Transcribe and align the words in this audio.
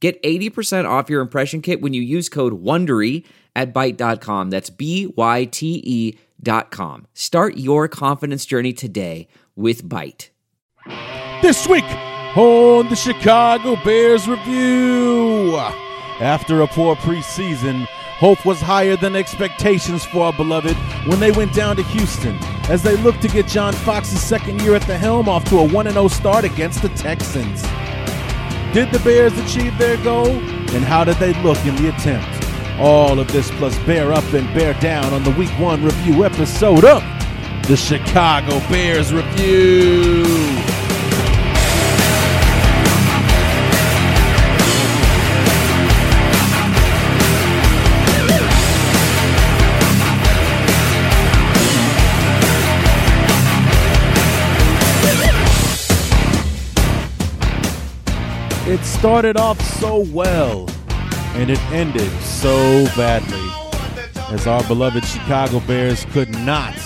Get 0.00 0.22
80% 0.22 0.88
off 0.88 1.10
your 1.10 1.20
impression 1.20 1.60
kit 1.60 1.80
when 1.80 1.92
you 1.92 2.02
use 2.02 2.28
code 2.28 2.62
WONDERY 2.62 3.24
at 3.56 3.74
Byte.com. 3.74 4.50
That's 4.50 4.70
B-Y-T-E 4.70 6.18
dot 6.40 6.70
com. 6.70 7.06
Start 7.14 7.56
your 7.56 7.88
confidence 7.88 8.46
journey 8.46 8.72
today 8.72 9.26
with 9.56 9.82
Byte. 9.88 10.28
This 11.42 11.66
week 11.66 11.84
on 12.36 12.88
the 12.88 12.94
Chicago 12.96 13.76
Bears 13.84 14.28
Review. 14.28 15.56
After 16.20 16.62
a 16.62 16.66
poor 16.68 16.94
preseason, 16.96 17.86
hope 17.86 18.44
was 18.46 18.60
higher 18.60 18.96
than 18.96 19.16
expectations 19.16 20.04
for 20.04 20.26
our 20.26 20.32
beloved 20.32 20.76
when 21.06 21.18
they 21.20 21.32
went 21.32 21.52
down 21.54 21.76
to 21.76 21.82
Houston 21.82 22.36
as 22.68 22.82
they 22.82 22.96
looked 22.98 23.22
to 23.22 23.28
get 23.28 23.46
John 23.46 23.72
Fox's 23.72 24.20
second 24.20 24.60
year 24.62 24.74
at 24.74 24.82
the 24.82 24.96
helm 24.96 25.28
off 25.28 25.44
to 25.46 25.58
a 25.58 25.66
1-0 25.66 26.10
start 26.10 26.44
against 26.44 26.82
the 26.82 26.88
Texans. 26.90 27.62
Did 28.72 28.92
the 28.92 28.98
Bears 28.98 29.36
achieve 29.38 29.76
their 29.78 29.96
goal? 30.04 30.28
And 30.28 30.84
how 30.84 31.02
did 31.02 31.16
they 31.16 31.32
look 31.42 31.58
in 31.64 31.74
the 31.76 31.88
attempt? 31.88 32.28
All 32.78 33.18
of 33.18 33.32
this 33.32 33.50
plus 33.52 33.76
bear 33.80 34.12
up 34.12 34.30
and 34.34 34.46
bear 34.54 34.74
down 34.74 35.12
on 35.14 35.24
the 35.24 35.30
week 35.30 35.50
one 35.58 35.82
review 35.82 36.24
episode 36.24 36.84
of 36.84 37.02
the 37.66 37.76
Chicago 37.76 38.60
Bears 38.68 39.12
Review. 39.12 40.77
It 58.68 58.84
started 58.84 59.38
off 59.38 59.58
so 59.80 60.00
well, 60.12 60.68
and 61.32 61.48
it 61.48 61.58
ended 61.72 62.12
so 62.20 62.84
badly, 62.98 63.40
as 64.28 64.46
our 64.46 64.62
beloved 64.64 65.06
Chicago 65.06 65.60
Bears 65.60 66.04
could 66.10 66.28
not 66.28 66.76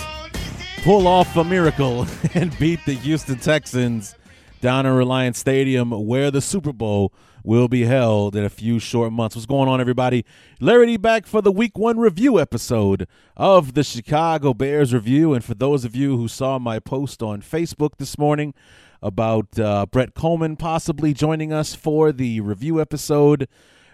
pull 0.84 1.08
off 1.08 1.36
a 1.36 1.42
miracle 1.42 2.06
and 2.34 2.56
beat 2.61 2.78
the 2.86 2.92
Houston 2.92 3.36
Texans 3.41 4.14
down 4.61 4.86
in 4.86 4.92
Reliant 4.92 5.34
Stadium, 5.34 5.91
where 5.91 6.30
the 6.30 6.41
Super 6.41 6.72
Bowl 6.72 7.12
will 7.42 7.66
be 7.66 7.83
held 7.83 8.36
in 8.36 8.44
a 8.44 8.48
few 8.48 8.78
short 8.78 9.12
months. 9.12 9.34
What's 9.34 9.46
going 9.46 9.69
on, 9.69 9.80
everybody? 9.80 10.24
Larry 10.61 10.86
D 10.86 10.96
back 10.96 11.27
for 11.27 11.42
the 11.42 11.50
Week 11.50 11.77
One 11.77 11.98
review 11.98 12.39
episode 12.39 13.08
of 13.36 13.74
the 13.74 13.83
Chicago 13.83 14.55
Bears 14.55 14.94
Review. 14.94 15.34
And 15.34 15.44
for 15.44 15.55
those 15.55 15.84
of 15.84 15.96
you 15.96 16.17
who 16.17 16.28
saw 16.28 16.61
my 16.61 16.78
post 16.78 17.24
on 17.24 17.42
Facebook 17.42 17.96
this 17.96 18.17
morning, 18.17 18.55
about 19.03 19.58
uh, 19.58 19.86
Brett 19.86 20.14
Coleman 20.14 20.56
possibly 20.56 21.12
joining 21.12 21.53
us 21.53 21.75
for 21.75 22.12
the 22.12 22.41
review 22.41 22.81
episode. 22.81 23.48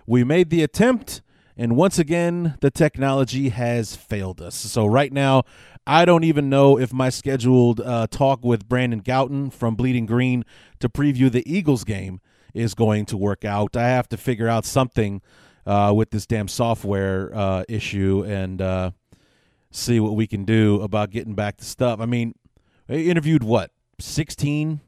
We 0.06 0.24
made 0.24 0.50
the 0.50 0.62
attempt, 0.62 1.22
and 1.56 1.76
once 1.76 1.98
again, 1.98 2.56
the 2.60 2.70
technology 2.70 3.48
has 3.48 3.96
failed 3.96 4.40
us. 4.40 4.54
So, 4.54 4.86
right 4.86 5.12
now, 5.12 5.44
I 5.86 6.04
don't 6.04 6.24
even 6.24 6.50
know 6.50 6.78
if 6.78 6.92
my 6.92 7.08
scheduled 7.08 7.80
uh, 7.80 8.06
talk 8.08 8.44
with 8.44 8.68
Brandon 8.68 9.02
Gowton 9.02 9.52
from 9.52 9.74
Bleeding 9.74 10.06
Green 10.06 10.44
to 10.80 10.88
preview 10.88 11.32
the 11.32 11.50
Eagles 11.50 11.84
game 11.84 12.20
is 12.52 12.74
going 12.74 13.06
to 13.06 13.16
work 13.16 13.44
out. 13.44 13.76
I 13.76 13.88
have 13.88 14.08
to 14.10 14.16
figure 14.16 14.48
out 14.48 14.64
something 14.64 15.22
uh, 15.66 15.92
with 15.94 16.10
this 16.10 16.26
damn 16.26 16.48
software 16.48 17.30
uh, 17.34 17.64
issue 17.68 18.24
and 18.26 18.60
uh, 18.60 18.90
see 19.70 20.00
what 20.00 20.14
we 20.14 20.26
can 20.26 20.44
do 20.44 20.80
about 20.82 21.10
getting 21.10 21.34
back 21.34 21.56
to 21.58 21.64
stuff. 21.64 22.00
I 22.00 22.06
mean, 22.06 22.34
I 22.88 22.94
interviewed 22.94 23.42
what, 23.42 23.70
16 23.98 24.80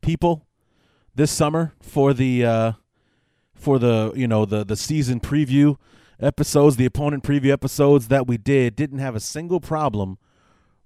people 0.00 0.46
this 1.14 1.30
summer 1.30 1.74
for 1.80 2.12
the 2.14 2.44
uh, 2.44 2.72
for 3.54 3.78
the 3.78 4.12
you 4.14 4.26
know 4.26 4.44
the 4.44 4.64
the 4.64 4.76
season 4.76 5.20
preview 5.20 5.76
episodes, 6.20 6.76
the 6.76 6.86
opponent 6.86 7.24
preview 7.24 7.50
episodes 7.50 8.08
that 8.08 8.26
we 8.26 8.36
did 8.36 8.76
didn't 8.76 8.98
have 8.98 9.14
a 9.14 9.20
single 9.20 9.60
problem 9.60 10.18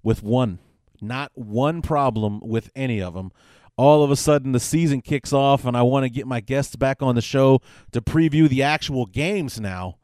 with 0.03 0.23
one, 0.23 0.59
not 1.01 1.31
one 1.35 1.81
problem 1.81 2.39
with 2.41 2.69
any 2.75 3.01
of 3.01 3.13
them. 3.13 3.31
All 3.77 4.03
of 4.03 4.11
a 4.11 4.15
sudden, 4.15 4.53
the 4.53 4.59
season 4.59 5.01
kicks 5.01 5.33
off, 5.33 5.65
and 5.65 5.75
I 5.75 5.81
want 5.81 6.05
to 6.05 6.09
get 6.09 6.27
my 6.27 6.39
guests 6.39 6.77
back 6.77 7.01
on 7.01 7.15
the 7.15 7.21
show 7.21 7.61
to 7.91 8.01
preview 8.01 8.47
the 8.47 8.63
actual 8.63 9.05
games 9.05 9.59
now, 9.59 9.97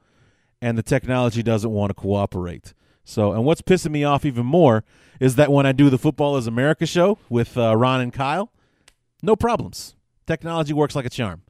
and 0.62 0.78
the 0.78 0.84
technology 0.84 1.42
doesn't 1.42 1.72
want 1.72 1.90
to 1.90 1.94
cooperate. 1.94 2.74
So, 3.06 3.32
and 3.32 3.46
what's 3.46 3.62
pissing 3.62 3.92
me 3.92 4.04
off 4.04 4.26
even 4.26 4.46
more 4.46 4.84
is 5.22 5.36
that 5.36 5.52
when 5.52 5.66
I 5.66 5.72
do 5.72 5.90
the 5.90 5.98
Football 5.98 6.36
is 6.36 6.48
America 6.48 6.86
show 6.86 7.18
with 7.30 7.58
uh, 7.58 7.78
Ron 7.78 8.02
and 8.02 8.12
Kyle, 8.12 8.52
no 9.22 9.36
problems. 9.36 9.96
Technology 10.28 10.74
works 10.74 10.96
like 10.96 11.06
a 11.06 11.10
charm. 11.10 11.44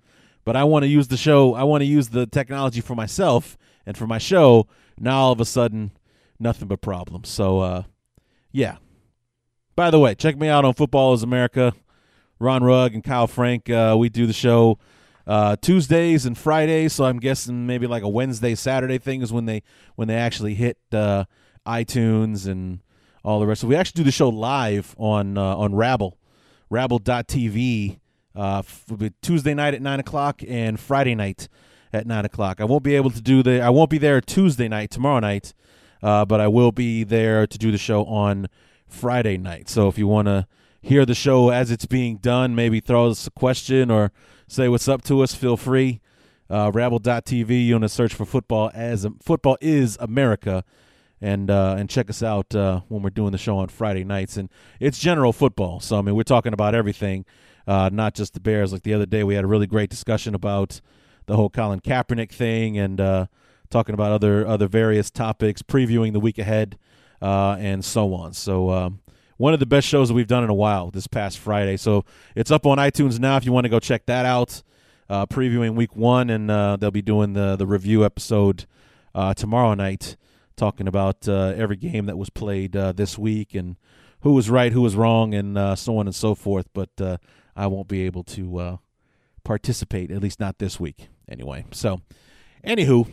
But 0.43 0.55
I 0.55 0.63
want 0.63 0.83
to 0.83 0.87
use 0.87 1.07
the 1.07 1.17
show, 1.17 1.53
I 1.53 1.63
want 1.63 1.81
to 1.81 1.85
use 1.85 2.09
the 2.09 2.25
technology 2.25 2.81
for 2.81 2.95
myself 2.95 3.57
and 3.85 3.95
for 3.95 4.07
my 4.07 4.17
show. 4.17 4.67
Now 4.99 5.19
all 5.19 5.31
of 5.31 5.39
a 5.39 5.45
sudden, 5.45 5.91
nothing 6.39 6.67
but 6.67 6.81
problems. 6.81 7.29
So, 7.29 7.59
uh, 7.59 7.83
yeah. 8.51 8.77
By 9.75 9.91
the 9.91 9.99
way, 9.99 10.15
check 10.15 10.37
me 10.37 10.47
out 10.47 10.65
on 10.65 10.73
Football 10.73 11.13
is 11.13 11.23
America. 11.23 11.73
Ron 12.39 12.63
Rugg 12.63 12.95
and 12.95 13.03
Kyle 13.03 13.27
Frank. 13.27 13.69
Uh, 13.69 13.95
we 13.97 14.09
do 14.09 14.25
the 14.25 14.33
show 14.33 14.79
uh, 15.27 15.55
Tuesdays 15.61 16.25
and 16.25 16.37
Fridays, 16.37 16.93
so 16.93 17.05
I'm 17.05 17.19
guessing 17.19 17.67
maybe 17.67 17.87
like 17.87 18.03
a 18.03 18.09
Wednesday, 18.09 18.55
Saturday 18.55 18.97
thing 18.97 19.21
is 19.21 19.31
when 19.31 19.45
they 19.45 19.63
when 19.95 20.07
they 20.07 20.15
actually 20.15 20.55
hit 20.55 20.77
uh, 20.91 21.25
iTunes 21.65 22.47
and 22.47 22.79
all 23.23 23.39
the 23.39 23.45
rest. 23.45 23.61
So 23.61 23.67
we 23.67 23.75
actually 23.75 23.99
do 23.99 24.05
the 24.05 24.11
show 24.11 24.29
live 24.29 24.95
on 24.97 25.37
uh, 25.37 25.55
on 25.55 25.75
Rabble 25.75 26.17
rabble.tv 26.71 27.99
uh, 28.33 28.63
Tuesday 29.21 29.53
night 29.53 29.73
at 29.73 29.81
9 29.81 29.99
o'clock 29.99 30.41
and 30.47 30.79
Friday 30.79 31.13
night 31.13 31.49
at 31.93 32.07
9 32.07 32.25
o'clock. 32.25 32.61
I 32.61 32.63
won't 32.63 32.83
be 32.83 32.95
able 32.95 33.11
to 33.11 33.21
do 33.21 33.43
the, 33.43 33.61
I 33.61 33.69
won't 33.69 33.89
be 33.89 33.97
there 33.97 34.21
Tuesday 34.21 34.69
night, 34.69 34.89
tomorrow 34.89 35.19
night, 35.19 35.53
uh, 36.01 36.25
but 36.25 36.39
I 36.39 36.47
will 36.47 36.71
be 36.71 37.03
there 37.03 37.45
to 37.45 37.57
do 37.57 37.71
the 37.71 37.77
show 37.77 38.05
on 38.05 38.47
Friday 38.87 39.37
night. 39.37 39.69
So 39.69 39.89
if 39.89 39.97
you 39.97 40.07
want 40.07 40.27
to 40.27 40.47
hear 40.81 41.05
the 41.05 41.13
show 41.13 41.49
as 41.49 41.71
it's 41.71 41.85
being 41.85 42.17
done, 42.17 42.55
maybe 42.55 42.79
throw 42.79 43.09
us 43.09 43.27
a 43.27 43.31
question 43.31 43.91
or 43.91 44.13
say 44.47 44.69
what's 44.69 44.87
up 44.87 45.03
to 45.03 45.21
us, 45.21 45.35
feel 45.35 45.57
free. 45.57 45.99
Uh, 46.49 46.71
rabble.tv, 46.73 47.65
you 47.65 47.75
want 47.75 47.83
to 47.83 47.89
search 47.89 48.13
for 48.13 48.25
football 48.25 48.71
as 48.73 49.05
football 49.21 49.57
is 49.61 49.97
America 49.99 50.63
and 51.21 51.51
uh, 51.51 51.75
and 51.77 51.89
check 51.89 52.09
us 52.09 52.23
out 52.23 52.53
uh, 52.55 52.81
when 52.87 53.03
we're 53.03 53.11
doing 53.11 53.31
the 53.31 53.37
show 53.37 53.57
on 53.57 53.69
Friday 53.69 54.03
nights. 54.03 54.37
And 54.37 54.49
it's 54.79 54.97
general 54.97 55.31
football, 55.31 55.79
so 55.79 55.99
I 55.99 56.01
mean 56.01 56.15
we're 56.15 56.23
talking 56.23 56.53
about 56.53 56.73
everything, 56.73 57.25
uh, 57.67 57.89
not 57.93 58.15
just 58.15 58.33
the 58.33 58.39
Bears. 58.39 58.73
Like 58.73 58.83
the 58.83 58.93
other 58.93 59.05
day, 59.05 59.23
we 59.23 59.35
had 59.35 59.43
a 59.43 59.47
really 59.47 59.67
great 59.67 59.89
discussion 59.89 60.33
about 60.33 60.81
the 61.27 61.35
whole 61.35 61.49
Colin 61.49 61.79
Kaepernick 61.79 62.31
thing 62.31 62.77
and 62.77 62.99
uh, 62.99 63.27
talking 63.69 63.93
about 63.93 64.11
other 64.11 64.45
other 64.47 64.67
various 64.67 65.11
topics, 65.11 65.61
previewing 65.61 66.11
the 66.13 66.19
week 66.19 66.39
ahead, 66.39 66.77
uh, 67.21 67.55
and 67.59 67.85
so 67.85 68.13
on. 68.13 68.33
So. 68.33 68.71
Um, 68.71 68.99
one 69.37 69.55
of 69.55 69.59
the 69.59 69.65
best 69.65 69.87
shows 69.87 70.07
that 70.07 70.13
we've 70.13 70.27
done 70.27 70.43
in 70.43 70.51
a 70.51 70.53
while 70.53 70.91
this 70.91 71.07
past 71.07 71.39
Friday. 71.39 71.75
So 71.75 72.05
it's 72.35 72.51
up 72.51 72.67
on 72.67 72.77
iTunes 72.77 73.17
now 73.17 73.37
if 73.37 73.43
you 73.43 73.51
want 73.51 73.65
to 73.65 73.69
go 73.69 73.79
check 73.79 74.05
that 74.05 74.23
out. 74.23 74.61
Uh, 75.09 75.25
previewing 75.25 75.73
week 75.73 75.95
one, 75.95 76.29
and 76.29 76.47
they'll 76.79 76.91
be 76.91 77.01
doing 77.01 77.33
the 77.33 77.55
the 77.55 77.65
review 77.65 78.05
episode 78.05 78.67
tomorrow 79.35 79.73
night 79.73 80.15
talking 80.55 80.87
about 80.87 81.27
uh, 81.27 81.53
every 81.55 81.75
game 81.75 82.05
that 82.05 82.17
was 82.17 82.29
played 82.29 82.75
uh, 82.75 82.91
this 82.91 83.17
week 83.17 83.55
and 83.55 83.77
who 84.21 84.33
was 84.33 84.49
right, 84.49 84.71
who 84.71 84.81
was 84.81 84.95
wrong, 84.95 85.33
and 85.33 85.57
uh, 85.57 85.75
so 85.75 85.97
on 85.97 86.07
and 86.07 86.15
so 86.15 86.35
forth. 86.35 86.67
But 86.73 86.89
uh, 86.99 87.17
I 87.55 87.67
won't 87.67 87.87
be 87.87 88.05
able 88.05 88.23
to 88.25 88.57
uh, 88.57 88.77
participate, 89.43 90.11
at 90.11 90.21
least 90.21 90.39
not 90.39 90.59
this 90.59 90.79
week, 90.79 91.09
anyway. 91.27 91.65
So, 91.71 92.01
anywho, 92.65 93.09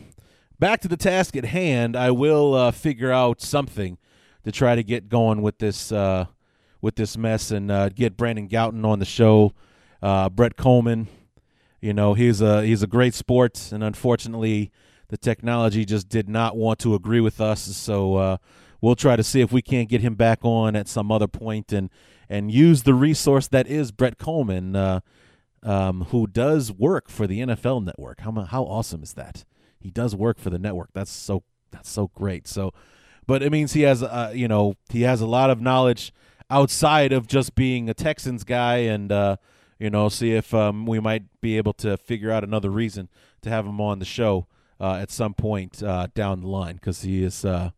back 0.58 0.80
to 0.82 0.88
the 0.88 0.96
task 0.96 1.36
at 1.36 1.46
hand. 1.46 1.96
I 1.96 2.10
will 2.10 2.54
uh, 2.54 2.70
figure 2.70 3.10
out 3.10 3.40
something 3.40 3.98
to 4.44 4.52
try 4.52 4.74
to 4.74 4.82
get 4.82 5.08
going 5.08 5.42
with 5.42 5.58
this 5.58 5.92
with 6.80 6.94
this 6.94 7.16
mess 7.16 7.50
and 7.50 7.94
get 7.94 8.16
Brandon 8.16 8.48
Gowton 8.48 8.84
on 8.84 8.98
the 8.98 9.04
show. 9.04 9.52
Brett 10.00 10.56
Coleman, 10.56 11.08
you 11.80 11.92
know, 11.94 12.14
he's 12.14 12.40
a 12.40 12.64
he's 12.64 12.82
a 12.82 12.86
great 12.86 13.14
sport, 13.14 13.72
and 13.72 13.82
unfortunately 13.82 14.70
the 15.08 15.16
technology 15.16 15.84
just 15.84 16.08
did 16.08 16.28
not 16.28 16.56
want 16.56 16.78
to 16.80 16.94
agree 16.94 17.20
with 17.20 17.40
us. 17.40 17.62
So 17.76 18.16
uh, 18.16 18.36
we'll 18.80 18.96
try 18.96 19.16
to 19.16 19.22
see 19.22 19.40
if 19.40 19.52
we 19.52 19.62
can't 19.62 19.88
get 19.88 20.00
him 20.00 20.14
back 20.14 20.40
on 20.42 20.76
at 20.76 20.88
some 20.88 21.10
other 21.10 21.28
point 21.28 21.72
and 21.72 21.90
and 22.30 22.52
use 22.52 22.82
the 22.82 22.92
resource 22.92 23.48
that 23.48 23.66
is 23.66 23.90
Brett 23.90 24.18
Coleman. 24.18 24.76
Uh, 24.76 25.00
um, 25.62 26.06
who 26.10 26.26
does 26.26 26.72
work 26.72 27.08
for 27.08 27.26
the 27.26 27.40
NFL 27.40 27.84
Network. 27.84 28.20
How 28.20 28.32
how 28.42 28.62
awesome 28.64 29.02
is 29.02 29.14
that? 29.14 29.44
He 29.80 29.90
does 29.90 30.14
work 30.14 30.38
for 30.38 30.50
the 30.50 30.58
network. 30.58 30.90
That's 30.92 31.10
so 31.10 31.42
that's 31.70 31.90
so 31.90 32.08
great. 32.14 32.46
So, 32.46 32.72
but 33.26 33.42
it 33.42 33.50
means 33.50 33.72
he 33.72 33.82
has 33.82 34.02
uh, 34.02 34.32
you 34.34 34.48
know 34.48 34.74
he 34.90 35.02
has 35.02 35.20
a 35.20 35.26
lot 35.26 35.50
of 35.50 35.60
knowledge 35.60 36.12
outside 36.50 37.12
of 37.12 37.26
just 37.26 37.54
being 37.54 37.90
a 37.90 37.94
Texans 37.94 38.44
guy 38.44 38.78
and 38.78 39.10
uh, 39.10 39.36
you 39.78 39.90
know 39.90 40.08
see 40.08 40.32
if 40.32 40.54
um, 40.54 40.86
we 40.86 41.00
might 41.00 41.24
be 41.40 41.56
able 41.56 41.72
to 41.74 41.96
figure 41.96 42.30
out 42.30 42.44
another 42.44 42.70
reason 42.70 43.08
to 43.42 43.50
have 43.50 43.66
him 43.66 43.80
on 43.80 43.98
the 43.98 44.04
show 44.04 44.46
uh, 44.80 44.94
at 44.94 45.10
some 45.10 45.34
point 45.34 45.82
uh, 45.82 46.08
down 46.14 46.40
the 46.40 46.48
line 46.48 46.76
because 46.76 47.02
he 47.02 47.22
is 47.22 47.44
uh, 47.44 47.70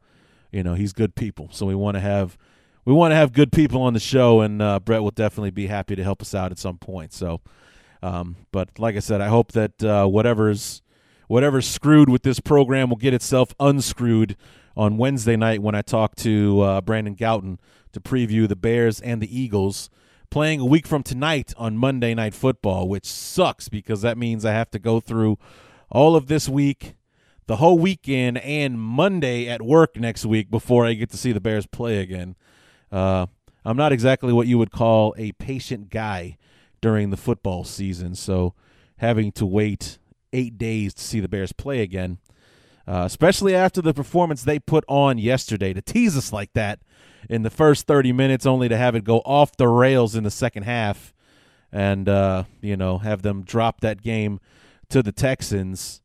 you 0.52 0.62
know 0.62 0.75
he's 0.75 0.93
good 0.93 1.14
people. 1.14 1.49
So 1.52 1.67
we 1.67 1.75
want 1.75 1.97
to 1.97 2.00
have 2.00 2.37
we 2.85 2.93
want 2.93 3.12
to 3.12 3.17
have 3.17 3.32
good 3.32 3.52
people 3.52 3.82
on 3.82 3.94
the 3.94 4.00
show, 4.00 4.41
and 4.41 4.61
uh, 4.61 4.81
Brett 4.81 5.02
will 5.02 5.11
definitely 5.11 5.50
be 5.50 5.67
happy 5.67 5.97
to 5.97 6.02
help 6.02 6.23
us 6.23 6.35
out 6.35 6.50
at 6.50 6.58
some 6.58 6.79
point. 6.79 7.12
So, 7.12 7.41
um, 8.02 8.37
but 8.52 8.79
like 8.79 8.97
I 8.97 9.00
said, 9.00 9.20
I 9.20 9.29
hope 9.29 9.52
that 9.52 9.82
uh, 9.82 10.06
whatever's 10.06 10.82
whatever's 11.29 11.67
screwed 11.67 12.08
with 12.08 12.23
this 12.23 12.41
program 12.41 12.88
will 12.91 12.97
get 12.97 13.14
itself 13.14 13.55
unscrewed 13.61 14.37
on 14.76 14.97
Wednesday 14.97 15.37
night 15.37 15.62
when 15.62 15.75
I 15.75 15.82
talk 15.82 16.17
to 16.17 16.81
Brandon 16.82 17.14
Gowton 17.14 17.58
to 17.93 18.00
preview 18.00 18.49
the 18.49 18.56
Bears 18.56 19.00
and 19.00 19.20
the 19.20 19.38
Eagles 19.38 19.91
playing 20.31 20.61
a 20.61 20.64
week 20.64 20.87
from 20.87 21.02
tonight 21.02 21.52
on 21.56 21.76
Monday 21.76 22.14
Night 22.14 22.35
Football, 22.35 22.88
which 22.88 23.05
sucks 23.05 23.69
because 23.69 24.02
that 24.02 24.17
means 24.17 24.44
I 24.44 24.52
have 24.52 24.70
to 24.70 24.79
go 24.79 25.00
through 25.00 25.38
all 25.90 26.14
of 26.16 26.26
this 26.26 26.48
week, 26.48 26.94
the 27.46 27.56
whole 27.56 27.78
weekend, 27.78 28.38
and 28.38 28.81
Monday 28.81 29.48
at 29.48 29.60
work 29.60 29.96
next 29.96 30.25
week 30.25 30.50
before 30.50 30.87
I 30.87 30.94
get 30.94 31.10
to 31.10 31.16
see 31.16 31.32
the 31.32 31.40
Bears 31.40 31.66
play 31.66 31.98
again. 31.98 32.37
Uh, 32.92 33.26
I'm 33.64 33.76
not 33.76 33.92
exactly 33.92 34.32
what 34.32 34.46
you 34.46 34.56
would 34.58 34.70
call 34.70 35.14
a 35.19 35.32
patient 35.32 35.90
guy 35.90 36.38
during 36.81 37.10
the 37.10 37.16
football 37.16 37.64
season, 37.64 38.14
so 38.14 38.54
having 38.98 39.32
to 39.32 39.44
wait 39.44 39.98
eight 40.32 40.56
days 40.56 40.94
to 40.94 41.02
see 41.02 41.20
the 41.20 41.28
Bears 41.28 41.52
play 41.52 41.81
again, 41.82 42.19
uh, 42.87 43.02
especially 43.04 43.54
after 43.54 43.82
the 43.82 43.92
performance 43.92 44.42
they 44.42 44.58
put 44.58 44.84
on 44.88 45.19
yesterday, 45.19 45.72
to 45.72 45.82
tease 45.82 46.16
us 46.16 46.32
like 46.32 46.52
that 46.54 46.81
in 47.28 47.42
the 47.42 47.50
first 47.50 47.87
30 47.87 48.12
minutes, 48.12 48.46
only 48.46 48.69
to 48.69 48.76
have 48.76 48.94
it 48.94 49.04
go 49.04 49.19
off 49.20 49.56
the 49.56 49.69
rails 49.69 50.14
in 50.14 50.25
the 50.25 50.31
second 50.31 50.62
half, 50.62 51.12
and 51.72 52.08
uh, 52.08 52.44
you 52.60 52.76
know 52.76 52.98
have 52.98 53.22
them 53.22 53.42
drop 53.42 53.81
that 53.81 54.02
game 54.02 54.40
to 54.90 55.02
the 55.02 55.12
Texans. 55.12 56.02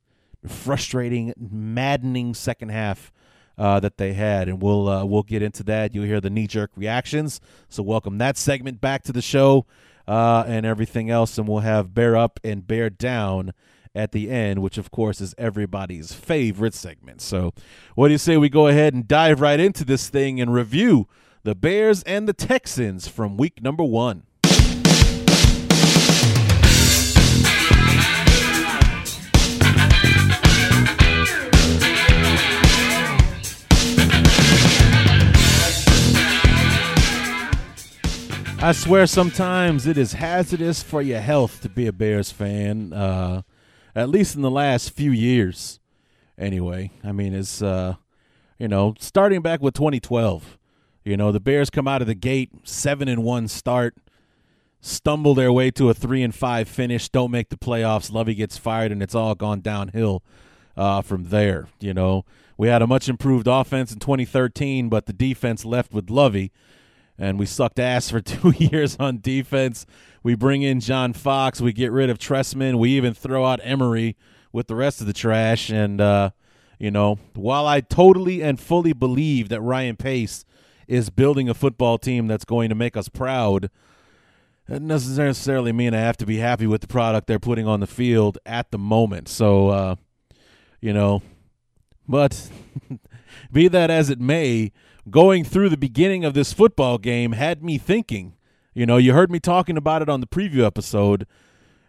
Frustrating, 0.47 1.33
maddening 1.37 2.35
second 2.35 2.69
half 2.69 3.11
uh, 3.57 3.79
that 3.79 3.97
they 3.97 4.13
had, 4.13 4.47
and 4.47 4.61
we'll 4.61 4.87
uh, 4.87 5.03
we'll 5.05 5.23
get 5.23 5.41
into 5.41 5.63
that. 5.63 5.95
You'll 5.95 6.05
hear 6.05 6.21
the 6.21 6.29
knee 6.29 6.47
jerk 6.47 6.71
reactions. 6.75 7.41
So 7.69 7.81
welcome 7.83 8.17
that 8.19 8.37
segment 8.37 8.81
back 8.81 9.03
to 9.03 9.11
the 9.11 9.21
show 9.21 9.65
uh, 10.07 10.43
and 10.47 10.65
everything 10.65 11.09
else, 11.09 11.37
and 11.37 11.47
we'll 11.47 11.59
have 11.59 11.93
bear 11.93 12.15
up 12.15 12.39
and 12.43 12.65
bear 12.67 12.89
down 12.89 13.53
at 13.93 14.11
the 14.11 14.29
end, 14.29 14.61
which 14.61 14.77
of 14.77 14.91
course 14.91 15.21
is 15.21 15.33
everybody's 15.37 16.13
favorite 16.13 16.73
segment. 16.73 17.21
So, 17.21 17.53
what 17.95 18.09
do 18.09 18.11
you 18.11 18.17
say 18.17 18.37
we 18.37 18.49
go 18.49 18.67
ahead 18.67 18.93
and 18.93 19.07
dive 19.07 19.39
right 19.39 19.59
into 19.59 19.85
this 19.85 20.09
thing 20.09 20.41
and 20.41 20.53
review 20.53 21.07
the 21.43 21.55
Bears 21.55 22.03
and 22.03 22.27
the 22.27 22.33
Texans 22.33 23.07
from 23.07 23.37
week 23.37 23.63
number 23.63 23.83
one? 23.83 24.23
I 38.65 38.71
swear 38.71 39.05
sometimes 39.05 39.85
it 39.85 39.95
is 39.95 40.13
hazardous 40.13 40.81
for 40.81 40.99
your 40.99 41.19
health 41.19 41.61
to 41.61 41.69
be 41.69 41.85
a 41.85 41.93
Bears 41.93 42.31
fan, 42.31 42.93
uh, 42.93 43.43
at 43.93 44.09
least 44.09 44.35
in 44.35 44.41
the 44.41 44.49
last 44.49 44.89
few 44.89 45.11
years. 45.11 45.79
Anyway, 46.35 46.89
I 47.03 47.11
mean, 47.11 47.35
it's, 47.35 47.61
uh, 47.61 47.93
you 48.57 48.67
know, 48.67 48.95
starting 48.97 49.43
back 49.43 49.61
with 49.61 49.75
2012. 49.75 50.57
You 51.03 51.15
know, 51.15 51.31
the 51.31 51.39
Bears 51.39 51.69
come 51.69 51.87
out 51.87 52.01
of 52.01 52.07
the 52.07 52.15
gate, 52.15 52.49
7 52.63 53.07
and 53.07 53.23
1 53.23 53.47
start, 53.49 53.97
stumble 54.81 55.35
their 55.35 55.51
way 55.53 55.69
to 55.69 55.91
a 55.91 55.93
3 55.93 56.23
and 56.23 56.33
5 56.33 56.67
finish, 56.67 57.07
don't 57.09 57.29
make 57.29 57.49
the 57.49 57.57
playoffs. 57.57 58.11
Lovie 58.11 58.33
gets 58.33 58.57
fired, 58.57 58.91
and 58.91 59.03
it's 59.03 59.13
all 59.13 59.35
gone 59.35 59.61
downhill 59.61 60.23
uh, 60.75 61.03
from 61.03 61.25
there. 61.25 61.67
You 61.79 61.93
know, 61.93 62.25
we 62.57 62.69
had 62.69 62.81
a 62.81 62.87
much 62.87 63.09
improved 63.09 63.45
offense 63.45 63.91
in 63.91 63.99
2013, 63.99 64.89
but 64.89 65.05
the 65.05 65.13
defense 65.13 65.65
left 65.65 65.93
with 65.93 66.09
Lovie 66.09 66.51
and 67.17 67.39
we 67.39 67.45
sucked 67.45 67.79
ass 67.79 68.09
for 68.09 68.21
two 68.21 68.53
years 68.57 68.97
on 68.99 69.19
defense. 69.19 69.85
We 70.23 70.35
bring 70.35 70.61
in 70.61 70.79
John 70.79 71.13
Fox, 71.13 71.61
we 71.61 71.73
get 71.73 71.91
rid 71.91 72.09
of 72.09 72.17
Trestman. 72.17 72.79
we 72.79 72.91
even 72.91 73.13
throw 73.13 73.45
out 73.45 73.59
Emery 73.63 74.15
with 74.51 74.67
the 74.67 74.75
rest 74.75 75.01
of 75.01 75.07
the 75.07 75.13
trash. 75.13 75.69
And 75.69 76.01
uh, 76.01 76.31
you 76.79 76.91
know, 76.91 77.19
while 77.33 77.67
I 77.67 77.81
totally 77.81 78.41
and 78.41 78.59
fully 78.59 78.93
believe 78.93 79.49
that 79.49 79.61
Ryan 79.61 79.95
Pace 79.95 80.45
is 80.87 81.09
building 81.09 81.49
a 81.49 81.53
football 81.53 81.97
team 81.97 82.27
that's 82.27 82.45
going 82.45 82.69
to 82.69 82.75
make 82.75 82.97
us 82.97 83.09
proud, 83.09 83.69
it 84.67 84.87
doesn't 84.87 85.23
necessarily 85.23 85.71
mean 85.71 85.93
I 85.93 85.99
have 85.99 86.17
to 86.17 86.25
be 86.25 86.37
happy 86.37 86.67
with 86.67 86.81
the 86.81 86.87
product 86.87 87.27
they're 87.27 87.39
putting 87.39 87.67
on 87.67 87.79
the 87.79 87.87
field 87.87 88.39
at 88.45 88.71
the 88.71 88.77
moment. 88.77 89.29
So, 89.29 89.69
uh, 89.69 89.95
you 90.81 90.91
know, 90.91 91.21
but 92.07 92.49
be 93.51 93.67
that 93.67 93.91
as 93.91 94.09
it 94.09 94.19
may, 94.19 94.71
going 95.09 95.43
through 95.43 95.69
the 95.69 95.77
beginning 95.77 96.25
of 96.25 96.33
this 96.33 96.53
football 96.53 96.97
game 96.97 97.33
had 97.33 97.63
me 97.63 97.77
thinking. 97.77 98.33
You 98.73 98.85
know, 98.85 98.97
you 98.97 99.13
heard 99.13 99.31
me 99.31 99.39
talking 99.39 99.77
about 99.77 100.01
it 100.01 100.09
on 100.09 100.19
the 100.19 100.27
preview 100.27 100.65
episode. 100.65 101.27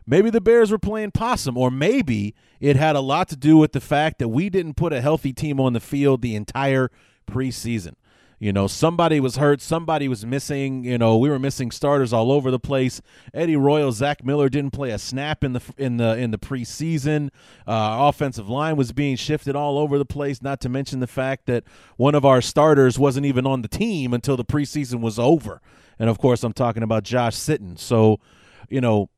Maybe 0.07 0.31
the 0.31 0.41
Bears 0.41 0.71
were 0.71 0.79
playing 0.79 1.11
possum, 1.11 1.59
or 1.59 1.71
maybe 1.71 2.35
it 2.61 2.77
had 2.77 2.95
a 2.95 3.01
lot 3.01 3.29
to 3.31 3.37
do 3.37 3.57
with 3.57 3.73
the 3.73 3.81
fact 3.81 4.19
that 4.21 4.29
we 4.29 4.49
didn't 4.49 4.75
put 4.75 4.93
a 4.93 5.01
healthy 5.01 5.33
team 5.33 5.59
on 5.61 5.73
the 5.73 5.81
field 5.81 6.23
the 6.23 6.37
entire 6.37 6.91
preseason. 7.29 7.95
You 8.39 8.53
know, 8.53 8.67
somebody 8.67 9.19
was 9.19 9.37
hurt, 9.37 9.63
somebody 9.63 10.09
was 10.09 10.27
missing. 10.27 10.85
You 10.85 10.99
know, 10.99 11.17
we 11.17 11.31
were 11.31 11.39
missing 11.39 11.71
starters 11.71 12.13
all 12.13 12.31
over 12.31 12.51
the 12.51 12.59
place. 12.59 13.01
Eddie 13.33 13.57
Royal, 13.57 13.93
Zach 13.93 14.23
Miller 14.25 14.51
didn't 14.51 14.73
play 14.73 14.91
a 14.91 14.99
snap 14.99 15.43
in 15.43 15.55
the 15.55 15.63
in 15.79 15.97
the 15.97 16.17
in 16.19 16.33
the 16.33 16.39
preseason. 16.39 17.31
Uh, 17.67 18.09
offensive 18.09 18.49
line 18.49 18.77
was 18.77 18.93
being 18.93 19.17
shifted 19.17 19.57
all 19.57 19.79
over 19.79 19.97
the 19.97 20.05
place. 20.05 20.43
Not 20.43 20.61
to 20.61 20.69
mention 20.69 21.01
the 21.01 21.07
fact 21.07 21.47
that 21.47 21.65
one 21.97 22.15
of 22.15 22.27
our 22.27 22.43
starters 22.43 22.99
wasn't 22.99 23.25
even 23.25 23.47
on 23.47 23.63
the 23.63 23.69
team 23.69 24.13
until 24.13 24.37
the 24.37 24.45
preseason 24.45 25.01
was 25.01 25.19
over. 25.19 25.63
And 25.99 26.11
of 26.11 26.19
course, 26.19 26.45
I'm 26.45 26.53
talking 26.53 26.83
about 26.83 27.05
Josh 27.05 27.37
Sitton. 27.37 27.79
So, 27.79 28.21
you 28.69 28.83
know, 28.83 29.09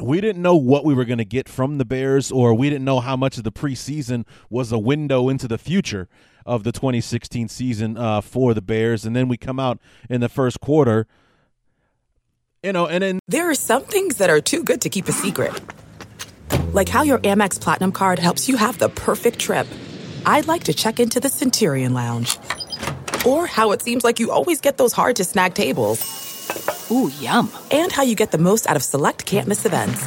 we 0.00 0.20
didn't 0.20 0.40
know 0.40 0.54
what 0.54 0.84
we 0.84 0.94
were 0.94 1.04
going 1.04 1.18
to 1.18 1.24
get 1.24 1.48
from 1.48 1.78
the 1.78 1.84
Bears, 1.84 2.30
or 2.30 2.54
we 2.54 2.70
didn't 2.70 2.84
know 2.84 3.00
how 3.00 3.16
much 3.16 3.38
of 3.38 3.42
the 3.42 3.50
preseason 3.50 4.24
was 4.48 4.70
a 4.70 4.78
window 4.78 5.28
into 5.28 5.48
the 5.48 5.58
future 5.58 6.08
of 6.46 6.64
the 6.64 6.72
2016 6.72 7.48
season 7.48 7.96
uh, 7.96 8.20
for 8.20 8.54
the 8.54 8.62
Bears. 8.62 9.04
And 9.04 9.14
then 9.14 9.28
we 9.28 9.36
come 9.36 9.58
out 9.58 9.78
in 10.08 10.20
the 10.20 10.28
first 10.28 10.60
quarter, 10.60 11.06
you 12.62 12.72
know, 12.74 12.86
and 12.86 13.02
then 13.02 13.20
there 13.26 13.48
are 13.48 13.54
some 13.54 13.84
things 13.84 14.16
that 14.16 14.28
are 14.28 14.40
too 14.40 14.62
good 14.62 14.82
to 14.82 14.90
keep 14.90 15.08
a 15.08 15.12
secret, 15.12 15.58
like 16.74 16.90
how 16.90 17.02
your 17.02 17.18
Amex 17.20 17.58
Platinum 17.58 17.90
card 17.90 18.18
helps 18.18 18.48
you 18.50 18.56
have 18.56 18.78
the 18.78 18.90
perfect 18.90 19.38
trip. 19.38 19.66
I'd 20.26 20.46
like 20.46 20.64
to 20.64 20.74
check 20.74 21.00
into 21.00 21.20
the 21.20 21.30
Centurion 21.30 21.94
Lounge, 21.94 22.38
or 23.24 23.46
how 23.46 23.72
it 23.72 23.80
seems 23.80 24.04
like 24.04 24.20
you 24.20 24.30
always 24.30 24.60
get 24.60 24.76
those 24.76 24.92
hard 24.92 25.16
to 25.16 25.24
snag 25.24 25.54
tables. 25.54 26.30
Ooh, 26.90 27.08
yum. 27.20 27.50
And 27.70 27.90
how 27.90 28.02
you 28.02 28.14
get 28.14 28.30
the 28.30 28.38
most 28.38 28.66
out 28.66 28.76
of 28.76 28.82
select 28.82 29.24
can't 29.24 29.48
miss 29.48 29.64
events. 29.64 30.06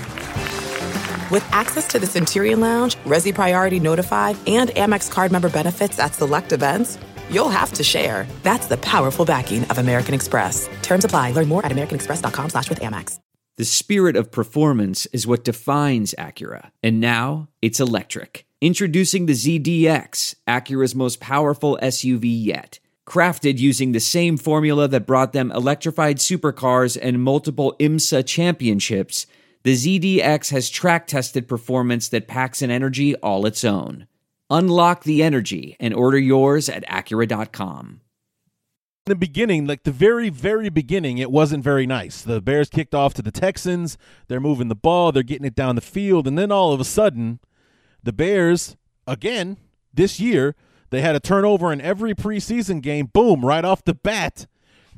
With 1.34 1.52
access 1.52 1.88
to 1.88 1.98
the 1.98 2.06
Centurion 2.06 2.60
Lounge, 2.60 2.96
Resy 3.06 3.34
Priority 3.34 3.80
Notified, 3.80 4.38
and 4.46 4.70
Amex 4.70 5.10
card 5.10 5.32
member 5.32 5.50
benefits 5.50 5.98
at 5.98 6.14
select 6.14 6.52
events, 6.52 7.00
you'll 7.32 7.50
have 7.50 7.74
to 7.74 7.84
share. 7.84 8.28
That's 8.44 8.68
the 8.68 8.78
powerful 8.78 9.26
backing 9.26 9.64
of 9.64 9.80
American 9.80 10.14
Express. 10.14 10.70
Terms 10.84 11.06
apply. 11.06 11.32
Learn 11.32 11.48
more 11.48 11.66
at 11.66 11.72
americanexpress.com 11.72 12.52
slash 12.52 12.70
with 12.70 12.82
Amex. 12.82 13.18
The 13.58 13.66
spirit 13.66 14.16
of 14.16 14.32
performance 14.32 15.08
is 15.08 15.26
what 15.26 15.44
defines 15.44 16.14
Acura. 16.20 16.70
And 16.84 17.00
now 17.00 17.48
it's 17.64 17.80
electric. 17.80 18.46
Introducing 18.62 19.26
the 19.26 19.34
ZDX, 19.34 20.36
Acura's 20.48 20.94
most 20.94 21.20
powerful 21.20 21.80
SUV 21.82 22.26
yet. 22.26 22.78
Crafted 23.08 23.58
using 23.58 23.92
the 23.92 24.00
same 24.00 24.38
formula 24.38 24.88
that 24.88 25.08
brought 25.08 25.34
them 25.34 25.52
electrified 25.52 26.18
supercars 26.18 26.96
and 27.02 27.24
multiple 27.24 27.76
IMSA 27.80 28.24
championships, 28.28 29.26
the 29.64 29.74
ZDX 29.74 30.52
has 30.52 30.70
track 30.70 31.08
tested 31.08 31.48
performance 31.48 32.10
that 32.10 32.28
packs 32.28 32.62
an 32.62 32.70
energy 32.70 33.16
all 33.18 33.46
its 33.46 33.64
own. 33.64 34.08
Unlock 34.50 35.04
the 35.04 35.24
energy 35.24 35.78
and 35.80 35.94
order 35.94 36.20
yours 36.20 36.70
at 36.70 36.86
Acura.com. 36.88 38.02
In 39.06 39.12
the 39.12 39.16
beginning, 39.16 39.66
like 39.66 39.84
the 39.84 39.92
very, 39.92 40.30
very 40.30 40.70
beginning, 40.70 41.18
it 41.18 41.32
wasn't 41.32 41.64
very 41.64 41.86
nice. 41.86 42.22
The 42.22 42.42
Bears 42.42 42.70
kicked 42.70 42.96
off 42.96 43.14
to 43.16 43.22
the 43.22 43.32
Texans. 43.32 43.98
They're 44.28 44.40
moving 44.40 44.68
the 44.68 44.76
ball, 44.76 45.12
they're 45.12 45.24
getting 45.24 45.48
it 45.48 45.56
down 45.56 45.76
the 45.76 45.82
field, 45.82 46.28
and 46.28 46.38
then 46.38 46.52
all 46.52 46.72
of 46.72 46.80
a 46.80 46.86
sudden, 46.86 47.40
the 48.02 48.14
Bears, 48.14 48.78
again, 49.08 49.58
this 49.94 50.20
year, 50.20 50.56
they 50.90 51.02
had 51.02 51.16
a 51.16 51.20
turnover 51.20 51.74
in 51.74 51.82
every 51.82 52.14
preseason 52.14 52.82
game. 52.82 53.08
Boom, 53.08 53.46
right 53.46 53.66
off 53.66 53.84
the 53.84 53.94
bat. 53.94 54.46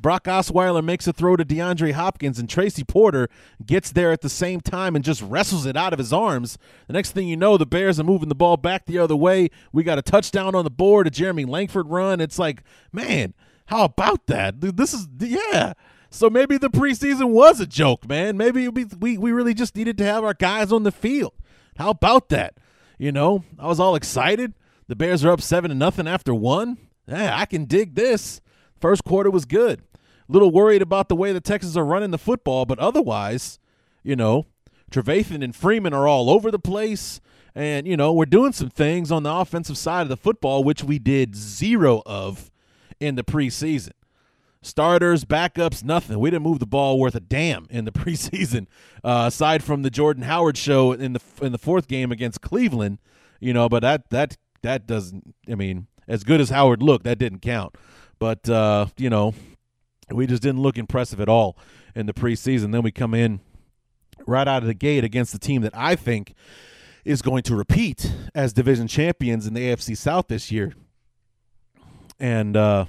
Brock 0.06 0.26
Osweiler 0.26 0.84
makes 0.84 1.08
a 1.08 1.12
throw 1.12 1.34
to 1.34 1.44
DeAndre 1.44 1.90
Hopkins, 1.90 2.38
and 2.38 2.48
Tracy 2.48 2.84
Porter 2.84 3.28
gets 3.66 3.90
there 3.90 4.12
at 4.12 4.20
the 4.20 4.28
same 4.28 4.60
time 4.60 4.94
and 4.94 5.04
just 5.04 5.20
wrestles 5.20 5.66
it 5.66 5.76
out 5.76 5.92
of 5.92 5.98
his 5.98 6.12
arms. 6.12 6.58
The 6.86 6.92
next 6.92 7.10
thing 7.10 7.26
you 7.26 7.36
know, 7.36 7.56
the 7.56 7.66
Bears 7.66 7.98
are 7.98 8.04
moving 8.04 8.28
the 8.28 8.36
ball 8.36 8.56
back 8.56 8.86
the 8.86 9.00
other 9.00 9.16
way. 9.16 9.50
We 9.72 9.82
got 9.82 9.98
a 9.98 10.02
touchdown 10.02 10.54
on 10.54 10.62
the 10.62 10.70
board, 10.70 11.08
a 11.08 11.10
Jeremy 11.10 11.44
Langford 11.44 11.88
run. 11.88 12.20
It's 12.20 12.38
like, 12.38 12.62
man, 12.92 13.34
how 13.64 13.82
about 13.82 14.28
that? 14.28 14.60
This 14.60 14.94
is, 14.94 15.08
yeah. 15.18 15.72
So 16.08 16.30
maybe 16.30 16.56
the 16.56 16.70
preseason 16.70 17.30
was 17.30 17.58
a 17.58 17.66
joke, 17.66 18.08
man. 18.08 18.36
Maybe 18.36 18.68
we, 18.68 18.84
we, 18.84 19.18
we 19.18 19.32
really 19.32 19.54
just 19.54 19.74
needed 19.74 19.98
to 19.98 20.04
have 20.04 20.22
our 20.22 20.34
guys 20.34 20.70
on 20.70 20.84
the 20.84 20.92
field. 20.92 21.32
How 21.78 21.90
about 21.90 22.28
that? 22.28 22.58
You 22.96 23.10
know, 23.10 23.42
I 23.58 23.66
was 23.66 23.80
all 23.80 23.96
excited. 23.96 24.54
The 24.86 24.94
Bears 24.94 25.24
are 25.24 25.32
up 25.32 25.40
seven 25.40 25.70
to 25.70 25.74
nothing 25.74 26.06
after 26.06 26.32
one. 26.32 26.78
Yeah, 27.08 27.36
I 27.36 27.44
can 27.44 27.64
dig 27.64 27.96
this. 27.96 28.40
First 28.80 29.02
quarter 29.02 29.32
was 29.32 29.46
good. 29.46 29.82
Little 30.28 30.50
worried 30.50 30.82
about 30.82 31.08
the 31.08 31.16
way 31.16 31.32
the 31.32 31.40
Texans 31.40 31.76
are 31.76 31.84
running 31.84 32.10
the 32.10 32.18
football, 32.18 32.64
but 32.66 32.78
otherwise, 32.78 33.58
you 34.02 34.16
know, 34.16 34.46
Trevathan 34.90 35.42
and 35.42 35.54
Freeman 35.54 35.92
are 35.92 36.08
all 36.08 36.30
over 36.30 36.50
the 36.50 36.58
place. 36.58 37.20
And, 37.54 37.86
you 37.86 37.96
know, 37.96 38.12
we're 38.12 38.26
doing 38.26 38.52
some 38.52 38.68
things 38.68 39.10
on 39.10 39.22
the 39.22 39.32
offensive 39.32 39.78
side 39.78 40.02
of 40.02 40.08
the 40.08 40.16
football, 40.16 40.62
which 40.62 40.84
we 40.84 40.98
did 40.98 41.34
zero 41.34 42.02
of 42.04 42.50
in 43.00 43.14
the 43.14 43.24
preseason. 43.24 43.92
Starters, 44.62 45.24
backups, 45.24 45.84
nothing. 45.84 46.18
We 46.18 46.30
didn't 46.30 46.42
move 46.42 46.58
the 46.58 46.66
ball 46.66 46.98
worth 46.98 47.14
a 47.14 47.20
damn 47.20 47.66
in 47.70 47.84
the 47.84 47.92
preseason, 47.92 48.66
uh, 49.04 49.24
aside 49.28 49.62
from 49.62 49.82
the 49.82 49.90
Jordan 49.90 50.24
Howard 50.24 50.58
show 50.58 50.92
in 50.92 51.12
the 51.12 51.20
in 51.40 51.52
the 51.52 51.58
fourth 51.58 51.86
game 51.86 52.10
against 52.10 52.40
Cleveland. 52.40 52.98
You 53.38 53.52
know, 53.52 53.68
but 53.68 53.80
that 53.80 54.10
that 54.10 54.36
that 54.62 54.86
doesn't. 54.86 55.34
I 55.48 55.54
mean, 55.54 55.86
as 56.08 56.24
good 56.24 56.40
as 56.40 56.50
Howard 56.50 56.82
looked, 56.82 57.04
that 57.04 57.18
didn't 57.18 57.42
count. 57.42 57.76
But 58.18 58.48
uh, 58.48 58.86
you 58.96 59.08
know, 59.08 59.34
we 60.10 60.26
just 60.26 60.42
didn't 60.42 60.60
look 60.60 60.78
impressive 60.78 61.20
at 61.20 61.28
all 61.28 61.56
in 61.94 62.06
the 62.06 62.14
preseason. 62.14 62.72
Then 62.72 62.82
we 62.82 62.92
come 62.92 63.14
in 63.14 63.40
right 64.26 64.46
out 64.46 64.62
of 64.62 64.66
the 64.66 64.74
gate 64.74 65.04
against 65.04 65.32
the 65.32 65.38
team 65.38 65.62
that 65.62 65.76
I 65.76 65.96
think 65.96 66.34
is 67.04 67.22
going 67.22 67.42
to 67.44 67.56
repeat 67.56 68.12
as 68.34 68.52
division 68.52 68.88
champions 68.88 69.46
in 69.46 69.54
the 69.54 69.60
AFC 69.60 69.96
South 69.96 70.28
this 70.28 70.50
year. 70.50 70.74
And 72.18 72.56
uh, 72.56 72.86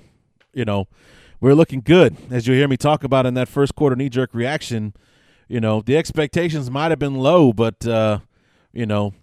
you 0.54 0.66
know, 0.66 0.88
we're 1.40 1.54
looking 1.54 1.82
good. 1.82 2.18
As 2.32 2.48
you 2.48 2.54
hear 2.54 2.68
me 2.68 2.78
talk 2.78 3.04
about 3.04 3.26
in 3.26 3.34
that 3.36 3.48
first 3.48 3.76
quarter 3.76 3.96
knee 3.96 4.10
jerk 4.10 4.34
reaction, 4.34 4.94
you 5.48 5.60
know, 5.60 5.82
the 5.82 5.98
expectations 5.98 6.70
might 6.72 6.90
have 6.90 7.00
been 7.00 7.16
low, 7.16 7.54
but 7.54 7.86
uh, 7.86 8.20
you 8.74 8.86
know, 8.86 9.14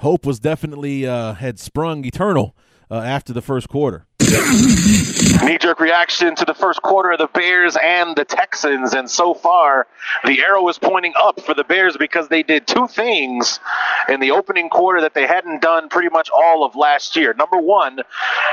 hope 0.00 0.24
was 0.24 0.38
definitely 0.38 1.06
uh, 1.06 1.34
had 1.34 1.58
sprung 1.58 2.04
eternal 2.04 2.56
uh, 2.90 2.98
after 2.98 3.32
the 3.32 3.42
first 3.42 3.68
quarter. 3.68 4.06
Knee 4.34 5.58
jerk 5.58 5.78
reaction 5.78 6.34
to 6.34 6.44
the 6.44 6.54
first 6.54 6.82
quarter 6.82 7.12
of 7.12 7.18
the 7.18 7.28
Bears 7.28 7.76
and 7.82 8.16
the 8.16 8.24
Texans. 8.24 8.94
And 8.94 9.10
so 9.10 9.34
far, 9.34 9.86
the 10.24 10.40
arrow 10.40 10.66
is 10.68 10.78
pointing 10.78 11.12
up 11.16 11.40
for 11.40 11.54
the 11.54 11.64
Bears 11.64 11.96
because 11.96 12.28
they 12.28 12.42
did 12.42 12.66
two 12.66 12.86
things 12.88 13.60
in 14.08 14.20
the 14.20 14.30
opening 14.30 14.68
quarter 14.70 15.00
that 15.02 15.14
they 15.14 15.26
hadn't 15.26 15.60
done 15.60 15.88
pretty 15.88 16.08
much 16.08 16.30
all 16.30 16.64
of 16.64 16.74
last 16.76 17.16
year. 17.16 17.34
Number 17.34 17.58
one, 17.58 18.00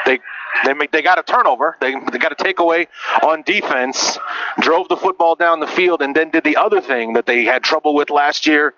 they 0.05 0.19
they 0.65 0.73
make, 0.73 0.91
they 0.91 1.01
got 1.01 1.19
a 1.19 1.23
turnover. 1.23 1.77
They, 1.79 1.93
they 2.11 2.17
got 2.17 2.31
a 2.31 2.35
takeaway 2.35 2.87
on 3.23 3.43
defense, 3.43 4.17
drove 4.59 4.87
the 4.87 4.97
football 4.97 5.35
down 5.35 5.59
the 5.59 5.67
field, 5.67 6.01
and 6.01 6.15
then 6.15 6.29
did 6.29 6.43
the 6.43 6.57
other 6.57 6.81
thing 6.81 7.13
that 7.13 7.25
they 7.25 7.45
had 7.45 7.63
trouble 7.63 7.93
with 7.93 8.09
last 8.09 8.47
year, 8.47 8.73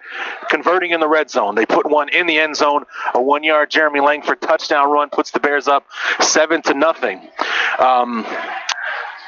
converting 0.49 0.91
in 0.91 0.99
the 0.99 1.07
red 1.07 1.29
zone. 1.29 1.55
They 1.55 1.65
put 1.65 1.89
one 1.89 2.09
in 2.09 2.27
the 2.27 2.39
end 2.39 2.55
zone, 2.55 2.85
a 3.13 3.21
one-yard 3.21 3.69
Jeremy 3.69 3.99
Langford 3.99 4.41
touchdown 4.41 4.91
run 4.91 5.09
puts 5.09 5.31
the 5.31 5.39
Bears 5.39 5.67
up 5.67 5.85
seven 6.19 6.61
to 6.63 6.73
nothing. 6.73 7.27
Um, 7.79 8.25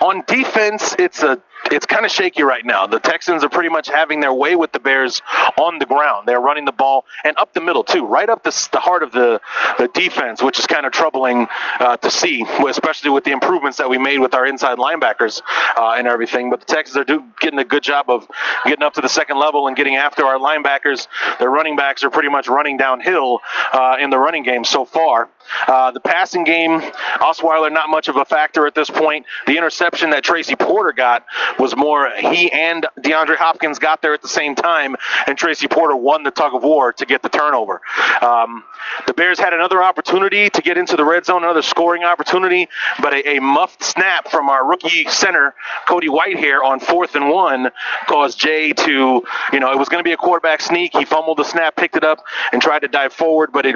on 0.01 0.24
defense, 0.27 0.95
it's 1.00 1.24
a 1.24 1.41
it's 1.72 1.86
kind 1.86 2.05
of 2.05 2.12
shaky 2.12 2.43
right 2.43 2.65
now. 2.65 2.88
The 2.88 3.00
Texans 3.00 3.43
are 3.43 3.50
pretty 3.50 3.69
much 3.69 3.88
having 3.88 4.19
their 4.19 4.34
way 4.34 4.55
with 4.55 4.72
the 4.72 4.79
Bears 4.79 5.22
on 5.57 5.79
the 5.79 5.86
ground. 5.86 6.27
They're 6.27 6.39
running 6.39 6.65
the 6.65 6.72
ball 6.72 7.05
and 7.24 7.36
up 7.38 7.53
the 7.53 7.62
middle 7.62 7.84
too, 7.84 8.05
right 8.05 8.29
up 8.29 8.43
the, 8.43 8.69
the 8.72 8.79
heart 8.79 9.03
of 9.03 9.12
the, 9.12 9.41
the 9.77 9.88
defense, 9.88 10.41
which 10.41 10.60
is 10.60 10.67
kind 10.67 10.86
of 10.86 10.91
troubling 10.91 11.48
uh, 11.79 11.98
to 11.98 12.12
see, 12.12 12.45
especially 12.67 13.10
with 13.10 13.24
the 13.24 13.31
improvements 13.31 13.77
that 13.77 13.89
we 13.89 13.98
made 13.98 14.19
with 14.19 14.34
our 14.34 14.45
inside 14.45 14.77
linebackers 14.77 15.41
uh, 15.77 15.95
and 15.98 16.07
everything. 16.07 16.50
But 16.50 16.60
the 16.60 16.67
Texans 16.67 16.98
are 16.98 17.03
do, 17.03 17.24
getting 17.39 17.60
a 17.60 17.65
good 17.65 17.84
job 17.84 18.10
of 18.10 18.27
getting 18.65 18.84
up 18.84 18.93
to 18.93 19.01
the 19.01 19.10
second 19.10 19.39
level 19.39 19.67
and 19.67 19.75
getting 19.75 19.95
after 19.95 20.25
our 20.25 20.38
linebackers. 20.38 21.07
Their 21.39 21.50
running 21.50 21.75
backs 21.75 22.03
are 22.03 22.10
pretty 22.10 22.29
much 22.29 22.48
running 22.48 22.77
downhill 22.77 23.39
uh, 23.74 23.98
in 24.00 24.10
the 24.10 24.17
running 24.17 24.43
game 24.43 24.63
so 24.63 24.86
far. 24.86 25.29
Uh, 25.67 25.91
the 25.91 26.00
passing 26.00 26.43
game, 26.43 26.79
Osweiler 27.19 27.72
not 27.72 27.89
much 27.89 28.07
of 28.07 28.15
a 28.15 28.25
factor 28.25 28.65
at 28.67 28.75
this 28.75 28.89
point. 28.89 29.25
The 29.48 29.57
interception 29.57 30.12
that 30.12 30.24
Tracy 30.24 30.55
Porter 30.55 30.91
got 30.91 31.25
was 31.59 31.75
more 31.75 32.09
he 32.17 32.51
and 32.51 32.85
DeAndre 33.00 33.35
Hopkins 33.35 33.79
got 33.79 34.01
there 34.01 34.13
at 34.13 34.21
the 34.21 34.27
same 34.27 34.55
time, 34.55 34.95
and 35.27 35.38
Tracy 35.38 35.67
Porter 35.67 35.95
won 35.95 36.24
the 36.24 36.31
tug 36.31 36.53
of 36.53 36.63
war 36.63 36.93
to 36.93 37.05
get 37.05 37.21
the 37.21 37.29
turnover. 37.29 37.81
Um, 38.21 38.63
the 39.07 39.13
Bears 39.13 39.39
had 39.39 39.53
another 39.53 39.81
opportunity 39.81 40.50
to 40.50 40.62
get 40.62 40.77
into 40.77 40.95
the 40.95 41.05
red 41.05 41.25
zone, 41.25 41.43
another 41.43 41.62
scoring 41.62 42.03
opportunity, 42.03 42.67
but 43.01 43.13
a, 43.13 43.38
a 43.38 43.41
muffed 43.41 43.83
snap 43.83 44.29
from 44.29 44.50
our 44.50 44.67
rookie 44.67 45.05
center, 45.05 45.53
Cody 45.88 46.07
Whitehair, 46.07 46.63
on 46.63 46.79
fourth 46.79 47.15
and 47.15 47.29
one 47.29 47.71
caused 48.07 48.39
Jay 48.39 48.74
to, 48.74 49.24
you 49.53 49.59
know, 49.59 49.71
it 49.71 49.77
was 49.77 49.89
going 49.89 50.00
to 50.00 50.07
be 50.07 50.13
a 50.13 50.17
quarterback 50.17 50.62
sneak. 50.62 50.95
He 50.95 51.05
fumbled 51.05 51.38
the 51.38 51.43
snap, 51.43 51.75
picked 51.75 51.95
it 51.95 52.03
up, 52.03 52.24
and 52.51 52.62
tried 52.62 52.79
to 52.79 52.88
dive 52.88 53.13
forward, 53.13 53.51
but 53.51 53.65
it, 53.65 53.75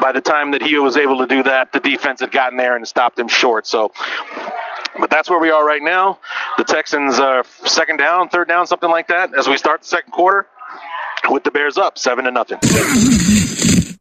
by 0.00 0.12
the 0.12 0.20
time 0.20 0.52
that 0.52 0.62
he 0.62 0.78
was 0.78 0.96
able 0.96 1.18
to 1.18 1.26
do 1.26 1.42
that, 1.42 1.72
the 1.72 1.80
defense 1.80 2.20
had 2.20 2.30
gotten 2.30 2.58
there 2.58 2.76
and 2.76 2.86
stopped 2.86 3.18
him 3.18 3.28
short. 3.28 3.66
So 3.66 3.92
but 4.98 5.10
that's 5.10 5.30
where 5.30 5.38
we 5.38 5.50
are 5.50 5.64
right 5.64 5.82
now. 5.82 6.18
The 6.62 6.72
Texans 6.72 7.18
are 7.18 7.42
second 7.64 7.96
down, 7.96 8.28
third 8.28 8.46
down, 8.46 8.68
something 8.68 8.88
like 8.88 9.08
that, 9.08 9.36
as 9.36 9.48
we 9.48 9.56
start 9.56 9.80
the 9.80 9.88
second 9.88 10.12
quarter 10.12 10.46
with 11.28 11.42
the 11.42 11.50
Bears 11.50 11.76
up 11.76 11.98
seven 11.98 12.24
to 12.26 12.30
nothing. 12.30 12.58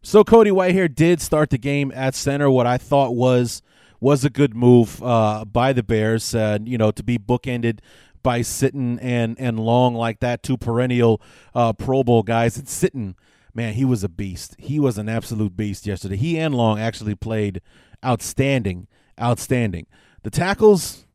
So 0.03 0.23
Cody 0.23 0.51
Whitehair 0.51 0.93
did 0.93 1.21
start 1.21 1.49
the 1.49 1.57
game 1.57 1.91
at 1.95 2.13
center. 2.13 2.51
What 2.51 2.67
I 2.67 2.77
thought 2.77 3.15
was 3.15 3.63
was 3.99 4.23
a 4.23 4.29
good 4.29 4.53
move 4.53 5.01
uh, 5.01 5.43
by 5.43 5.73
the 5.73 5.81
Bears. 5.81 6.35
Uh, 6.35 6.59
you 6.63 6.77
know, 6.77 6.91
to 6.91 7.01
be 7.01 7.17
bookended 7.17 7.79
by 8.21 8.41
Sitton 8.41 8.99
and 9.01 9.35
and 9.39 9.59
Long 9.59 9.95
like 9.95 10.19
that, 10.19 10.43
two 10.43 10.55
perennial 10.55 11.19
uh, 11.55 11.73
Pro 11.73 12.03
Bowl 12.03 12.21
guys. 12.21 12.57
And 12.57 12.67
Sitton, 12.67 13.15
man, 13.55 13.73
he 13.73 13.85
was 13.85 14.03
a 14.03 14.09
beast. 14.09 14.55
He 14.59 14.79
was 14.79 14.99
an 14.99 15.09
absolute 15.09 15.57
beast 15.57 15.87
yesterday. 15.87 16.15
He 16.15 16.37
and 16.37 16.53
Long 16.53 16.79
actually 16.79 17.15
played 17.15 17.59
outstanding, 18.05 18.87
outstanding. 19.19 19.87
The 20.21 20.29
tackles, 20.29 21.07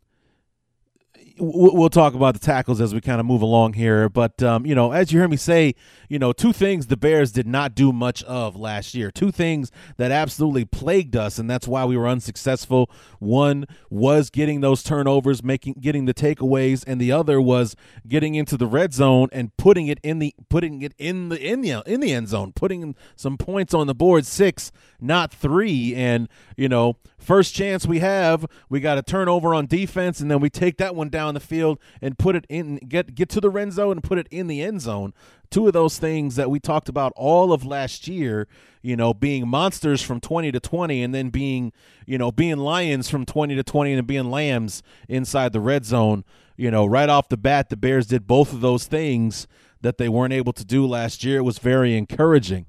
we'll 1.38 1.90
talk 1.90 2.14
about 2.14 2.34
the 2.34 2.40
tackles 2.40 2.80
as 2.80 2.94
we 2.94 3.00
kind 3.00 3.20
of 3.20 3.26
move 3.26 3.42
along 3.42 3.74
here. 3.74 4.08
But, 4.08 4.42
um, 4.42 4.66
you 4.66 4.74
know, 4.74 4.92
as 4.92 5.12
you 5.12 5.18
hear 5.18 5.28
me 5.28 5.36
say, 5.36 5.74
you 6.08 6.18
know, 6.18 6.32
two 6.32 6.52
things 6.52 6.86
the 6.86 6.96
Bears 6.96 7.32
did 7.32 7.46
not 7.46 7.74
do 7.74 7.92
much 7.92 8.22
of 8.24 8.56
last 8.56 8.94
year. 8.94 9.10
Two 9.10 9.30
things 9.30 9.70
that 9.96 10.10
absolutely 10.10 10.64
plagued 10.64 11.16
us, 11.16 11.38
and 11.38 11.50
that's 11.50 11.66
why 11.66 11.84
we 11.84 11.96
were 11.96 12.08
unsuccessful. 12.08 12.90
One 13.18 13.66
was 13.90 14.30
getting 14.30 14.60
those 14.60 14.82
turnovers, 14.82 15.42
making 15.42 15.74
getting 15.80 16.04
the 16.04 16.14
takeaways, 16.14 16.84
and 16.86 17.00
the 17.00 17.12
other 17.12 17.40
was 17.40 17.76
getting 18.06 18.34
into 18.34 18.56
the 18.56 18.66
red 18.66 18.94
zone 18.94 19.28
and 19.32 19.56
putting 19.56 19.88
it 19.88 19.98
in 20.02 20.18
the 20.18 20.34
putting 20.48 20.82
it 20.82 20.94
in 20.98 21.28
the 21.28 21.40
in 21.40 21.60
the 21.60 21.82
in 21.86 22.00
the 22.00 22.12
end 22.12 22.28
zone, 22.28 22.52
putting 22.52 22.94
some 23.16 23.36
points 23.36 23.74
on 23.74 23.86
the 23.86 23.94
board, 23.94 24.26
six, 24.26 24.70
not 25.00 25.32
three. 25.32 25.94
And, 25.94 26.28
you 26.56 26.68
know, 26.68 26.96
first 27.18 27.54
chance 27.54 27.86
we 27.86 27.98
have, 27.98 28.46
we 28.68 28.80
got 28.80 28.98
a 28.98 29.02
turnover 29.02 29.54
on 29.54 29.66
defense, 29.66 30.20
and 30.20 30.30
then 30.30 30.40
we 30.40 30.50
take 30.50 30.78
that 30.78 30.94
one 30.94 31.08
down 31.08 31.25
the 31.34 31.40
field 31.40 31.78
and 32.00 32.18
put 32.18 32.36
it 32.36 32.46
in 32.48 32.76
get 32.76 33.14
get 33.14 33.28
to 33.30 33.40
the 33.40 33.50
red 33.50 33.72
zone 33.72 33.92
and 33.92 34.04
put 34.04 34.18
it 34.18 34.28
in 34.30 34.46
the 34.46 34.62
end 34.62 34.80
zone 34.80 35.12
two 35.50 35.66
of 35.66 35.72
those 35.72 35.98
things 35.98 36.36
that 36.36 36.50
we 36.50 36.60
talked 36.60 36.88
about 36.88 37.12
all 37.16 37.52
of 37.52 37.64
last 37.64 38.08
year, 38.08 38.48
you 38.82 38.96
know, 38.96 39.14
being 39.14 39.48
monsters 39.48 40.02
from 40.02 40.20
20 40.20 40.52
to 40.52 40.60
20 40.60 41.02
and 41.02 41.14
then 41.14 41.30
being, 41.30 41.72
you 42.06 42.18
know, 42.18 42.30
being 42.32 42.58
lions 42.58 43.08
from 43.08 43.24
20 43.24 43.54
to 43.54 43.62
20 43.62 43.92
and 43.94 44.06
being 44.06 44.30
lambs 44.30 44.82
inside 45.08 45.52
the 45.52 45.60
red 45.60 45.84
zone. 45.84 46.24
You 46.56 46.70
know, 46.70 46.86
right 46.86 47.08
off 47.08 47.28
the 47.28 47.36
bat, 47.36 47.68
the 47.68 47.76
Bears 47.76 48.06
did 48.06 48.26
both 48.26 48.52
of 48.52 48.60
those 48.60 48.86
things 48.86 49.46
that 49.82 49.98
they 49.98 50.08
weren't 50.08 50.32
able 50.32 50.54
to 50.54 50.64
do 50.64 50.86
last 50.86 51.22
year. 51.22 51.38
It 51.38 51.42
was 51.42 51.58
very 51.58 51.96
encouraging, 51.96 52.66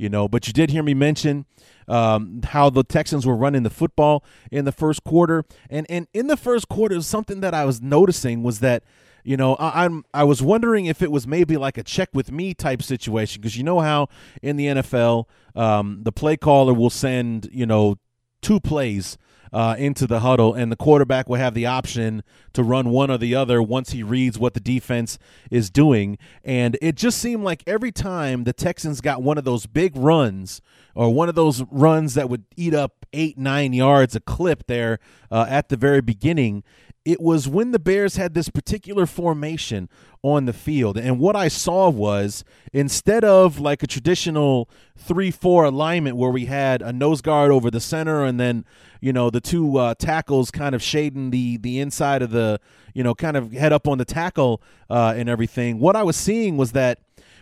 you 0.00 0.08
know, 0.08 0.28
but 0.28 0.46
you 0.46 0.52
did 0.52 0.70
hear 0.70 0.82
me 0.82 0.94
mention 0.94 1.46
um, 1.88 2.40
how 2.42 2.70
the 2.70 2.82
Texans 2.82 3.26
were 3.26 3.36
running 3.36 3.62
the 3.62 3.70
football 3.70 4.24
in 4.50 4.64
the 4.64 4.72
first 4.72 5.04
quarter. 5.04 5.44
And, 5.68 5.86
and 5.90 6.08
in 6.14 6.26
the 6.26 6.36
first 6.36 6.68
quarter, 6.68 7.00
something 7.02 7.40
that 7.40 7.54
I 7.54 7.64
was 7.64 7.80
noticing 7.80 8.42
was 8.42 8.60
that– 8.60 8.82
you 9.24 9.36
know, 9.36 9.54
I, 9.56 9.84
am 9.84 10.04
I 10.14 10.24
was 10.24 10.42
wondering 10.42 10.86
if 10.86 11.02
it 11.02 11.10
was 11.10 11.26
maybe 11.26 11.56
like 11.56 11.78
a 11.78 11.82
check 11.82 12.10
with 12.12 12.32
me 12.32 12.54
type 12.54 12.82
situation 12.82 13.40
because 13.40 13.56
you 13.56 13.64
know 13.64 13.80
how 13.80 14.08
in 14.42 14.56
the 14.56 14.66
NFL 14.66 15.26
um, 15.54 16.00
the 16.02 16.12
play 16.12 16.36
caller 16.36 16.72
will 16.72 16.90
send 16.90 17.48
you 17.52 17.66
know 17.66 17.96
two 18.40 18.60
plays 18.60 19.18
uh, 19.52 19.76
into 19.78 20.06
the 20.06 20.20
huddle, 20.20 20.54
and 20.54 20.70
the 20.70 20.76
quarterback 20.76 21.28
will 21.28 21.36
have 21.36 21.54
the 21.54 21.66
option 21.66 22.22
to 22.52 22.62
run 22.62 22.90
one 22.90 23.10
or 23.10 23.18
the 23.18 23.34
other 23.34 23.62
once 23.62 23.90
he 23.90 24.02
reads 24.02 24.38
what 24.38 24.54
the 24.54 24.60
defense 24.60 25.18
is 25.50 25.70
doing. 25.70 26.18
And 26.44 26.76
it 26.80 26.94
just 26.94 27.18
seemed 27.18 27.44
like 27.44 27.62
every 27.66 27.92
time 27.92 28.44
the 28.44 28.52
Texans 28.52 29.00
got 29.00 29.22
one 29.22 29.38
of 29.38 29.44
those 29.44 29.66
big 29.66 29.96
runs 29.96 30.60
or 30.94 31.12
one 31.12 31.28
of 31.28 31.34
those 31.34 31.62
runs 31.70 32.14
that 32.14 32.28
would 32.28 32.44
eat 32.56 32.74
up 32.74 33.06
eight, 33.12 33.38
nine 33.38 33.72
yards 33.72 34.14
a 34.14 34.20
clip 34.20 34.66
there 34.66 34.98
uh, 35.30 35.46
at 35.48 35.68
the 35.68 35.76
very 35.76 36.00
beginning, 36.00 36.62
it 37.04 37.20
was 37.20 37.48
when 37.48 37.70
the 37.72 37.78
Bears 37.78 38.16
had 38.16 38.34
this 38.34 38.48
particular 38.48 39.06
formation 39.06 39.88
on 40.22 40.44
the 40.44 40.52
field. 40.52 40.98
And 40.98 41.18
what 41.18 41.34
I 41.34 41.48
saw 41.48 41.88
was 41.88 42.44
instead 42.72 43.24
of 43.24 43.58
like 43.58 43.82
a 43.82 43.86
traditional 43.86 44.68
3 44.96 45.30
4 45.30 45.64
alignment 45.64 46.16
where 46.16 46.30
we 46.30 46.44
had 46.44 46.82
a 46.82 46.92
nose 46.92 47.22
guard 47.22 47.50
over 47.50 47.70
the 47.70 47.80
center 47.80 48.24
and 48.24 48.38
then, 48.38 48.66
you 49.00 49.12
know, 49.12 49.30
the 49.30 49.40
two 49.40 49.78
uh, 49.78 49.94
tackles 49.94 50.50
kind 50.50 50.74
of 50.74 50.82
shading 50.82 51.30
the, 51.30 51.56
the 51.56 51.80
inside 51.80 52.20
of 52.20 52.32
the, 52.32 52.60
you 52.92 53.02
know, 53.02 53.14
kind 53.14 53.36
of 53.36 53.52
head 53.52 53.72
up 53.72 53.88
on 53.88 53.96
the 53.96 54.04
tackle 54.04 54.62
uh, 54.90 55.14
and 55.16 55.28
everything, 55.28 55.78
what 55.78 55.96
I 55.96 56.02
was 56.02 56.16
seeing 56.16 56.58
was 56.58 56.72
that 56.72 56.98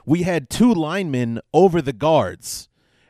we 0.06 0.22
had 0.22 0.48
two 0.48 0.72
linemen 0.72 1.40
over 1.52 1.82
the 1.82 1.92
guards 1.92 2.67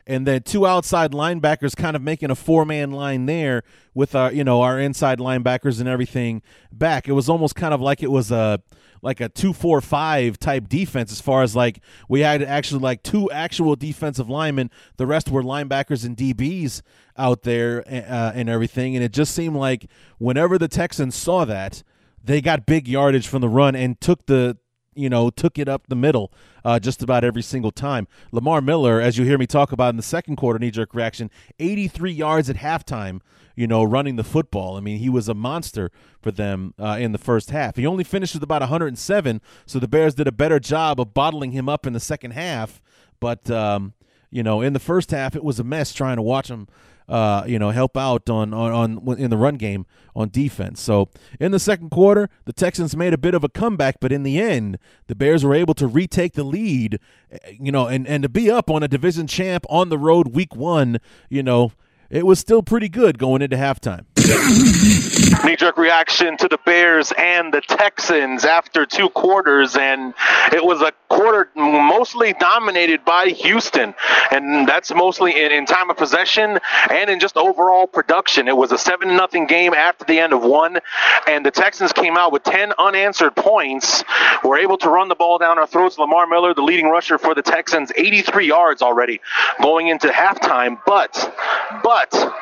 and 0.09 0.27
then 0.27 0.43
two 0.43 0.67
outside 0.67 1.13
linebackers 1.13 1.77
kind 1.77 1.95
of 1.95 2.03
making 2.03 2.31
a 2.31 2.35
four 2.35 2.65
man 2.65 2.91
line 2.91 3.27
there 3.27 3.63
with 3.95 4.15
our 4.15 4.33
you 4.33 4.43
know 4.43 4.63
our 4.63 4.81
inside 4.81 5.19
linebackers 5.19 5.79
and 5.79 5.89
everything 5.89 6.43
back. 6.73 7.07
It 7.07 7.13
was 7.13 7.29
almost 7.29 7.55
kind 7.55 7.75
of 7.75 7.81
like 7.81 8.03
it 8.03 8.11
was 8.11 8.33
a 8.33 8.61
like 9.03 9.21
a 9.21 9.29
two 9.29 9.53
four 9.53 9.83
five 9.83 10.39
type 10.39 10.69
defense 10.69 11.13
as 11.13 11.21
far 11.21 11.43
as 11.43 11.55
like 11.55 11.81
we 12.09 12.21
had 12.21 12.43
actually 12.43 12.81
like 12.81 13.03
two 13.03 13.31
actual 13.31 13.77
defensive 13.77 14.31
linemen. 14.31 14.71
The 14.97 15.07
rest 15.07 15.29
were 15.31 15.43
linebackers 15.43 16.05
and 16.05 16.17
DBs 16.17 16.81
out 17.17 17.43
there 17.43 17.85
uh, 17.87 18.33
and 18.35 18.49
everything. 18.49 18.97
And 18.97 19.05
it 19.05 19.13
just 19.13 19.35
seemed 19.35 19.57
like 19.57 19.91
whenever 20.17 20.57
the 20.57 20.69
Texans 20.69 21.15
saw 21.17 21.45
that, 21.45 21.83
they 22.25 22.41
got 22.41 22.65
big 22.65 22.89
yardage 22.89 23.29
from 23.29 23.43
the 23.43 23.49
run 23.49 23.77
and 23.77 24.01
took 24.01 24.25
the 24.25 24.57
you 24.99 25.09
know, 25.09 25.31
took 25.31 25.59
it 25.59 25.69
up 25.69 25.87
the 25.89 25.97
middle 25.97 26.33
uh, 26.65 26.79
just 26.79 27.03
about 27.03 27.25
every 27.25 27.43
single 27.43 27.71
time. 27.71 28.09
Lamar 28.33 28.61
Miller, 28.61 29.01
as 29.01 29.17
you 29.17 29.25
hear 29.25 29.39
me 29.39 29.47
talk 29.47 29.73
about 29.73 29.91
in 29.91 29.97
the 29.97 30.03
second 30.03 30.37
quarter, 30.37 30.59
knee 30.59 30.71
jerk 30.71 30.95
reaction, 30.95 31.31
83 31.59 32.11
yards 32.11 32.51
at 32.51 32.57
halftime, 32.57 33.21
you 33.55 33.67
know, 33.67 33.85
running 33.85 34.17
the 34.17 34.25
football. 34.25 34.77
I 34.77 34.81
mean, 34.81 34.99
he 34.99 35.09
was 35.09 35.29
a 35.29 35.35
monster 35.35 35.91
for 36.21 36.31
them 36.31 36.75
uh, 36.79 36.97
in 37.01 37.13
the 37.13 37.19
first 37.19 37.51
half. 37.51 37.77
He 37.77 37.87
only 37.87 38.05
finished 38.05 38.35
with 38.35 38.43
about 38.43 38.63
107, 38.63 39.41
so 39.67 39.79
the 39.79 39.89
Bears 39.89 40.15
did 40.15 40.27
a 40.27 40.33
better 40.33 40.59
job 40.59 41.01
of 41.01 41.15
bottling 41.15 41.53
him 41.53 41.69
up 41.69 41.87
in 41.87 41.93
the 41.93 42.01
second 42.01 42.33
half. 42.33 42.83
But, 43.21 43.51
um, 43.51 43.95
you 44.31 44.43
know, 44.43 44.61
in 44.61 44.73
the 44.73 44.81
first 44.81 45.11
half, 45.11 45.35
it 45.37 45.45
was 45.45 45.59
a 45.59 45.65
mess 45.65 45.93
trying 45.93 46.17
to 46.17 46.23
watch 46.23 46.49
him 46.49 46.69
uh, 47.09 47.45
you 47.47 47.59
know, 47.59 47.71
help 47.71 47.97
out 47.97 48.29
on, 48.29 48.53
on 48.53 48.99
on 48.99 49.19
in 49.19 49.31
the 49.31 49.37
run 49.37 49.57
game 49.57 49.87
on 50.15 50.29
defense. 50.29 50.81
So 50.81 51.09
in 51.41 51.53
the 51.53 51.59
second 51.59 51.91
quarter, 51.91 52.29
the 52.45 52.53
Texans 52.53 52.97
made 52.97 53.15
a 53.15 53.19
bit 53.19 53.35
of 53.35 53.45
a 53.45 53.49
comeback, 53.49 53.97
but 54.01 54.13
in 54.13 54.23
the 54.23 54.41
end, 54.41 54.79
the 55.07 55.15
Bears 55.15 55.45
were 55.45 55.55
able 55.55 55.75
to 55.75 55.87
retake 55.87 56.35
the 56.35 56.45
lead, 56.45 56.99
eh, 57.31 57.39
you 57.59 57.73
know, 57.73 57.87
and 57.87 58.07
and 58.07 58.23
to 58.23 58.29
be 58.29 58.51
up 58.51 58.71
on 58.71 58.83
a 58.83 58.89
division 58.89 59.27
champ 59.27 59.65
on 59.71 59.89
the 59.89 59.99
road 59.99 60.35
week 60.35 60.55
one, 60.55 60.99
you 61.29 61.43
know, 61.43 61.73
it 62.11 62.27
was 62.27 62.39
still 62.39 62.63
pretty 62.63 62.89
good 62.89 63.19
going 63.19 63.43
into 63.43 63.57
halftime. 63.57 64.05
Knee 65.45 65.57
jerk 65.57 65.79
reaction 65.79 66.37
to 66.37 66.49
the 66.49 66.59
Bears 66.67 67.13
and 67.17 67.55
the 67.55 67.63
Texans 67.63 68.45
after 68.45 68.85
two 68.85 69.09
quarters, 69.09 69.75
and 69.75 70.13
it 70.53 70.63
was 70.63 70.83
a 70.83 70.93
quarter 71.09 71.49
mostly 71.57 72.35
dominated 72.35 73.07
by 73.07 73.29
Houston, 73.29 73.95
and 74.31 74.69
that's 74.69 74.95
mostly 74.95 75.43
in, 75.43 75.51
in 75.51 75.65
time 75.65 75.89
of 75.89 75.97
possession 75.97 76.59
and 76.91 77.09
in 77.09 77.21
just 77.21 77.39
overall 77.39 77.87
production. 77.87 78.49
It 78.49 78.57
was 78.57 78.71
a 78.71 78.77
seven 78.77 79.17
nothing 79.17 79.47
game 79.47 79.73
after 79.73 80.05
the 80.05 80.19
end 80.19 80.35
of 80.35 80.43
one, 80.43 80.79
and 81.27 81.47
the 81.47 81.51
Texans 81.51 81.95
came 81.95 82.19
out 82.19 82.31
with 82.31 82.43
ten 82.43 82.75
unanswered 82.79 83.35
points. 83.35 84.05
Were 84.45 84.59
able 84.59 84.77
to 84.79 84.91
run 84.91 85.09
the 85.09 85.15
ball 85.15 85.39
down 85.39 85.59
our 85.59 85.67
throats. 85.67 85.97
Lamar 85.97 86.27
Miller, 86.27 86.53
the 86.53 86.63
leading 86.63 86.89
rusher 86.89 87.17
for 87.17 87.35
the 87.35 87.43
Texans, 87.43 87.91
83 87.97 88.47
yards 88.47 88.83
already 88.83 89.23
going 89.63 89.89
into 89.89 90.09
halftime, 90.09 90.79
but 90.85 91.35
but 91.83 92.35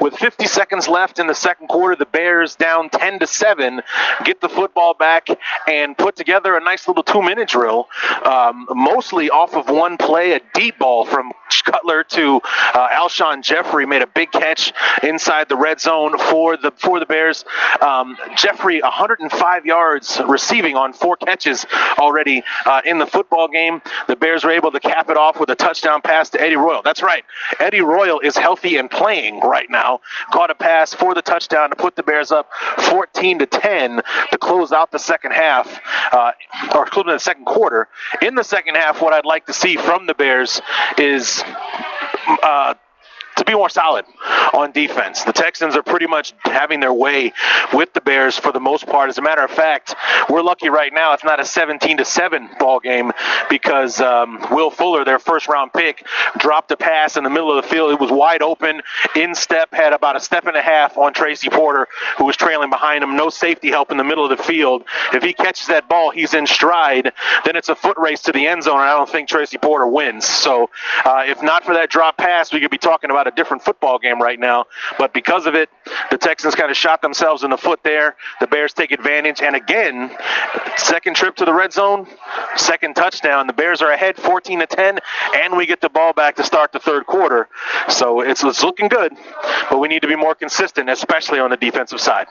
with 0.00 0.16
50 0.16 0.46
seconds 0.46 0.88
left 0.88 1.18
in 1.18 1.27
the 1.28 1.34
second 1.34 1.68
quarter, 1.68 1.96
the 1.96 2.06
Bears 2.06 2.56
down 2.56 2.90
10 2.90 3.20
to 3.20 3.26
7, 3.26 3.82
get 4.24 4.40
the 4.40 4.48
football 4.48 4.94
back 4.94 5.28
and 5.66 5.96
put 5.96 6.16
together 6.16 6.56
a 6.56 6.60
nice 6.60 6.88
little 6.88 7.02
two 7.02 7.22
minute 7.22 7.48
drill, 7.48 7.88
um, 8.24 8.66
mostly 8.70 9.30
off 9.30 9.54
of 9.54 9.68
one 9.68 9.96
play, 9.96 10.32
a 10.32 10.40
deep 10.54 10.78
ball 10.78 11.04
from 11.04 11.32
Cutler 11.64 12.04
to 12.04 12.40
uh, 12.74 12.88
Alshon 12.88 13.42
Jeffery 13.42 13.86
made 13.86 14.02
a 14.02 14.06
big 14.06 14.30
catch 14.32 14.72
inside 15.02 15.48
the 15.48 15.56
red 15.56 15.80
zone 15.80 16.18
for 16.18 16.56
the 16.56 16.70
for 16.72 16.98
the 16.98 17.06
Bears. 17.06 17.44
Um, 17.80 18.16
Jeffery 18.36 18.80
105 18.80 19.66
yards 19.66 20.20
receiving 20.26 20.76
on 20.76 20.92
four 20.92 21.16
catches 21.16 21.66
already 21.98 22.42
uh, 22.64 22.82
in 22.84 22.98
the 22.98 23.06
football 23.06 23.48
game. 23.48 23.82
The 24.06 24.16
Bears 24.16 24.44
were 24.44 24.50
able 24.50 24.70
to 24.72 24.80
cap 24.80 25.10
it 25.10 25.16
off 25.16 25.40
with 25.40 25.50
a 25.50 25.54
touchdown 25.54 26.00
pass 26.00 26.30
to 26.30 26.40
Eddie 26.40 26.56
Royal. 26.56 26.82
That's 26.82 27.02
right, 27.02 27.24
Eddie 27.58 27.82
Royal 27.82 28.20
is 28.20 28.36
healthy 28.36 28.76
and 28.76 28.90
playing 28.90 29.40
right 29.40 29.68
now. 29.68 30.00
Caught 30.32 30.50
a 30.50 30.54
pass 30.54 30.94
for 30.94 31.14
the 31.14 31.17
touchdown 31.22 31.70
to 31.70 31.76
put 31.76 31.96
the 31.96 32.02
Bears 32.02 32.32
up 32.32 32.50
14 32.78 33.40
to 33.40 33.46
10 33.46 34.02
to 34.30 34.38
close 34.38 34.72
out 34.72 34.90
the 34.90 34.98
second 34.98 35.32
half, 35.32 35.80
uh, 36.12 36.32
or 36.74 36.86
close 36.86 37.06
the 37.06 37.18
second 37.18 37.44
quarter. 37.44 37.88
In 38.22 38.34
the 38.34 38.44
second 38.44 38.76
half, 38.76 39.00
what 39.00 39.12
I'd 39.12 39.24
like 39.24 39.46
to 39.46 39.52
see 39.52 39.76
from 39.76 40.06
the 40.06 40.14
Bears 40.14 40.60
is 40.98 41.42
uh, 42.42 42.74
to 43.38 43.44
be 43.44 43.54
more 43.54 43.68
solid 43.70 44.04
on 44.52 44.72
defense. 44.72 45.24
The 45.24 45.32
Texans 45.32 45.76
are 45.76 45.82
pretty 45.82 46.06
much 46.06 46.34
having 46.44 46.80
their 46.80 46.92
way 46.92 47.32
with 47.72 47.92
the 47.92 48.00
Bears 48.00 48.38
for 48.38 48.52
the 48.52 48.60
most 48.60 48.86
part. 48.86 49.08
As 49.08 49.18
a 49.18 49.22
matter 49.22 49.42
of 49.42 49.50
fact, 49.50 49.94
we're 50.28 50.42
lucky 50.42 50.68
right 50.68 50.92
now 50.92 51.12
it's 51.14 51.24
not 51.24 51.40
a 51.40 51.44
17 51.44 51.98
to 51.98 52.04
7 52.04 52.50
ball 52.58 52.80
game 52.80 53.12
because 53.48 54.00
um, 54.00 54.44
Will 54.50 54.70
Fuller, 54.70 55.04
their 55.04 55.18
first 55.18 55.48
round 55.48 55.72
pick, 55.72 56.06
dropped 56.38 56.70
a 56.70 56.76
pass 56.76 57.16
in 57.16 57.24
the 57.24 57.30
middle 57.30 57.56
of 57.56 57.62
the 57.62 57.68
field. 57.68 57.92
It 57.92 58.00
was 58.00 58.10
wide 58.10 58.42
open, 58.42 58.82
in 59.14 59.34
step, 59.34 59.72
had 59.72 59.92
about 59.92 60.16
a 60.16 60.20
step 60.20 60.46
and 60.46 60.56
a 60.56 60.62
half 60.62 60.98
on 60.98 61.12
Tracy 61.14 61.48
Porter, 61.48 61.86
who 62.16 62.24
was 62.24 62.36
trailing 62.36 62.70
behind 62.70 63.04
him. 63.04 63.16
No 63.16 63.30
safety 63.30 63.68
help 63.68 63.90
in 63.90 63.96
the 63.96 64.04
middle 64.04 64.24
of 64.28 64.36
the 64.36 64.42
field. 64.42 64.84
If 65.12 65.22
he 65.22 65.32
catches 65.32 65.68
that 65.68 65.88
ball, 65.88 66.10
he's 66.10 66.34
in 66.34 66.46
stride. 66.46 67.12
Then 67.44 67.56
it's 67.56 67.68
a 67.68 67.74
foot 67.74 67.98
race 67.98 68.22
to 68.22 68.32
the 68.32 68.46
end 68.46 68.64
zone, 68.64 68.80
and 68.80 68.88
I 68.88 68.96
don't 68.96 69.08
think 69.08 69.28
Tracy 69.28 69.58
Porter 69.58 69.86
wins. 69.86 70.26
So, 70.26 70.70
uh, 71.04 71.24
if 71.26 71.42
not 71.42 71.64
for 71.64 71.74
that 71.74 71.90
drop 71.90 72.16
pass, 72.16 72.52
we 72.52 72.60
could 72.60 72.70
be 72.70 72.78
talking 72.78 73.10
about 73.10 73.26
a 73.28 73.30
different 73.30 73.62
football 73.62 73.98
game 73.98 74.20
right 74.20 74.40
now. 74.40 74.66
But 74.98 75.14
because 75.14 75.46
of 75.46 75.54
it, 75.54 75.68
the 76.10 76.18
Texans 76.18 76.54
kind 76.54 76.70
of 76.70 76.76
shot 76.76 77.02
themselves 77.02 77.44
in 77.44 77.50
the 77.50 77.58
foot 77.58 77.80
there. 77.84 78.16
The 78.40 78.46
Bears 78.46 78.72
take 78.72 78.90
advantage. 78.90 79.40
And 79.40 79.54
again, 79.54 80.16
second 80.76 81.14
trip 81.14 81.36
to 81.36 81.44
the 81.44 81.54
red 81.54 81.72
zone, 81.72 82.06
second 82.56 82.96
touchdown. 82.96 83.46
The 83.46 83.52
Bears 83.52 83.82
are 83.82 83.90
ahead 83.90 84.16
14 84.16 84.60
to 84.60 84.66
10, 84.66 84.98
and 85.36 85.56
we 85.56 85.66
get 85.66 85.80
the 85.80 85.90
ball 85.90 86.12
back 86.12 86.36
to 86.36 86.44
start 86.44 86.72
the 86.72 86.80
third 86.80 87.06
quarter. 87.06 87.48
So 87.88 88.20
it's, 88.20 88.42
it's 88.42 88.64
looking 88.64 88.88
good, 88.88 89.12
but 89.70 89.78
we 89.78 89.88
need 89.88 90.02
to 90.02 90.08
be 90.08 90.16
more 90.16 90.34
consistent, 90.34 90.90
especially 90.90 91.38
on 91.38 91.50
the 91.50 91.56
defensive 91.56 92.00
side. 92.00 92.26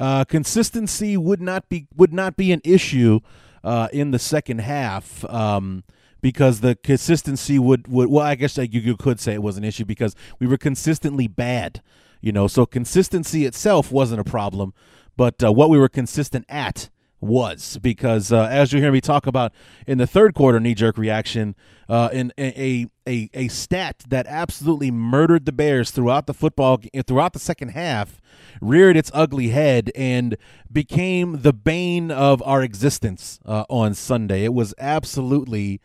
Uh, 0.00 0.24
consistency 0.24 1.14
would 1.18 1.42
not 1.42 1.68
be 1.68 1.86
would 1.94 2.12
not 2.12 2.34
be 2.34 2.52
an 2.52 2.62
issue 2.64 3.20
uh, 3.62 3.88
in 3.92 4.12
the 4.12 4.18
second 4.18 4.60
half. 4.60 5.24
Um, 5.26 5.84
because 6.20 6.60
the 6.60 6.76
consistency 6.76 7.58
would, 7.58 7.88
would 7.88 8.10
well, 8.10 8.24
I 8.24 8.34
guess 8.34 8.56
you, 8.56 8.66
you 8.80 8.96
could 8.96 9.20
say 9.20 9.34
it 9.34 9.42
was 9.42 9.56
an 9.56 9.64
issue 9.64 9.84
because 9.84 10.14
we 10.38 10.46
were 10.46 10.58
consistently 10.58 11.26
bad, 11.26 11.82
you 12.20 12.32
know. 12.32 12.46
So 12.46 12.66
consistency 12.66 13.44
itself 13.44 13.90
wasn't 13.90 14.20
a 14.20 14.24
problem, 14.24 14.74
but 15.16 15.42
uh, 15.42 15.52
what 15.52 15.70
we 15.70 15.78
were 15.78 15.88
consistent 15.88 16.44
at 16.48 16.90
was 17.20 17.78
because 17.82 18.32
uh, 18.32 18.48
as 18.50 18.72
you 18.72 18.80
hear 18.80 18.92
me 18.92 19.00
talk 19.00 19.26
about 19.26 19.52
in 19.86 19.98
the 19.98 20.06
third 20.06 20.34
quarter 20.34 20.58
knee 20.58 20.74
jerk 20.74 20.96
reaction, 20.96 21.54
uh, 21.88 22.08
in 22.12 22.32
a, 22.38 22.86
a 23.06 23.28
a 23.34 23.48
stat 23.48 24.04
that 24.08 24.26
absolutely 24.28 24.90
murdered 24.90 25.44
the 25.44 25.52
Bears 25.52 25.90
throughout 25.90 26.26
the 26.26 26.34
football 26.34 26.80
throughout 27.06 27.32
the 27.32 27.38
second 27.38 27.70
half, 27.70 28.20
reared 28.60 28.96
its 28.96 29.10
ugly 29.12 29.48
head 29.48 29.90
and 29.94 30.36
became 30.72 31.42
the 31.42 31.52
bane 31.52 32.10
of 32.10 32.42
our 32.44 32.62
existence 32.62 33.40
uh, 33.44 33.64
on 33.68 33.94
Sunday. 33.94 34.44
It 34.44 34.54
was 34.54 34.72
absolutely 34.78 35.80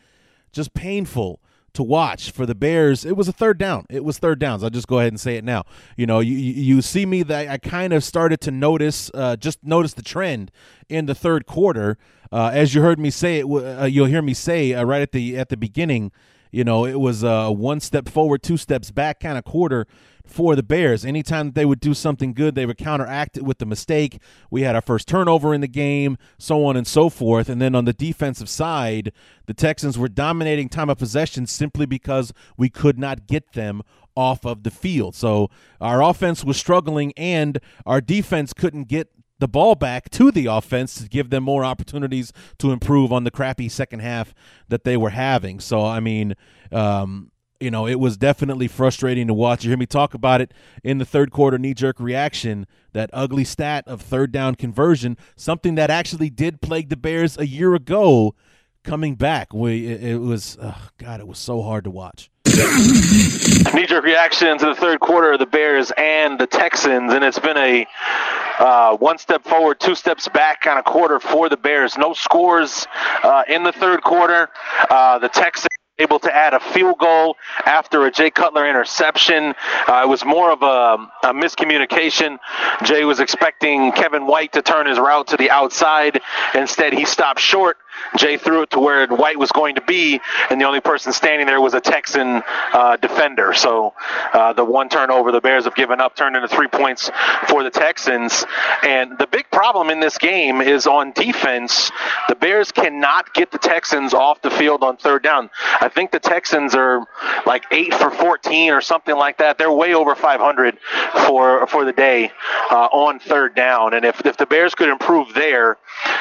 just 0.56 0.74
painful 0.74 1.42
to 1.74 1.84
watch 1.84 2.32
for 2.32 2.46
the 2.46 2.56
Bears. 2.56 3.06
It 3.06 3.16
was 3.16 3.28
a 3.28 3.34
third 3.34 3.58
down. 3.58 3.86
It 3.90 4.04
was 4.04 4.18
third 4.18 4.40
downs. 4.40 4.64
I'll 4.64 4.70
just 4.70 4.88
go 4.88 5.00
ahead 5.00 5.12
and 5.12 5.20
say 5.20 5.36
it 5.36 5.44
now. 5.44 5.66
You 5.98 6.08
know, 6.08 6.22
you 6.22 6.36
you 6.36 6.82
see 6.82 7.06
me 7.06 7.22
that 7.24 7.50
I 7.50 7.58
kind 7.58 7.94
of 7.94 8.04
started 8.04 8.42
to 8.42 8.52
notice, 8.52 9.12
uh, 9.14 9.36
just 9.36 9.64
notice 9.64 9.94
the 9.94 10.02
trend 10.02 10.52
in 10.90 11.06
the 11.06 11.14
third 11.14 11.46
quarter. 11.46 11.98
Uh, 12.32 12.50
as 12.54 12.74
you 12.74 12.82
heard 12.82 12.98
me 12.98 13.10
say 13.12 13.40
it, 13.40 13.46
uh, 13.46 13.86
you'll 13.86 14.08
hear 14.08 14.22
me 14.22 14.34
say 14.34 14.74
uh, 14.74 14.84
right 14.84 15.02
at 15.02 15.12
the 15.12 15.38
at 15.38 15.50
the 15.50 15.58
beginning. 15.58 16.12
You 16.52 16.64
know, 16.64 16.86
it 16.86 17.00
was 17.00 17.22
a 17.22 17.52
one 17.52 17.82
step 17.82 18.08
forward, 18.08 18.42
two 18.42 18.56
steps 18.56 18.90
back 18.90 19.20
kind 19.20 19.38
of 19.38 19.44
quarter 19.44 19.86
for 20.26 20.56
the 20.56 20.64
Bears. 20.64 21.06
Anytime 21.06 21.52
they 21.52 21.66
would 21.66 21.80
do 21.80 21.94
something 21.94 22.34
good, 22.34 22.56
they 22.56 22.66
would 22.66 22.78
counteract 22.78 23.38
it 23.38 23.44
with 23.44 23.60
the 23.60 23.66
mistake. 23.66 24.22
We 24.50 24.62
had 24.62 24.76
our 24.76 24.82
first 24.82 25.08
turnover 25.08 25.54
in 25.54 25.62
the 25.62 25.68
game, 25.68 26.18
so 26.38 26.66
on 26.66 26.76
and 26.76 26.88
so 26.88 27.10
forth. 27.10 27.50
And 27.50 27.62
then 27.62 27.76
on 27.76 27.86
the 27.86 27.94
defensive 27.94 28.50
side, 28.50 29.12
the 29.46 29.54
Texans 29.54 29.98
were 29.98 30.08
dominating 30.08 30.70
time 30.70 30.90
of 30.90 30.98
possession 30.98 31.48
simply 31.48 31.86
because 31.86 32.34
we 32.58 32.70
could 32.70 32.98
not 32.98 33.28
get 33.28 33.54
them 33.54 33.82
off 34.16 34.46
of 34.46 34.64
the 34.64 34.72
field. 34.72 35.16
So 35.16 35.50
our 35.82 36.02
offense 36.02 36.44
was 36.44 36.58
struggling 36.58 37.14
and 37.18 37.60
our 37.86 38.02
defense 38.02 38.54
couldn't 38.54 38.88
get 38.88 39.10
the 39.40 39.48
ball 39.48 39.76
back 39.76 40.10
to 40.12 40.32
the 40.32 40.46
offense 40.46 40.96
to 40.96 41.10
give 41.10 41.30
them 41.30 41.44
more 41.44 41.66
opportunities 41.66 42.32
to 42.60 42.72
improve 42.72 43.12
on 43.12 43.26
the 43.26 43.32
crappy 43.32 43.68
second 43.68 44.00
half 44.00 44.34
that 44.70 44.86
they 44.86 44.96
were 44.96 45.10
having. 45.10 45.60
So 45.60 45.86
I 45.86 46.00
mean, 46.00 46.36
um, 46.72 47.32
you 47.66 47.72
know, 47.72 47.88
it 47.88 48.00
was 48.00 48.16
definitely 48.16 48.68
frustrating 48.68 49.26
to 49.26 49.34
watch. 49.34 49.64
You 49.64 49.72
hear 49.72 49.78
me 49.78 49.88
talk 49.88 50.14
about 50.14 50.40
it 50.40 50.54
in 50.84 51.00
the 51.00 51.06
third 51.06 51.32
quarter 51.32 51.58
knee 51.58 51.74
jerk 51.74 52.00
reaction, 52.00 52.68
that 52.94 53.10
ugly 53.12 53.44
stat 53.44 53.84
of 53.88 54.04
third 54.04 54.32
down 54.32 54.54
conversion, 54.54 55.18
something 55.36 55.74
that 55.74 55.90
actually 55.90 56.30
did 56.30 56.62
plague 56.62 56.90
the 56.90 56.96
Bears 56.96 57.40
a 57.40 57.48
year 57.48 57.74
ago 57.74 58.36
coming 58.84 59.16
back. 59.16 59.52
We, 59.52 59.88
it, 59.88 60.18
was, 60.18 60.60
oh 60.62 60.90
God, 61.00 61.20
it 61.20 61.28
was 61.28 61.40
so 61.40 61.64
hard 61.64 61.86
to 61.86 61.90
watch. 61.90 62.30
Knee 63.74 63.88
jerk 63.88 64.04
reaction 64.06 64.60
to 64.60 64.68
the 64.68 64.76
third 64.76 65.00
quarter 65.00 65.34
of 65.34 65.40
the 65.40 65.48
Bears 65.48 65.92
and 65.98 66.40
the 66.40 66.46
Texans, 66.46 67.12
and 67.12 67.26
it's 67.26 67.40
been 67.40 67.58
a 67.58 67.88
uh, 68.60 68.96
one 68.98 69.18
step 69.18 69.44
forward, 69.44 69.80
two 69.80 69.96
steps 69.96 70.28
back 70.30 70.62
kind 70.62 70.78
of 70.78 70.86
quarter 70.86 71.20
for 71.20 71.50
the 71.50 71.58
Bears. 71.58 71.98
No 71.98 72.14
scores 72.14 72.86
uh, 73.24 73.44
in 73.50 73.64
the 73.64 73.72
third 73.72 74.04
quarter. 74.04 74.50
Uh, 74.90 75.18
the 75.18 75.30
Texans 75.30 75.75
able 75.98 76.20
to 76.20 76.36
add 76.36 76.54
a 76.54 76.60
field 76.60 76.98
goal 77.00 77.38
after 77.66 78.06
a 78.06 78.12
Jay 78.12 78.30
Cutler 78.30 78.68
interception. 78.68 79.56
Uh, 79.88 80.02
it 80.04 80.10
was 80.10 80.26
more 80.26 80.52
of 80.52 80.62
a, 80.62 81.28
a, 81.28 81.34
miscommunication. 81.34 82.38
Jay 82.84 83.06
was 83.06 83.20
expecting 83.20 83.94
Kevin 83.94 84.28
White 84.28 84.54
to 84.54 84.62
turn 84.62 84.88
his 84.88 85.00
route 85.00 85.28
to 85.28 85.38
the 85.38 85.50
outside. 85.50 86.20
Instead, 86.54 86.94
he 86.94 87.06
stopped 87.06 87.40
short 87.40 87.78
Jay 88.18 88.38
threw 88.38 88.62
it 88.64 88.70
to 88.72 88.80
where 88.80 89.08
White 89.08 89.40
was 89.40 89.52
going 89.52 89.76
to 89.76 89.82
be, 89.82 90.20
and 90.50 90.60
the 90.60 90.66
only 90.66 90.82
person 90.82 91.14
standing 91.14 91.48
there 91.48 91.62
was 91.62 91.74
a 91.74 91.82
Texan 91.82 92.44
uh, 92.74 92.98
defender. 92.98 93.54
So 93.54 93.94
uh, 94.34 94.54
the 94.54 94.66
one 94.66 94.90
turnover 94.90 95.32
the 95.32 95.42
Bears 95.42 95.66
have 95.66 95.76
given 95.76 96.00
up 96.00 96.16
turned 96.16 96.36
into 96.36 96.48
three 96.48 96.68
points 96.68 97.12
for 97.48 97.64
the 97.64 97.70
Texans. 97.70 98.46
And 98.84 99.18
the 99.18 99.28
big 99.28 99.50
problem 99.52 99.90
in 99.90 100.00
this 100.00 100.18
game 100.18 100.62
is 100.62 100.88
on 100.88 101.12
defense. 101.12 101.92
The 102.30 102.36
Bears 102.36 102.72
cannot 102.72 103.34
get 103.34 103.52
the 103.52 103.58
Texans 103.58 104.14
off 104.14 104.42
the 104.42 104.52
field 104.52 104.84
on 104.84 104.98
third 104.98 105.24
down. 105.24 105.50
I 105.82 105.90
think 105.90 106.12
the 106.12 106.20
Texans 106.20 106.76
are 106.76 107.06
like 107.46 107.66
eight 107.72 107.94
for 107.94 108.12
14 108.12 108.72
or 108.72 108.82
something 108.82 109.16
like 109.16 109.38
that. 109.38 109.58
They're 109.58 109.72
way 109.72 109.94
over 109.94 110.16
500 110.16 110.78
for 111.26 111.68
for 111.68 111.86
the 111.86 111.94
day 111.94 112.32
uh, 112.70 112.88
on 112.92 113.20
third 113.20 113.56
down. 113.56 113.94
And 113.94 114.06
if 114.06 114.26
if 114.26 114.38
the 114.38 114.46
Bears 114.46 114.76
could 114.76 114.90
improve 114.90 115.34
there, 115.34 115.78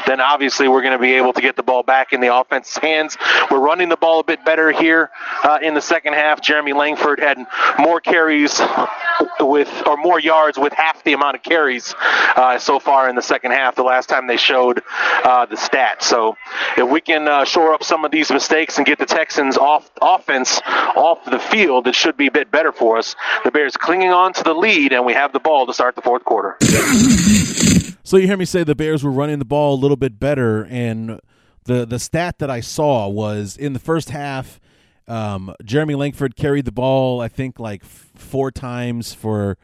then 0.06 0.20
obviously 0.20 0.68
we're 0.68 0.82
going 0.82 0.92
to 0.92 1.02
be 1.02 1.14
able 1.14 1.32
to 1.32 1.40
get 1.40 1.56
the 1.56 1.62
ball 1.64 1.82
back 1.82 2.12
in 2.12 2.20
the 2.20 2.34
offense's 2.34 2.76
hands. 2.76 3.16
We're 3.50 3.58
running 3.58 3.88
the 3.88 3.96
ball 3.96 4.20
a 4.20 4.24
bit 4.24 4.44
better 4.44 4.70
here 4.72 5.10
uh, 5.42 5.58
in 5.62 5.74
the 5.74 5.80
second 5.80 6.14
half. 6.14 6.40
Jeremy 6.40 6.72
Langford 6.72 7.20
had 7.20 7.38
more 7.78 8.00
carries 8.00 8.60
with 9.40 9.70
or 9.86 9.96
more 9.96 10.18
yards 10.18 10.58
with 10.58 10.72
half 10.72 11.02
the 11.04 11.12
amount 11.12 11.36
of 11.36 11.42
carries 11.42 11.94
uh, 12.36 12.58
so 12.58 12.78
far 12.78 13.08
in 13.08 13.16
the 13.16 13.22
second 13.22 13.52
half. 13.52 13.74
The 13.74 13.82
last 13.82 14.08
time 14.08 14.26
they 14.26 14.36
showed 14.36 14.82
uh, 15.24 15.46
the 15.46 15.56
stats. 15.56 16.02
So 16.02 16.36
if 16.76 16.88
we 16.88 17.00
can 17.00 17.28
uh, 17.28 17.44
shore 17.44 17.74
up 17.74 17.82
some 17.82 18.04
of 18.04 18.10
these 18.10 18.30
mistakes 18.30 18.78
and 18.78 18.86
get 18.86 18.98
the 18.98 19.06
Texans 19.06 19.56
off 19.56 19.90
offense 20.00 20.60
off 20.64 21.24
the 21.24 21.38
field, 21.38 21.86
it 21.86 21.94
should 21.94 22.16
be 22.16 22.26
a 22.26 22.32
bit 22.32 22.50
better 22.50 22.72
for 22.72 22.98
us. 22.98 23.14
The 23.44 23.50
Bears 23.50 23.76
clinging 23.76 24.10
on 24.10 24.32
to 24.34 24.44
the 24.44 24.54
lead, 24.54 24.92
and 24.92 25.04
we 25.04 25.12
have 25.12 25.32
the 25.32 25.40
ball 25.40 25.66
to 25.66 25.74
start 25.74 25.94
the 25.94 26.02
fourth 26.02 26.24
quarter. 26.24 26.56
So 28.06 28.16
you 28.18 28.26
hear 28.26 28.36
me 28.36 28.44
say 28.44 28.64
the 28.64 28.74
Bears 28.74 29.02
were 29.02 29.10
running 29.10 29.38
the 29.38 29.44
ball 29.44 29.74
a 29.74 29.80
little 29.80 29.96
bit 29.96 30.20
better, 30.20 30.64
and 30.64 31.20
the 31.64 31.86
the 31.86 31.98
stat 31.98 32.38
that 32.38 32.50
I 32.50 32.60
saw 32.60 33.08
was 33.08 33.56
in 33.56 33.72
the 33.72 33.78
first 33.78 34.10
half, 34.10 34.60
um, 35.08 35.54
Jeremy 35.64 35.94
Langford 35.94 36.36
carried 36.36 36.64
the 36.64 36.72
ball 36.72 37.20
I 37.20 37.28
think 37.28 37.58
like 37.58 37.82
f- 37.82 38.10
four 38.14 38.50
times 38.50 39.12
for, 39.12 39.58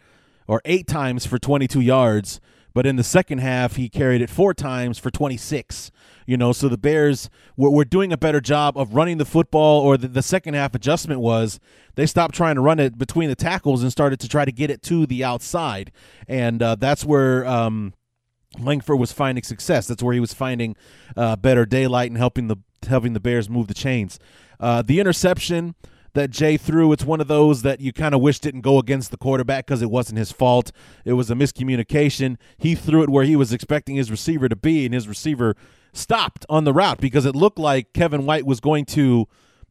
or 0.46 0.60
eight 0.64 0.86
times 0.86 1.26
for 1.26 1.38
22 1.38 1.80
yards. 1.80 2.40
But 2.72 2.86
in 2.86 2.96
the 2.96 3.02
second 3.02 3.38
half, 3.38 3.76
he 3.76 3.88
carried 3.88 4.22
it 4.22 4.30
four 4.30 4.54
times 4.54 4.98
for 4.98 5.10
26. 5.10 5.90
You 6.26 6.36
know, 6.36 6.52
so 6.52 6.68
the 6.68 6.78
Bears 6.78 7.28
were, 7.56 7.70
were 7.70 7.84
doing 7.84 8.12
a 8.12 8.16
better 8.16 8.40
job 8.40 8.78
of 8.78 8.94
running 8.94 9.18
the 9.18 9.24
football, 9.24 9.80
or 9.80 9.96
the, 9.96 10.06
the 10.06 10.22
second 10.22 10.54
half 10.54 10.74
adjustment 10.74 11.20
was 11.20 11.58
they 11.96 12.06
stopped 12.06 12.34
trying 12.34 12.54
to 12.54 12.60
run 12.60 12.78
it 12.78 12.96
between 12.96 13.28
the 13.28 13.34
tackles 13.34 13.82
and 13.82 13.90
started 13.90 14.20
to 14.20 14.28
try 14.28 14.44
to 14.44 14.52
get 14.52 14.70
it 14.70 14.82
to 14.82 15.06
the 15.06 15.24
outside. 15.24 15.90
And 16.28 16.62
uh, 16.62 16.76
that's 16.76 17.04
where 17.04 17.44
um, 17.46 17.94
Langford 18.58 18.98
was 18.98 19.12
finding 19.12 19.44
success. 19.44 19.86
That's 19.86 20.02
where 20.02 20.14
he 20.14 20.20
was 20.20 20.34
finding 20.34 20.76
uh, 21.16 21.36
better 21.36 21.64
daylight 21.64 22.10
and 22.10 22.18
helping 22.18 22.48
the 22.48 22.56
helping 22.88 23.12
the 23.12 23.20
Bears 23.20 23.48
move 23.48 23.68
the 23.68 23.74
chains. 23.74 24.18
Uh, 24.58 24.82
the 24.82 25.00
interception 25.00 25.74
that 26.14 26.30
Jay 26.30 26.56
threw, 26.56 26.92
it's 26.92 27.04
one 27.04 27.20
of 27.20 27.28
those 27.28 27.62
that 27.62 27.80
you 27.80 27.92
kind 27.92 28.14
of 28.14 28.20
wish 28.20 28.40
didn't 28.40 28.62
go 28.62 28.78
against 28.78 29.10
the 29.10 29.16
quarterback 29.16 29.66
because 29.66 29.82
it 29.82 29.90
wasn't 29.90 30.18
his 30.18 30.32
fault. 30.32 30.72
It 31.04 31.12
was 31.12 31.30
a 31.30 31.34
miscommunication. 31.34 32.36
He 32.58 32.74
threw 32.74 33.02
it 33.02 33.10
where 33.10 33.24
he 33.24 33.36
was 33.36 33.52
expecting 33.52 33.96
his 33.96 34.10
receiver 34.10 34.48
to 34.48 34.56
be, 34.56 34.84
and 34.84 34.94
his 34.94 35.06
receiver 35.06 35.54
stopped 35.92 36.44
on 36.48 36.64
the 36.64 36.72
route 36.72 37.00
because 37.00 37.26
it 37.26 37.36
looked 37.36 37.58
like 37.58 37.92
Kevin 37.92 38.26
White 38.26 38.46
was 38.46 38.60
going 38.60 38.86
to 38.86 39.28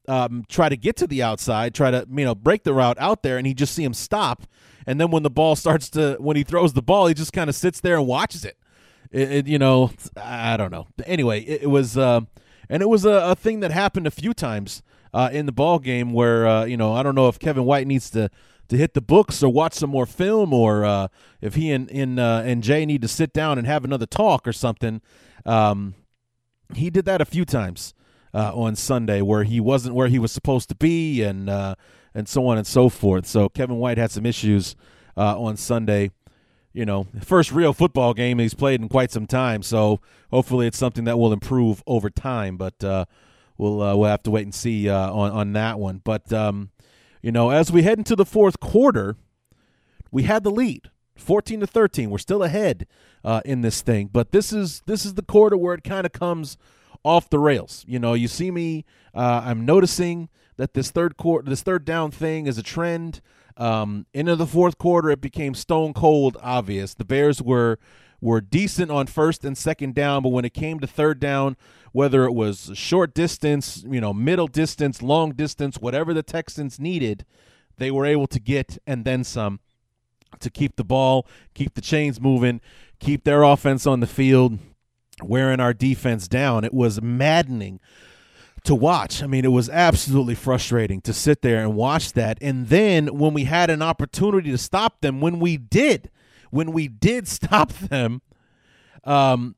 um, 0.07 0.45
try 0.47 0.69
to 0.69 0.77
get 0.77 0.95
to 0.97 1.07
the 1.07 1.21
outside, 1.21 1.73
try 1.73 1.91
to 1.91 2.07
you 2.09 2.25
know 2.25 2.35
break 2.35 2.63
the 2.63 2.73
route 2.73 2.97
out 2.99 3.23
there, 3.23 3.37
and 3.37 3.45
he 3.45 3.53
just 3.53 3.73
see 3.73 3.83
him 3.83 3.93
stop. 3.93 4.43
And 4.87 4.99
then 4.99 5.11
when 5.11 5.23
the 5.23 5.29
ball 5.29 5.55
starts 5.55 5.89
to 5.91 6.15
when 6.19 6.37
he 6.37 6.43
throws 6.43 6.73
the 6.73 6.81
ball, 6.81 7.07
he 7.07 7.13
just 7.13 7.33
kind 7.33 7.49
of 7.49 7.55
sits 7.55 7.81
there 7.81 7.97
and 7.97 8.07
watches 8.07 8.45
it 8.45 8.58
it, 9.11 9.31
it, 9.31 9.47
you 9.47 9.57
know, 9.57 9.91
I 10.15 10.57
don't 10.57 10.71
know. 10.71 10.87
Anyway, 11.05 11.41
it, 11.41 11.63
it 11.63 11.67
was, 11.67 11.97
uh, 11.97 12.21
and 12.69 12.81
it 12.81 12.89
was 12.89 13.05
a, 13.05 13.31
a, 13.31 13.35
thing 13.35 13.61
that 13.61 13.71
happened 13.71 14.07
a 14.07 14.11
few 14.11 14.33
times 14.33 14.83
uh, 15.13 15.29
in 15.31 15.45
the 15.45 15.51
ball 15.51 15.79
game 15.79 16.13
where 16.13 16.47
uh, 16.47 16.65
you 16.65 16.77
know 16.77 16.93
I 16.93 17.03
don't 17.03 17.15
know 17.15 17.27
if 17.27 17.39
Kevin 17.39 17.65
White 17.65 17.87
needs 17.87 18.09
to 18.11 18.29
to 18.67 18.77
hit 18.77 18.93
the 18.93 19.01
books 19.01 19.41
or 19.41 19.51
watch 19.51 19.73
some 19.73 19.89
more 19.89 20.05
film 20.05 20.53
or 20.53 20.85
uh, 20.85 21.07
if 21.41 21.55
he 21.55 21.71
and 21.71 21.89
and, 21.89 22.19
uh, 22.19 22.43
and 22.45 22.63
Jay 22.63 22.85
need 22.85 23.01
to 23.01 23.07
sit 23.07 23.33
down 23.33 23.57
and 23.57 23.65
have 23.65 23.83
another 23.83 24.05
talk 24.05 24.47
or 24.47 24.53
something. 24.53 25.01
Um, 25.45 25.95
he 26.75 26.91
did 26.91 27.05
that 27.05 27.21
a 27.21 27.25
few 27.25 27.45
times 27.45 27.95
uh, 28.33 28.53
on 28.53 28.75
Sunday 28.75 29.21
where 29.21 29.43
he 29.43 29.59
wasn't 29.59 29.95
where 29.95 30.07
he 30.07 30.19
was 30.19 30.31
supposed 30.31 30.69
to 30.69 30.75
be 30.75 31.23
and 31.23 31.49
and 31.49 32.27
so 32.27 32.47
on 32.47 32.57
and 32.57 32.67
so 32.67 32.89
forth. 32.89 33.25
So 33.25 33.49
Kevin 33.49 33.77
White 33.77 33.97
had 33.97 34.11
some 34.11 34.25
issues 34.25 34.75
on 35.17 35.57
Sunday 35.57 36.11
you 36.73 36.85
know, 36.85 37.07
first 37.21 37.51
real 37.51 37.73
football 37.73 38.13
game 38.13 38.39
he's 38.39 38.53
played 38.53 38.81
in 38.81 38.89
quite 38.89 39.11
some 39.11 39.25
time. 39.25 39.63
So 39.63 40.01
hopefully 40.31 40.67
it's 40.67 40.77
something 40.77 41.05
that 41.05 41.17
will 41.17 41.33
improve 41.33 41.83
over 41.87 42.09
time. 42.09 42.57
But 42.57 42.83
uh, 42.83 43.05
we'll 43.57 43.81
uh, 43.81 43.95
we'll 43.95 44.09
have 44.09 44.23
to 44.23 44.31
wait 44.31 44.43
and 44.43 44.53
see 44.53 44.89
uh, 44.89 45.11
on 45.11 45.31
on 45.31 45.53
that 45.53 45.79
one. 45.79 46.01
But 46.03 46.31
um, 46.31 46.69
you 47.21 47.31
know, 47.31 47.49
as 47.49 47.71
we 47.71 47.83
head 47.83 47.97
into 47.97 48.15
the 48.15 48.25
fourth 48.25 48.59
quarter, 48.59 49.15
we 50.11 50.23
had 50.23 50.43
the 50.43 50.51
lead, 50.51 50.89
fourteen 51.15 51.59
to 51.59 51.67
thirteen. 51.67 52.09
We're 52.09 52.17
still 52.19 52.43
ahead 52.43 52.87
uh, 53.23 53.41
in 53.45 53.61
this 53.61 53.81
thing, 53.81 54.09
but 54.11 54.31
this 54.31 54.53
is 54.53 54.81
this 54.85 55.05
is 55.05 55.15
the 55.15 55.23
quarter 55.23 55.57
where 55.57 55.73
it 55.73 55.83
kind 55.83 56.05
of 56.05 56.11
comes 56.11 56.57
off 57.03 57.29
the 57.29 57.39
rails. 57.39 57.85
You 57.87 57.99
know, 57.99 58.13
you 58.13 58.27
see 58.27 58.51
me. 58.51 58.85
Uh, 59.13 59.41
I'm 59.43 59.65
noticing 59.65 60.29
that 60.57 60.73
this 60.73 60.91
third 60.91 61.17
quarter, 61.17 61.49
this 61.49 61.61
third 61.61 61.85
down 61.85 62.11
thing 62.11 62.45
is 62.45 62.57
a 62.57 62.63
trend. 62.63 63.21
Um, 63.59 64.05
into 64.13 64.37
the 64.37 64.47
fourth 64.47 64.77
quarter, 64.77 65.11
it 65.11 65.19
became 65.19 65.53
stone 65.53 65.93
cold 65.93 66.37
obvious. 66.41 66.93
The 66.93 67.05
Bears 67.05 67.41
were 67.41 67.77
were 68.21 68.41
decent 68.41 68.91
on 68.91 69.07
first 69.07 69.45
and 69.45 69.57
second 69.57 69.95
down, 69.95 70.23
but 70.23 70.29
when 70.29 70.43
it 70.43 70.53
came 70.53 70.79
to 70.79 70.87
third 70.87 71.19
down, 71.19 71.55
whether 71.93 72.25
it 72.25 72.33
was 72.33 72.71
short 72.73 73.13
distance, 73.13 73.83
you 73.89 74.01
know, 74.01 74.13
middle 74.13 74.47
distance, 74.47 75.01
long 75.01 75.31
distance, 75.31 75.77
whatever 75.77 76.13
the 76.13 76.23
Texans 76.23 76.79
needed, 76.79 77.25
they 77.77 77.91
were 77.91 78.05
able 78.05 78.27
to 78.27 78.39
get 78.39 78.77
and 78.85 79.05
then 79.05 79.23
some 79.23 79.59
to 80.39 80.49
keep 80.49 80.75
the 80.75 80.83
ball, 80.83 81.25
keep 81.53 81.73
the 81.75 81.81
chains 81.81 82.19
moving, 82.19 82.61
keep 82.99 83.23
their 83.23 83.43
offense 83.43 83.87
on 83.87 83.99
the 83.99 84.07
field, 84.07 84.59
wearing 85.23 85.59
our 85.59 85.73
defense 85.73 86.27
down. 86.27 86.63
It 86.63 86.73
was 86.73 87.01
maddening 87.01 87.79
to 88.63 88.75
watch. 88.75 89.23
I 89.23 89.27
mean, 89.27 89.45
it 89.45 89.51
was 89.51 89.69
absolutely 89.69 90.35
frustrating 90.35 91.01
to 91.01 91.13
sit 91.13 91.41
there 91.41 91.59
and 91.59 91.75
watch 91.75 92.13
that. 92.13 92.37
And 92.41 92.67
then 92.67 93.17
when 93.17 93.33
we 93.33 93.45
had 93.45 93.69
an 93.69 93.81
opportunity 93.81 94.51
to 94.51 94.57
stop 94.57 95.01
them, 95.01 95.21
when 95.21 95.39
we 95.39 95.57
did, 95.57 96.09
when 96.51 96.71
we 96.71 96.87
did 96.87 97.27
stop 97.27 97.71
them, 97.71 98.21
um, 99.03 99.55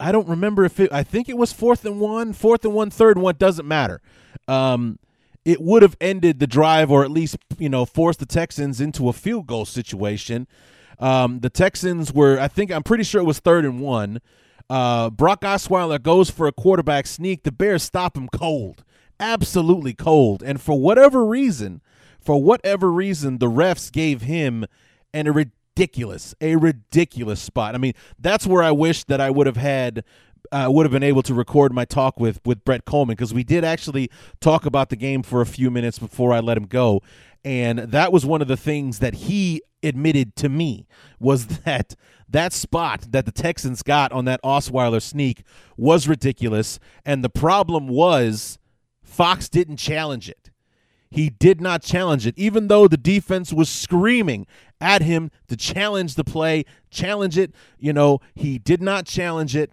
I 0.00 0.12
don't 0.12 0.28
remember 0.28 0.64
if 0.64 0.78
it, 0.78 0.92
I 0.92 1.02
think 1.02 1.28
it 1.28 1.36
was 1.36 1.52
fourth 1.52 1.84
and 1.84 1.98
one, 1.98 2.32
fourth 2.32 2.64
and 2.64 2.74
one, 2.74 2.90
third 2.90 3.16
and 3.16 3.24
one, 3.24 3.34
doesn't 3.36 3.66
matter. 3.66 4.00
Um, 4.46 4.98
it 5.44 5.60
would 5.60 5.82
have 5.82 5.96
ended 6.00 6.40
the 6.40 6.46
drive 6.46 6.90
or 6.90 7.04
at 7.04 7.10
least, 7.10 7.38
you 7.58 7.68
know, 7.68 7.84
forced 7.84 8.20
the 8.20 8.26
Texans 8.26 8.80
into 8.80 9.08
a 9.08 9.12
field 9.12 9.46
goal 9.46 9.64
situation. 9.64 10.46
Um, 10.98 11.40
the 11.40 11.50
Texans 11.50 12.12
were, 12.12 12.38
I 12.38 12.48
think, 12.48 12.70
I'm 12.70 12.82
pretty 12.82 13.04
sure 13.04 13.20
it 13.20 13.24
was 13.24 13.38
third 13.38 13.64
and 13.64 13.80
one. 13.80 14.20
Uh, 14.70 15.10
Brock 15.10 15.42
Osweiler 15.42 16.02
goes 16.02 16.30
for 16.30 16.46
a 16.46 16.52
quarterback 16.52 17.06
sneak. 17.06 17.42
The 17.42 17.52
Bears 17.52 17.82
stop 17.82 18.16
him 18.16 18.28
cold, 18.28 18.84
absolutely 19.18 19.94
cold. 19.94 20.42
And 20.42 20.60
for 20.60 20.78
whatever 20.78 21.24
reason, 21.24 21.80
for 22.20 22.42
whatever 22.42 22.92
reason, 22.92 23.38
the 23.38 23.50
refs 23.50 23.90
gave 23.90 24.22
him 24.22 24.66
an 25.14 25.26
a 25.26 25.32
ridiculous, 25.32 26.34
a 26.40 26.56
ridiculous 26.56 27.40
spot. 27.40 27.74
I 27.74 27.78
mean, 27.78 27.94
that's 28.18 28.46
where 28.46 28.62
I 28.62 28.72
wish 28.72 29.04
that 29.04 29.20
I 29.20 29.30
would 29.30 29.46
have 29.46 29.56
had 29.56 30.04
I 30.50 30.64
uh, 30.64 30.70
would 30.70 30.84
have 30.84 30.92
been 30.92 31.02
able 31.02 31.22
to 31.22 31.34
record 31.34 31.72
my 31.72 31.84
talk 31.84 32.18
with 32.18 32.40
with 32.44 32.64
Brett 32.64 32.84
Coleman 32.84 33.14
because 33.14 33.34
we 33.34 33.44
did 33.44 33.64
actually 33.64 34.10
talk 34.40 34.66
about 34.66 34.88
the 34.88 34.96
game 34.96 35.22
for 35.22 35.40
a 35.40 35.46
few 35.46 35.70
minutes 35.70 35.98
before 35.98 36.32
I 36.32 36.40
let 36.40 36.56
him 36.56 36.66
go, 36.66 37.02
and 37.44 37.80
that 37.80 38.12
was 38.12 38.24
one 38.24 38.40
of 38.40 38.48
the 38.48 38.56
things 38.56 39.00
that 39.00 39.14
he 39.14 39.60
admitted 39.82 40.36
to 40.36 40.48
me 40.48 40.86
was 41.18 41.46
that 41.64 41.94
that 42.28 42.52
spot 42.52 43.06
that 43.10 43.24
the 43.24 43.32
Texans 43.32 43.82
got 43.82 44.12
on 44.12 44.26
that 44.26 44.42
Osweiler 44.42 45.00
sneak 45.00 45.44
was 45.76 46.06
ridiculous. 46.06 46.78
And 47.04 47.24
the 47.24 47.30
problem 47.30 47.88
was 47.88 48.58
Fox 49.02 49.48
didn't 49.48 49.78
challenge 49.78 50.28
it. 50.28 50.50
he 51.10 51.30
did 51.30 51.60
not 51.60 51.82
challenge 51.82 52.26
it, 52.26 52.34
even 52.36 52.68
though 52.68 52.86
the 52.86 52.98
defense 52.98 53.52
was 53.52 53.68
screaming 53.70 54.46
at 54.80 55.02
him 55.02 55.30
to 55.48 55.56
challenge 55.56 56.14
the 56.14 56.24
play, 56.24 56.64
challenge 56.90 57.38
it. 57.38 57.52
You 57.78 57.92
know, 57.92 58.20
he 58.34 58.58
did 58.58 58.82
not 58.82 59.06
challenge 59.06 59.56
it. 59.56 59.72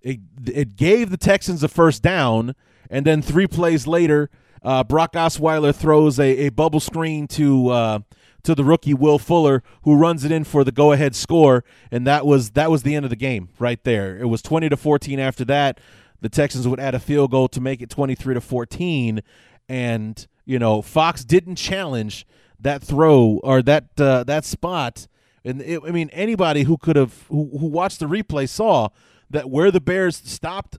It, 0.00 0.20
it 0.46 0.76
gave 0.76 1.10
the 1.10 1.16
Texans 1.16 1.62
a 1.62 1.68
first 1.68 2.02
down, 2.02 2.54
and 2.90 3.06
then 3.06 3.22
three 3.22 3.46
plays 3.46 3.86
later, 3.86 4.30
uh, 4.62 4.82
Brock 4.84 5.12
Osweiler 5.12 5.74
throws 5.74 6.18
a, 6.18 6.46
a 6.46 6.48
bubble 6.48 6.80
screen 6.80 7.28
to 7.28 7.68
uh, 7.68 7.98
to 8.44 8.54
the 8.54 8.64
rookie 8.64 8.94
Will 8.94 9.18
Fuller, 9.18 9.62
who 9.82 9.96
runs 9.96 10.24
it 10.24 10.32
in 10.32 10.44
for 10.44 10.64
the 10.64 10.72
go 10.72 10.92
ahead 10.92 11.14
score, 11.14 11.64
and 11.90 12.06
that 12.06 12.26
was 12.26 12.50
that 12.52 12.70
was 12.70 12.82
the 12.82 12.94
end 12.94 13.04
of 13.04 13.10
the 13.10 13.16
game 13.16 13.48
right 13.58 13.82
there. 13.84 14.16
It 14.16 14.26
was 14.26 14.42
twenty 14.42 14.68
to 14.68 14.76
fourteen. 14.76 15.18
After 15.18 15.44
that, 15.46 15.78
the 16.20 16.28
Texans 16.28 16.66
would 16.66 16.80
add 16.80 16.94
a 16.94 17.00
field 17.00 17.30
goal 17.30 17.48
to 17.48 17.60
make 17.60 17.80
it 17.80 17.90
twenty 17.90 18.14
three 18.14 18.34
to 18.34 18.40
fourteen, 18.40 19.22
and 19.68 20.26
you 20.44 20.58
know 20.58 20.82
Fox 20.82 21.24
didn't 21.24 21.56
challenge 21.56 22.26
that 22.60 22.82
throw 22.82 23.40
or 23.42 23.62
that 23.62 23.88
uh, 24.00 24.24
that 24.24 24.44
spot. 24.44 25.06
And 25.44 25.60
it, 25.60 25.82
I 25.86 25.90
mean, 25.90 26.08
anybody 26.12 26.62
who 26.62 26.76
could 26.76 26.96
have 26.96 27.26
who, 27.28 27.50
who 27.58 27.66
watched 27.66 27.98
the 27.98 28.06
replay 28.06 28.48
saw 28.48 28.88
that 29.30 29.50
where 29.50 29.70
the 29.70 29.80
Bears 29.80 30.16
stopped 30.16 30.78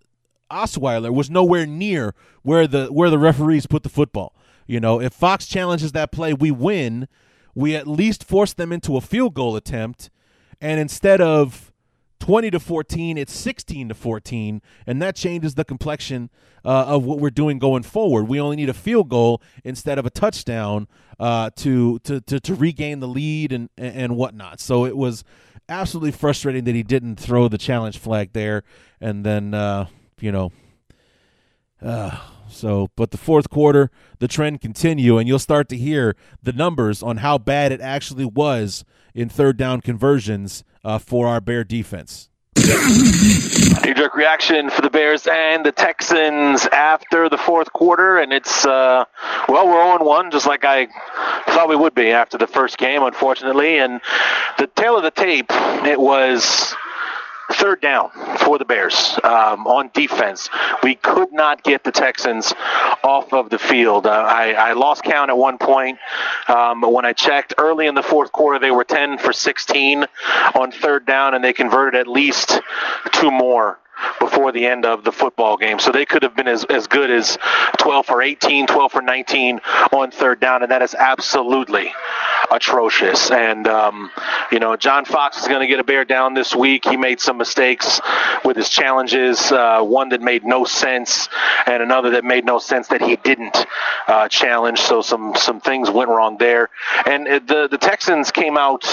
Osweiler 0.50 1.14
was 1.14 1.30
nowhere 1.30 1.66
near 1.66 2.14
where 2.44 2.68
the 2.68 2.88
where 2.88 3.10
the 3.10 3.20
referees 3.20 3.66
put 3.66 3.84
the 3.84 3.90
football. 3.90 4.36
You 4.68 4.80
know, 4.80 5.02
if 5.02 5.14
Fox 5.14 5.46
challenges 5.46 5.92
that 5.92 6.12
play, 6.12 6.34
we 6.34 6.52
win. 6.52 7.08
We 7.56 7.76
at 7.76 7.88
least 7.88 8.24
force 8.24 8.54
them 8.54 8.72
into 8.72 8.98
a 8.98 9.02
field 9.02 9.34
goal 9.34 9.56
attempt, 9.56 10.10
and 10.60 10.80
instead 10.80 11.22
of 11.22 11.72
20 12.20 12.52
to 12.52 12.60
14, 12.60 13.18
it's 13.18 13.34
16 13.34 13.90
to 13.90 13.94
14, 13.94 14.62
and 14.88 15.02
that 15.02 15.14
changes 15.14 15.56
the 15.56 15.66
complexion 15.66 16.30
uh, 16.64 16.86
of 16.88 17.04
what 17.04 17.20
we're 17.20 17.30
doing 17.30 17.60
going 17.60 17.84
forward. 17.84 18.30
We 18.30 18.40
only 18.40 18.56
need 18.56 18.70
a 18.70 18.74
field 18.74 19.10
goal 19.10 19.42
instead 19.66 20.00
of 20.00 20.06
a 20.06 20.10
touchdown 20.10 20.88
uh, 21.20 21.50
to, 21.58 22.00
to 22.00 22.22
to 22.22 22.40
to 22.40 22.56
regain 22.56 23.02
the 23.02 23.08
lead 23.08 23.52
and 23.52 23.70
and 23.78 24.16
whatnot. 24.16 24.62
So 24.62 24.86
it 24.86 24.96
was 24.96 25.26
absolutely 25.68 26.12
frustrating 26.12 26.64
that 26.64 26.76
he 26.76 26.84
didn't 26.84 27.18
throw 27.18 27.50
the 27.50 27.58
challenge 27.58 27.98
flag 27.98 28.32
there, 28.32 28.64
and 29.02 29.26
then 29.26 29.54
uh, 29.54 29.88
you 30.22 30.32
know. 30.32 30.52
Uh, 31.82 32.18
so, 32.50 32.90
but 32.96 33.12
the 33.12 33.18
fourth 33.18 33.50
quarter, 33.50 33.90
the 34.20 34.28
trend 34.28 34.62
continue, 34.62 35.18
and 35.18 35.28
you'll 35.28 35.40
start 35.40 35.70
to 35.70 35.78
hear 35.78 36.16
the 36.42 36.54
numbers 36.54 37.02
on 37.04 37.18
how 37.18 37.38
bad 37.38 37.72
it 37.72 37.82
actually 37.82 38.26
was 38.26 38.86
in 39.14 39.30
third 39.30 39.58
down 39.58 39.82
conversions 39.82 40.64
uh, 40.84 40.98
for 40.98 41.28
our 41.28 41.42
Bear 41.42 41.64
defense. 41.64 42.30
Knee 42.56 43.94
jerk 43.94 44.16
reaction 44.16 44.70
for 44.70 44.82
the 44.82 44.90
Bears 44.90 45.28
and 45.28 45.66
the 45.66 45.72
Texans 45.72 46.66
after 46.68 47.28
the 47.28 47.38
fourth 47.38 47.74
quarter, 47.74 48.18
and 48.18 48.32
it's 48.32 48.66
uh, 48.66 49.06
well, 49.50 49.68
we're 49.68 49.98
0 49.98 50.06
1, 50.06 50.32
just 50.32 50.48
like 50.48 50.64
I 50.64 50.88
thought 51.48 51.68
we 51.68 51.76
would 51.76 51.96
be 51.96 52.12
after 52.12 52.38
the 52.38 52.48
first 52.48 52.78
game, 52.78 53.04
unfortunately. 53.04 53.80
And 53.80 54.02
the 54.58 54.68
tale 54.68 54.96
of 54.96 55.04
the 55.04 55.12
tape, 55.12 55.48
it 55.50 56.00
was 56.00 56.76
third 57.54 57.82
down 57.82 58.10
for 58.40 58.58
the 58.58 58.66
Bears 58.66 59.18
um, 59.24 59.68
on 59.68 59.90
defense. 59.94 60.50
We 60.82 60.96
could 60.96 61.32
not 61.32 61.64
get 61.64 61.84
the 61.84 61.92
Texans 61.92 62.54
off 63.04 63.34
of 63.34 63.50
the 63.50 63.60
field. 63.60 64.06
Uh, 64.06 64.12
I, 64.12 64.54
I, 64.54 64.74
lost 64.74 65.04
count 65.04 65.30
at 65.30 65.38
one 65.38 65.58
point, 65.58 66.00
um, 66.48 66.82
but 66.82 66.92
when 66.92 67.06
I 67.06 67.14
checked 67.14 67.54
early 67.58 67.88
in 67.88 67.96
the 67.96 68.04
fourth 68.04 68.32
quarter, 68.32 68.60
they 68.60 68.72
were 68.72 68.84
10 68.84 69.18
for 69.18 69.34
16 69.34 70.06
on 70.56 70.72
third 70.72 71.06
down, 71.06 71.34
and 71.34 71.44
they 71.44 71.54
converted 71.54 72.00
at 72.00 72.08
least 72.08 72.60
two 73.12 73.32
more 73.32 73.80
before 74.20 74.52
the 74.52 74.66
end 74.66 74.86
of 74.86 75.04
the 75.04 75.12
football 75.12 75.58
game. 75.58 75.80
So 75.80 75.92
they 75.92 76.06
could 76.06 76.24
have 76.24 76.36
been 76.36 76.48
as, 76.48 76.64
as 76.66 76.88
good 76.88 77.12
as 77.12 77.38
12 77.78 78.06
for 78.06 78.22
18, 78.22 78.68
12 78.68 78.92
for 78.92 79.02
19 79.02 79.62
on 79.92 80.12
third 80.12 80.40
down, 80.40 80.64
and 80.64 80.72
that 80.72 80.82
is 80.82 80.96
absolutely 80.96 81.94
atrocious. 82.54 83.32
And, 83.32 83.68
um, 83.68 84.12
you 84.52 84.60
know, 84.60 84.76
John 84.76 85.06
Fox 85.06 85.42
is 85.42 85.48
going 85.48 85.62
to 85.62 85.68
get 85.68 85.80
a 85.80 85.84
bear 85.84 86.06
down 86.06 86.34
this 86.36 86.56
week. 86.56 86.86
He 86.86 86.98
made 86.98 87.20
some 87.20 87.38
mistakes 87.38 88.00
with 88.46 88.56
his 88.56 88.70
challenges, 88.70 89.52
uh, 89.52 89.82
one 89.82 90.10
that 90.10 90.22
made 90.22 90.46
no 90.46 90.64
sense, 90.64 91.30
and 91.66 91.82
another 91.82 92.12
that 92.12 92.24
made 92.24 92.46
no 92.46 92.60
sense 92.60 92.88
that 92.90 93.02
he 93.02 93.16
didn't 93.18 93.66
uh, 94.08 94.28
challenge. 94.28 94.80
So 94.80 95.02
some, 95.02 95.34
some 95.36 95.60
things 95.60 95.90
went 95.90 96.10
wrong 96.10 96.38
there. 96.38 96.70
And 97.06 97.26
the, 97.26 97.68
the 97.70 97.78
Texans 97.78 98.32
came 98.32 98.58
out, 98.58 98.86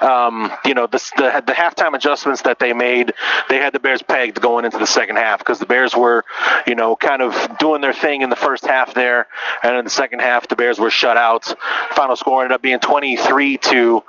um, 0.00 0.52
you 0.64 0.74
know, 0.74 0.86
the, 0.86 0.98
the, 1.16 1.42
the 1.46 1.52
halftime 1.52 1.94
adjustments 1.94 2.42
that 2.42 2.58
they 2.58 2.72
made, 2.72 3.12
they 3.48 3.56
had 3.56 3.72
the 3.72 3.80
Bears 3.80 4.02
pegged 4.02 4.40
going 4.40 4.64
into 4.64 4.78
the 4.78 4.86
second 4.86 5.16
half 5.16 5.40
because 5.40 5.58
the 5.58 5.66
Bears 5.66 5.96
were, 5.96 6.24
you 6.66 6.74
know, 6.74 6.94
kind 6.94 7.22
of 7.22 7.58
doing 7.58 7.80
their 7.80 7.92
thing 7.92 8.22
in 8.22 8.30
the 8.30 8.36
first 8.36 8.64
half 8.64 8.94
there, 8.94 9.26
and 9.62 9.76
in 9.76 9.84
the 9.84 9.90
second 9.90 10.20
half 10.20 10.46
the 10.48 10.56
Bears 10.56 10.78
were 10.78 10.90
shut 10.90 11.16
out. 11.16 11.54
Final 11.92 12.16
score 12.16 12.42
ended 12.42 12.54
up 12.54 12.62
being 12.62 12.78
23 12.84 13.56
to 13.58 14.04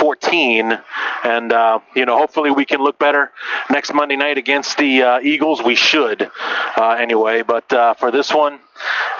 14, 0.00 0.78
and 1.24 1.52
uh, 1.52 1.78
you 1.94 2.04
know, 2.04 2.18
hopefully 2.18 2.50
we 2.50 2.64
can 2.64 2.80
look 2.80 2.98
better 2.98 3.30
next 3.70 3.94
Monday 3.94 4.16
night 4.16 4.36
against 4.36 4.76
the 4.78 5.02
uh, 5.02 5.20
Eagles. 5.20 5.62
We 5.62 5.76
should, 5.76 6.28
uh, 6.76 6.96
anyway. 7.00 7.42
But 7.42 7.72
uh, 7.72 7.94
for 7.94 8.10
this 8.10 8.34
one, 8.34 8.58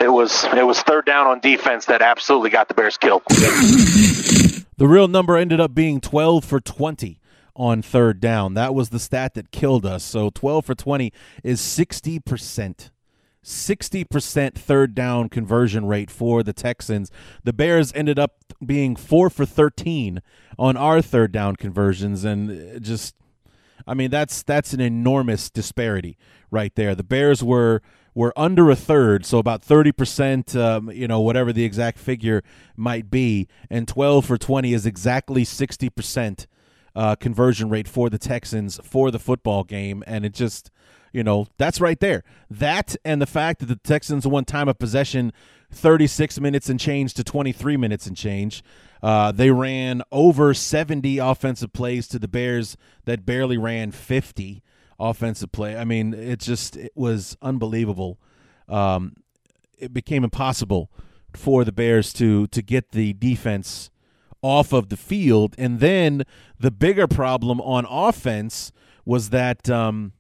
it 0.01 0.09
was 0.09 0.45
it 0.45 0.67
was 0.67 0.83
third 0.83 1.07
down 1.07 1.29
on 1.29 1.41
defense 1.41 1.87
that 1.87 2.03
absolutely 2.03 2.51
got 2.51 2.69
the 2.69 2.75
Bears 2.75 2.97
killed. 2.97 3.23
The 4.79 4.87
real 4.87 5.09
number 5.09 5.37
ended 5.37 5.59
up 5.59 5.75
being 5.75 6.03
12 6.03 6.45
for 6.45 6.61
20 6.61 7.19
on 7.55 7.81
third 7.81 8.21
down. 8.21 8.55
That 8.55 8.75
was 8.75 8.91
the 8.91 8.99
stat 8.99 9.35
that 9.35 9.51
killed 9.51 9.87
us. 9.87 10.03
So 10.03 10.31
12 10.31 10.67
for 10.67 10.75
20 10.75 11.13
is 11.43 11.61
60%. 11.61 12.91
60% 13.47 14.55
third 14.55 14.95
down 14.95 15.29
conversion 15.29 15.87
rate 15.87 16.11
for 16.11 16.43
the 16.43 16.53
Texans. 16.53 17.11
The 17.45 17.53
Bears 17.53 17.93
ended 17.95 18.19
up 18.19 18.45
being 18.65 18.97
4 18.97 19.31
for 19.31 19.47
13 19.47 20.21
on 20.59 20.77
our 20.77 21.01
third 21.01 21.31
down 21.33 21.57
conversions 21.57 22.25
and 22.25 22.83
just 22.83 23.15
I 23.87 23.95
mean 23.95 24.11
that's 24.11 24.43
that's 24.43 24.73
an 24.73 24.81
enormous 24.81 25.49
disparity 25.49 26.19
right 26.51 26.75
there. 26.75 26.95
The 26.95 27.05
Bears 27.05 27.43
were 27.43 27.83
were 28.15 28.33
under 28.35 28.71
a 28.71 28.77
third, 28.77 29.27
so 29.27 29.37
about 29.37 29.61
30%, 29.61 30.59
um, 30.59 30.91
you 30.91 31.07
know, 31.07 31.21
whatever 31.21 31.53
the 31.53 31.65
exact 31.65 31.99
figure 31.99 32.43
might 32.75 33.11
be, 33.11 33.47
and 33.69 33.87
12 33.87 34.25
for 34.25 34.39
20 34.39 34.73
is 34.73 34.87
exactly 34.87 35.45
60% 35.45 36.47
uh, 36.95 37.15
conversion 37.17 37.69
rate 37.69 37.87
for 37.87 38.09
the 38.09 38.17
Texans 38.17 38.81
for 38.83 39.11
the 39.11 39.19
football 39.19 39.65
game, 39.65 40.03
and 40.07 40.25
it 40.25 40.33
just 40.33 40.71
you 41.17 41.25
know 41.25 41.47
that's 41.57 41.81
right 41.81 41.99
there. 41.99 42.23
That 42.51 42.95
and 43.03 43.23
the 43.23 43.27
fact 43.27 43.61
that 43.61 43.67
the 43.67 43.77
Texans 43.77 44.27
won 44.27 44.45
time 44.45 44.69
of 44.69 44.79
possession 44.79 45.33
36 45.73 46.39
minutes 46.41 46.69
and 46.69 46.79
change 46.79 47.15
to 47.15 47.25
23 47.25 47.79
minutes 47.79 48.07
and 48.07 48.15
change. 48.15 48.63
Uh, 49.03 49.33
they 49.33 49.51
ran 49.51 50.03
over 50.13 50.53
70 50.53 51.19
offensive 51.19 51.73
plays 51.73 52.07
to 52.09 52.19
the 52.19 52.29
Bears 52.29 52.77
that 53.07 53.25
barely 53.25 53.57
ran 53.57 53.93
50 53.93 54.63
offensive 55.01 55.53
play. 55.53 55.77
I 55.77 55.85
mean, 55.85 56.13
it 56.13 56.41
just 56.41 56.77
it 56.77 56.93
was 56.95 57.37
unbelievable. 57.41 58.19
Um, 58.69 59.15
it 59.79 59.95
became 59.95 60.23
impossible 60.23 60.91
for 61.35 61.65
the 61.65 61.73
Bears 61.73 62.13
to 62.15 62.47
to 62.49 62.61
get 62.61 62.91
the 62.91 63.15
defense 63.15 63.91
off 64.43 64.75
of 64.75 64.91
the 64.91 64.99
field. 64.99 65.55
And 65.57 65.81
then 65.81 66.25
the 66.61 66.71
bigger 66.71 67.07
problem 67.07 67.59
on 67.63 67.87
offense 67.89 68.71
was 69.07 69.31
that 69.31 69.71
um, 69.71 70.13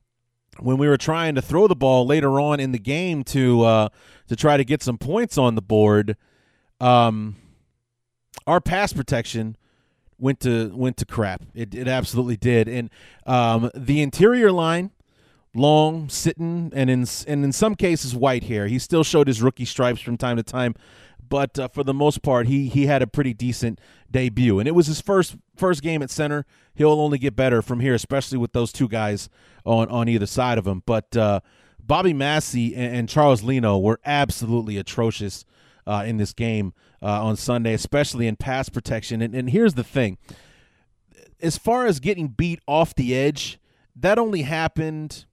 when 0.61 0.79
we 0.79 0.89
were 0.89 0.97
trying 0.97 1.35
to 1.35 1.43
throw 1.43 1.67
the 1.67 1.77
ball 1.77 2.07
later 2.07 2.41
on 2.41 2.61
in 2.61 2.73
the 2.73 2.79
game 2.79 3.25
to 3.25 3.63
uh, 3.63 3.89
to 4.29 4.37
try 4.37 4.57
to 4.57 4.65
get 4.65 4.83
some 4.83 4.99
points 4.99 5.39
on 5.39 5.55
the 5.55 5.63
board, 5.63 6.17
um, 6.81 7.37
our 8.47 8.61
pass 8.61 8.93
protection 8.93 9.57
went 10.19 10.41
to 10.41 10.69
went 10.75 10.97
to 10.99 11.07
crap. 11.07 11.43
It, 11.55 11.75
it 11.75 11.89
absolutely 11.89 12.37
did. 12.37 12.69
And 12.69 12.91
um, 13.27 13.71
the 13.75 14.03
interior 14.03 14.53
line, 14.53 14.91
Long, 15.55 16.09
Sitton, 16.09 16.73
and 16.75 16.91
in 16.91 17.07
and 17.27 17.45
in 17.45 17.53
some 17.53 17.75
cases 17.75 18.15
Whitehair. 18.15 18.69
He 18.69 18.79
still 18.79 19.05
showed 19.05 19.27
his 19.27 19.43
rookie 19.43 19.65
stripes 19.65 20.01
from 20.01 20.17
time 20.17 20.37
to 20.37 20.43
time, 20.43 20.75
but 21.29 21.59
uh, 21.59 21.69
for 21.69 21.85
the 21.85 21.95
most 21.95 22.23
part, 22.23 22.47
he 22.47 22.69
he 22.69 22.87
had 22.87 23.03
a 23.03 23.07
pretty 23.07 23.35
decent 23.35 23.81
debut, 24.11 24.59
and 24.59 24.69
it 24.69 24.73
was 24.73 24.87
his 24.87 25.01
first 25.01 25.37
first 25.57 25.83
game 25.83 26.03
at 26.03 26.11
center. 26.11 26.45
He'll 26.75 27.01
only 27.01 27.19
get 27.19 27.37
better 27.37 27.63
from 27.63 27.81
here, 27.81 27.95
especially 27.95 28.39
with 28.39 28.53
those 28.53 28.73
two 28.73 28.89
guys 28.89 29.29
on 29.65 29.89
on 29.89 30.09
either 30.09 30.27
side 30.27 30.59
of 30.59 30.67
him. 30.67 30.83
But 30.87 31.17
uh, 31.17 31.41
Bobby 31.81 32.13
Massie 32.13 32.75
and, 32.75 32.97
and, 32.97 33.09
Charles 33.09 33.43
Leno 33.43 33.79
were 33.79 34.01
absolutely 34.05 34.77
atrocious 34.77 35.45
uh, 35.87 36.05
in 36.07 36.17
this 36.17 36.33
game 36.33 36.73
uh, 37.03 37.25
on 37.25 37.37
Sunday, 37.37 37.75
especially 37.75 38.27
in 38.27 38.37
pass 38.37 38.69
protection. 38.69 39.23
And, 39.23 39.35
and 39.35 39.51
here's 39.51 39.75
the 39.75 39.85
thing: 39.85 40.19
as 41.41 41.59
far 41.59 41.87
as 41.87 42.01
getting 42.01 42.29
beat 42.29 42.61
off 42.67 42.95
the 42.95 43.15
edge, 43.15 43.59
that 43.95 44.19
only 44.19 44.43
happened 44.43 45.27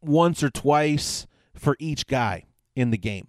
once 0.00 0.42
or 0.42 0.50
twice 0.50 1.26
for 1.54 1.76
each 1.78 2.06
guy 2.06 2.44
in 2.74 2.90
the 2.90 2.98
game. 2.98 3.28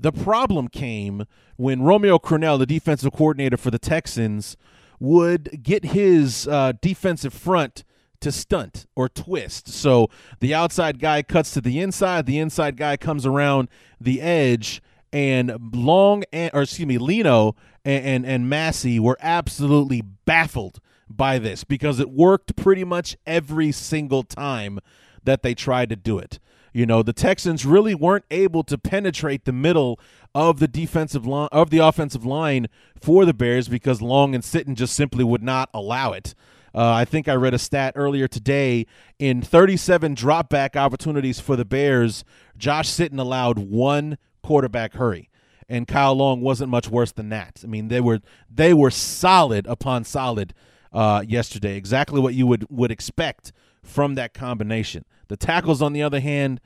The 0.00 0.12
problem 0.12 0.68
came 0.68 1.26
when 1.56 1.82
Romeo 1.82 2.18
Crennel, 2.18 2.58
the 2.58 2.64
defensive 2.64 3.12
coordinator 3.12 3.58
for 3.58 3.70
the 3.70 3.78
Texans, 3.78 4.56
would 4.98 5.62
get 5.62 5.84
his 5.86 6.48
uh, 6.48 6.72
defensive 6.80 7.34
front 7.34 7.84
to 8.20 8.32
stunt 8.32 8.86
or 8.96 9.10
twist. 9.10 9.68
So 9.68 10.08
the 10.40 10.54
outside 10.54 11.00
guy 11.00 11.22
cuts 11.22 11.52
to 11.52 11.60
the 11.60 11.80
inside, 11.80 12.24
the 12.24 12.38
inside 12.38 12.78
guy 12.78 12.96
comes 12.96 13.26
around 13.26 13.68
the 14.00 14.22
edge, 14.22 14.82
and 15.12 15.74
Long 15.74 16.24
and 16.32 16.50
or 16.54 16.62
excuse 16.62 16.86
me, 16.86 16.96
Leno 16.96 17.54
and, 17.84 18.04
and 18.04 18.26
and 18.26 18.48
Massie 18.48 19.00
were 19.00 19.18
absolutely 19.20 20.00
baffled 20.00 20.80
by 21.10 21.38
this 21.38 21.62
because 21.62 22.00
it 22.00 22.10
worked 22.10 22.56
pretty 22.56 22.84
much 22.84 23.16
every 23.26 23.72
single 23.72 24.22
time 24.22 24.78
that 25.24 25.42
they 25.42 25.54
tried 25.54 25.90
to 25.90 25.96
do 25.96 26.18
it. 26.18 26.38
You 26.72 26.86
know, 26.86 27.02
the 27.02 27.12
Texans 27.12 27.66
really 27.66 27.94
weren't 27.94 28.24
able 28.30 28.62
to 28.64 28.78
penetrate 28.78 29.44
the 29.44 29.52
middle 29.52 29.98
of 30.34 30.60
the 30.60 30.68
defensive 30.68 31.26
line 31.26 31.48
of 31.50 31.70
the 31.70 31.78
offensive 31.78 32.24
line 32.24 32.68
for 33.00 33.24
the 33.24 33.34
Bears 33.34 33.68
because 33.68 34.00
Long 34.00 34.34
and 34.34 34.44
Sitton 34.44 34.74
just 34.74 34.94
simply 34.94 35.24
would 35.24 35.42
not 35.42 35.68
allow 35.74 36.12
it. 36.12 36.34
Uh, 36.72 36.92
I 36.92 37.04
think 37.04 37.26
I 37.26 37.34
read 37.34 37.54
a 37.54 37.58
stat 37.58 37.94
earlier 37.96 38.28
today. 38.28 38.86
In 39.18 39.42
37 39.42 40.14
dropback 40.14 40.76
opportunities 40.76 41.40
for 41.40 41.56
the 41.56 41.64
Bears, 41.64 42.24
Josh 42.56 42.88
Sitton 42.88 43.18
allowed 43.18 43.58
one 43.58 44.18
quarterback 44.42 44.94
hurry, 44.94 45.28
and 45.68 45.88
Kyle 45.88 46.14
Long 46.14 46.40
wasn't 46.40 46.70
much 46.70 46.88
worse 46.88 47.12
than 47.12 47.28
that. 47.30 47.60
I 47.64 47.66
mean, 47.66 47.88
they 47.88 48.00
were 48.00 48.20
they 48.48 48.72
were 48.72 48.90
solid 48.90 49.66
upon 49.66 50.04
solid 50.04 50.54
uh, 50.92 51.24
yesterday. 51.26 51.76
Exactly 51.76 52.20
what 52.20 52.34
you 52.34 52.46
would 52.46 52.66
would 52.70 52.92
expect 52.92 53.52
from 53.90 54.14
that 54.14 54.32
combination. 54.32 55.04
The 55.28 55.36
tackles, 55.36 55.82
on 55.82 55.92
the 55.92 56.02
other 56.02 56.20
hand, 56.20 56.60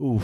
ooh, 0.00 0.20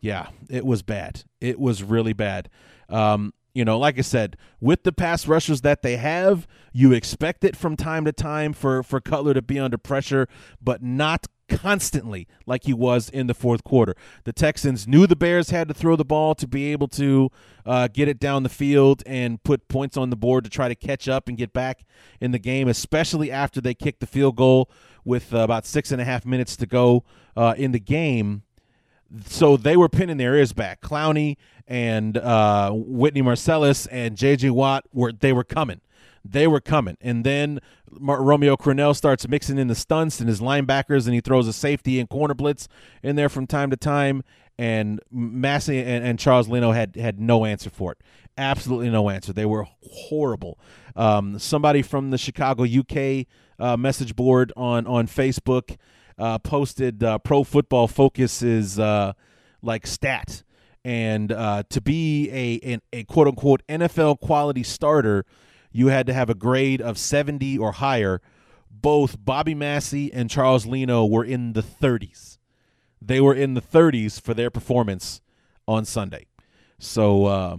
yeah, 0.00 0.28
it 0.48 0.66
was 0.66 0.82
bad. 0.82 1.24
It 1.40 1.58
was 1.58 1.82
really 1.82 2.12
bad. 2.12 2.50
Um, 2.88 3.32
you 3.54 3.64
know, 3.64 3.78
like 3.78 3.98
I 3.98 4.02
said, 4.02 4.36
with 4.60 4.84
the 4.84 4.92
pass 4.92 5.26
rushers 5.26 5.62
that 5.62 5.82
they 5.82 5.96
have, 5.96 6.46
you 6.72 6.92
expect 6.92 7.44
it 7.44 7.56
from 7.56 7.76
time 7.76 8.04
to 8.04 8.12
time 8.12 8.52
for 8.52 8.82
for 8.82 9.00
Cutler 9.00 9.34
to 9.34 9.42
be 9.42 9.58
under 9.58 9.78
pressure, 9.78 10.28
but 10.62 10.82
not 10.82 11.26
constantly 11.50 12.28
like 12.46 12.64
he 12.64 12.72
was 12.72 13.08
in 13.10 13.26
the 13.26 13.34
fourth 13.34 13.64
quarter. 13.64 13.96
The 14.24 14.32
Texans 14.32 14.86
knew 14.86 15.06
the 15.06 15.16
Bears 15.16 15.50
had 15.50 15.68
to 15.68 15.74
throw 15.74 15.96
the 15.96 16.04
ball 16.04 16.34
to 16.36 16.46
be 16.46 16.72
able 16.72 16.88
to 16.88 17.30
uh, 17.66 17.88
get 17.88 18.08
it 18.08 18.20
down 18.20 18.44
the 18.44 18.48
field 18.48 19.02
and 19.04 19.42
put 19.42 19.68
points 19.68 19.96
on 19.96 20.10
the 20.10 20.16
board 20.16 20.44
to 20.44 20.50
try 20.50 20.68
to 20.68 20.74
catch 20.74 21.08
up 21.08 21.28
and 21.28 21.36
get 21.36 21.52
back 21.52 21.84
in 22.20 22.30
the 22.30 22.38
game, 22.38 22.68
especially 22.68 23.30
after 23.30 23.60
they 23.60 23.74
kicked 23.74 24.00
the 24.00 24.06
field 24.06 24.36
goal 24.36 24.70
with 25.04 25.34
uh, 25.34 25.38
about 25.38 25.66
six 25.66 25.90
and 25.90 26.00
a 26.00 26.04
half 26.04 26.24
minutes 26.24 26.56
to 26.56 26.66
go 26.66 27.04
uh, 27.36 27.54
in 27.56 27.72
the 27.72 27.80
game. 27.80 28.42
So 29.26 29.56
they 29.56 29.76
were 29.76 29.88
pinning 29.88 30.18
their 30.18 30.36
ears 30.36 30.52
back. 30.52 30.80
Clowney 30.80 31.36
and 31.66 32.16
uh, 32.16 32.70
Whitney 32.72 33.22
Mercilus 33.22 33.88
and 33.90 34.16
J.J. 34.16 34.50
Watt 34.50 34.84
were 34.92 35.12
they 35.12 35.32
were 35.32 35.44
coming 35.44 35.80
they 36.24 36.46
were 36.46 36.60
coming. 36.60 36.96
And 37.00 37.24
then 37.24 37.60
Romeo 37.90 38.56
Crennel 38.56 38.94
starts 38.94 39.26
mixing 39.28 39.58
in 39.58 39.68
the 39.68 39.74
stunts 39.74 40.20
and 40.20 40.28
his 40.28 40.40
linebackers, 40.40 41.06
and 41.06 41.14
he 41.14 41.20
throws 41.20 41.48
a 41.48 41.52
safety 41.52 41.98
and 41.98 42.08
corner 42.08 42.34
blitz 42.34 42.68
in 43.02 43.16
there 43.16 43.28
from 43.28 43.46
time 43.46 43.70
to 43.70 43.76
time. 43.76 44.22
And 44.58 45.00
Massie 45.10 45.82
and, 45.82 46.04
and 46.04 46.18
Charles 46.18 46.48
Leno 46.48 46.72
had 46.72 46.96
had 46.96 47.18
no 47.18 47.46
answer 47.46 47.70
for 47.70 47.92
it. 47.92 47.98
Absolutely 48.36 48.90
no 48.90 49.08
answer. 49.08 49.32
They 49.32 49.46
were 49.46 49.66
horrible. 49.82 50.58
Um, 50.94 51.38
somebody 51.38 51.80
from 51.80 52.10
the 52.10 52.18
Chicago 52.18 52.64
UK 52.64 53.26
uh, 53.58 53.76
message 53.78 54.14
board 54.14 54.52
on 54.56 54.86
on 54.86 55.06
Facebook 55.06 55.78
uh, 56.20 56.38
posted 56.38 57.02
uh, 57.02 57.18
Pro 57.18 57.42
Football 57.42 57.88
Focus's 57.88 58.78
uh, 58.78 59.14
like 59.62 59.86
stat, 59.86 60.42
and 60.84 61.32
uh, 61.32 61.64
to 61.70 61.80
be 61.80 62.30
a, 62.30 62.74
a 62.74 63.00
a 63.00 63.04
quote 63.04 63.26
unquote 63.28 63.62
NFL 63.68 64.20
quality 64.20 64.62
starter 64.62 65.24
you 65.72 65.88
had 65.88 66.06
to 66.06 66.12
have 66.12 66.30
a 66.30 66.34
grade 66.34 66.82
of 66.82 66.98
70 66.98 67.58
or 67.58 67.72
higher. 67.72 68.20
Both 68.70 69.22
Bobby 69.22 69.54
Massie 69.54 70.12
and 70.12 70.30
Charles 70.30 70.66
Leno 70.66 71.04
were 71.04 71.24
in 71.24 71.52
the 71.52 71.62
30s. 71.62 72.38
They 73.02 73.20
were 73.20 73.34
in 73.34 73.54
the 73.54 73.62
30s 73.62 74.20
for 74.20 74.34
their 74.34 74.50
performance 74.50 75.20
on 75.66 75.84
Sunday. 75.84 76.26
So, 76.78 77.26
uh, 77.26 77.56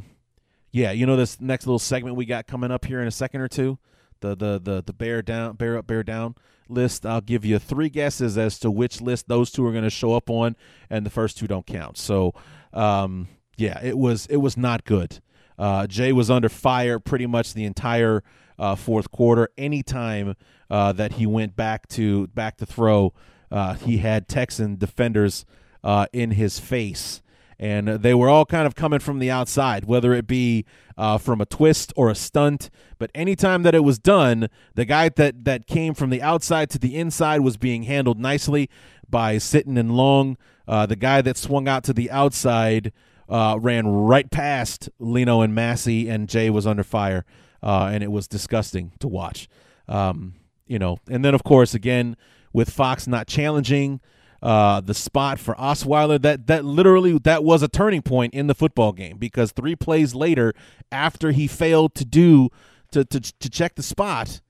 yeah, 0.72 0.92
you 0.92 1.06
know 1.06 1.16
this 1.16 1.40
next 1.40 1.66
little 1.68 1.80
segment 1.80 2.16
we 2.16 2.26
got 2.26 2.48
coming 2.48 2.72
up 2.72 2.86
here 2.86 3.02
in 3.02 3.08
a 3.08 3.12
second 3.12 3.42
or 3.42 3.48
two, 3.48 3.78
the 4.22 4.36
the 4.36 4.60
the 4.60 4.84
the 4.86 4.94
bear 4.94 5.22
down, 5.22 5.56
bear 5.56 5.78
up, 5.78 5.86
bear 5.86 6.02
down 6.02 6.36
list. 6.72 7.06
I'll 7.06 7.22
give 7.22 7.46
you 7.46 7.60
three 7.60 7.90
guesses 7.90 8.38
as 8.38 8.60
to 8.60 8.72
which 8.72 9.02
list 9.02 9.28
those 9.28 9.52
two 9.52 9.66
are 9.66 9.72
going 9.72 9.84
to 9.84 9.90
show 9.90 10.14
up 10.16 10.30
on, 10.30 10.56
and 10.90 11.06
the 11.06 11.10
first 11.10 11.38
two 11.38 11.48
don't 11.48 11.66
count. 11.66 11.98
So, 11.98 12.34
um, 12.74 13.28
yeah, 13.58 13.80
it 13.84 13.98
was 13.98 14.26
it 14.28 14.38
was 14.38 14.58
not 14.58 14.86
good. 14.86 15.20
Uh, 15.58 15.86
Jay 15.86 16.12
was 16.12 16.32
under 16.32 16.50
fire 16.50 17.00
pretty 17.00 17.28
much 17.28 17.54
the 17.54 17.66
entire 17.66 18.24
uh, 18.58 18.76
fourth 18.76 19.12
quarter. 19.12 19.50
Anytime 19.58 20.36
uh, 20.70 20.92
that 20.94 21.14
he 21.14 21.26
went 21.26 21.56
back 21.56 21.88
to 21.90 22.28
back 22.28 22.58
to 22.58 22.66
throw, 22.66 23.14
uh, 23.52 23.74
he 23.74 23.98
had 23.98 24.28
Texan 24.28 24.78
defenders 24.78 25.46
uh, 25.84 26.06
in 26.14 26.32
his 26.32 26.60
face, 26.60 27.22
and 27.62 27.88
they 27.88 28.14
were 28.14 28.28
all 28.28 28.46
kind 28.46 28.68
of 28.68 28.76
coming 28.76 29.00
from 29.00 29.20
the 29.20 29.32
outside, 29.32 29.86
whether 29.86 30.14
it 30.14 30.28
be 30.28 30.66
uh, 30.98 31.18
from 31.18 31.40
a 31.40 31.46
twist 31.46 31.94
or 31.96 32.10
a 32.10 32.16
stunt. 32.16 32.70
But 32.98 33.12
anytime 33.16 33.64
that 33.64 33.76
it 33.76 33.86
was 33.86 34.00
done, 34.00 34.50
the 34.76 34.84
guy 34.84 35.08
that 35.10 35.46
that 35.46 35.68
came 35.68 35.94
from 35.94 36.10
the 36.10 36.22
outside 36.22 36.70
to 36.72 36.80
the 36.80 36.98
inside 36.98 37.42
was 37.42 37.56
being 37.56 37.84
handled 37.84 38.20
nicely 38.20 38.70
by 39.08 39.38
Sitton 39.38 39.78
and 39.80 39.96
Long. 39.96 40.38
the 40.68 40.98
guy 40.98 41.22
that 41.22 41.38
swung 41.38 41.68
out 41.70 41.84
to 41.86 41.94
the 41.94 42.12
outside 42.12 42.92
uh, 43.32 43.58
ran 43.60 43.88
right 43.88 44.30
past 44.30 44.90
Leno 45.00 45.42
and 45.42 45.56
Massie, 45.56 46.10
and 46.10 46.28
Jay 46.28 46.50
was 46.50 46.68
under 46.68 46.84
fire, 46.84 47.26
uh, 47.64 47.90
and 47.92 48.04
it 48.04 48.12
was 48.12 48.28
disgusting 48.28 48.92
to 49.00 49.08
watch. 49.08 49.48
Um, 49.88 50.34
you 50.68 50.78
know, 50.78 50.98
and 51.10 51.24
then 51.24 51.34
of 51.34 51.44
course 51.44 51.74
again 51.74 52.18
with 52.54 52.70
Fox 52.70 53.08
not 53.08 53.28
challenging 53.28 54.02
uh, 54.42 54.82
the 54.82 54.94
spot 54.94 55.40
for 55.40 55.54
Osweiler, 55.56 56.22
that 56.22 56.48
that 56.48 56.66
literally 56.66 57.18
that 57.20 57.44
was 57.44 57.62
a 57.62 57.68
turning 57.68 58.02
point 58.02 58.34
in 58.34 58.48
the 58.48 58.56
football 58.56 58.92
game 58.92 59.18
because 59.18 59.52
three 59.52 59.76
plays 59.76 60.16
later, 60.16 60.54
after 60.92 61.32
he 61.32 61.48
failed 61.48 61.94
to 61.96 62.06
do 62.06 62.50
to 62.92 63.06
to, 63.06 63.20
to 63.20 63.50
check 63.50 63.76
the 63.76 63.84
spot, 63.84 64.42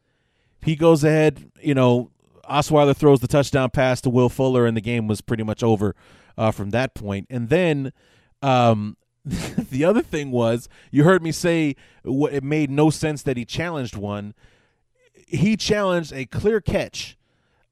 he 0.64 0.76
goes 0.76 1.04
ahead. 1.04 1.52
You 1.62 1.74
know, 1.74 2.12
Osweiler 2.50 2.96
throws 2.96 3.20
the 3.20 3.28
touchdown 3.28 3.70
pass 3.70 4.02
to 4.02 4.10
Will 4.10 4.30
Fuller, 4.30 4.66
and 4.66 4.78
the 4.78 4.82
game 4.82 5.08
was 5.08 5.22
pretty 5.22 5.44
much 5.44 5.64
over 5.64 5.96
uh, 6.38 6.52
from 6.52 6.70
that 6.72 6.94
point. 6.94 7.28
And 7.30 7.50
then 7.50 7.92
um, 8.42 8.98
the 9.26 9.84
other 9.84 10.02
thing 10.02 10.32
was 10.32 10.70
you 10.90 11.04
heard 11.04 11.22
me 11.22 11.32
say 11.32 11.76
what, 12.04 12.34
it 12.34 12.44
made 12.44 12.70
no 12.70 12.90
sense 12.90 13.24
that 13.24 13.38
he 13.38 13.46
challenged 13.46 13.96
one. 13.96 14.34
He 15.14 15.56
challenged 15.56 16.12
a 16.14 16.26
clear 16.26 16.62
catch. 16.62 17.18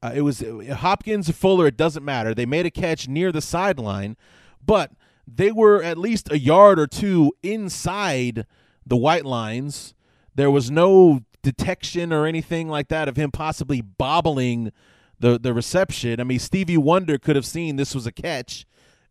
Uh, 0.02 0.12
it 0.14 0.22
was 0.22 0.42
Hopkins 0.72 1.30
Fuller. 1.30 1.66
It 1.66 1.76
doesn't 1.76 2.04
matter. 2.04 2.34
They 2.34 2.46
made 2.46 2.66
a 2.66 2.70
catch 2.70 3.06
near 3.06 3.32
the 3.32 3.42
sideline, 3.42 4.16
but 4.64 4.92
they 5.26 5.52
were 5.52 5.82
at 5.82 5.98
least 5.98 6.30
a 6.32 6.38
yard 6.38 6.78
or 6.78 6.86
two 6.86 7.32
inside 7.42 8.46
the 8.86 8.96
white 8.96 9.26
lines. 9.26 9.94
There 10.34 10.50
was 10.50 10.70
no 10.70 11.20
detection 11.42 12.12
or 12.12 12.26
anything 12.26 12.68
like 12.68 12.88
that 12.88 13.08
of 13.08 13.16
him 13.16 13.30
possibly 13.30 13.80
bobbling 13.80 14.72
the 15.18 15.38
the 15.38 15.52
reception. 15.52 16.18
I 16.20 16.24
mean, 16.24 16.38
Stevie 16.38 16.78
Wonder 16.78 17.18
could 17.18 17.36
have 17.36 17.46
seen 17.46 17.76
this 17.76 17.94
was 17.94 18.06
a 18.06 18.12
catch 18.12 18.66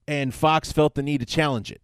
and 0.08 0.34
Fox 0.34 0.72
felt 0.72 0.96
the 0.96 1.04
need 1.04 1.20
to 1.20 1.26
challenge 1.26 1.72
it. 1.72 1.82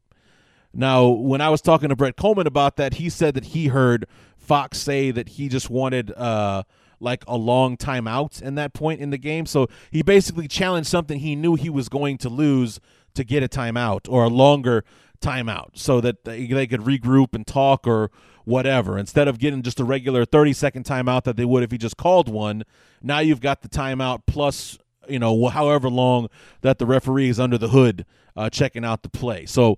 Now, 0.73 1.07
when 1.07 1.41
I 1.41 1.49
was 1.49 1.61
talking 1.61 1.89
to 1.89 1.95
Brett 1.95 2.17
Coleman 2.17 2.47
about 2.47 2.75
that, 2.77 2.95
he 2.95 3.07
said 3.07 3.35
that 3.35 3.45
he 3.45 3.67
heard 3.67 4.07
Fox 4.35 4.79
say 4.79 5.11
that 5.11 5.29
he 5.29 5.47
just 5.47 5.69
wanted 5.69 6.11
uh, 6.11 6.63
like 6.99 7.23
a 7.27 7.37
long 7.37 7.77
timeout 7.77 8.41
in 8.41 8.55
that 8.55 8.73
point 8.73 9.01
in 9.01 9.09
the 9.09 9.17
game. 9.17 9.45
So 9.45 9.67
he 9.91 10.01
basically 10.01 10.47
challenged 10.47 10.89
something 10.89 11.19
he 11.19 11.35
knew 11.35 11.55
he 11.55 11.69
was 11.69 11.89
going 11.89 12.17
to 12.19 12.29
lose 12.29 12.79
to 13.13 13.23
get 13.23 13.43
a 13.43 13.47
timeout 13.47 14.07
or 14.09 14.23
a 14.23 14.29
longer 14.29 14.83
timeout 15.21 15.69
so 15.73 16.01
that 16.01 16.25
they, 16.25 16.45
they 16.47 16.67
could 16.67 16.81
regroup 16.81 17.33
and 17.33 17.45
talk 17.47 17.87
or 17.87 18.11
whatever. 18.43 18.97
Instead 18.97 19.27
of 19.27 19.39
getting 19.39 19.61
just 19.61 19.79
a 19.79 19.83
regular 19.83 20.25
30 20.25 20.53
second 20.53 20.85
timeout 20.85 21.23
that 21.23 21.37
they 21.37 21.45
would 21.45 21.63
if 21.63 21.71
he 21.71 21.77
just 21.77 21.97
called 21.97 22.29
one, 22.29 22.63
now 23.01 23.19
you've 23.19 23.41
got 23.41 23.61
the 23.61 23.69
timeout 23.69 24.21
plus 24.27 24.77
you 25.07 25.19
know, 25.19 25.47
however 25.47 25.89
long 25.89 26.29
that 26.61 26.79
the 26.79 26.85
referee 26.85 27.29
is 27.29 27.39
under 27.39 27.57
the 27.57 27.69
hood 27.69 28.05
uh, 28.35 28.49
checking 28.49 28.83
out 28.83 29.03
the 29.03 29.09
play. 29.09 29.45
So, 29.45 29.77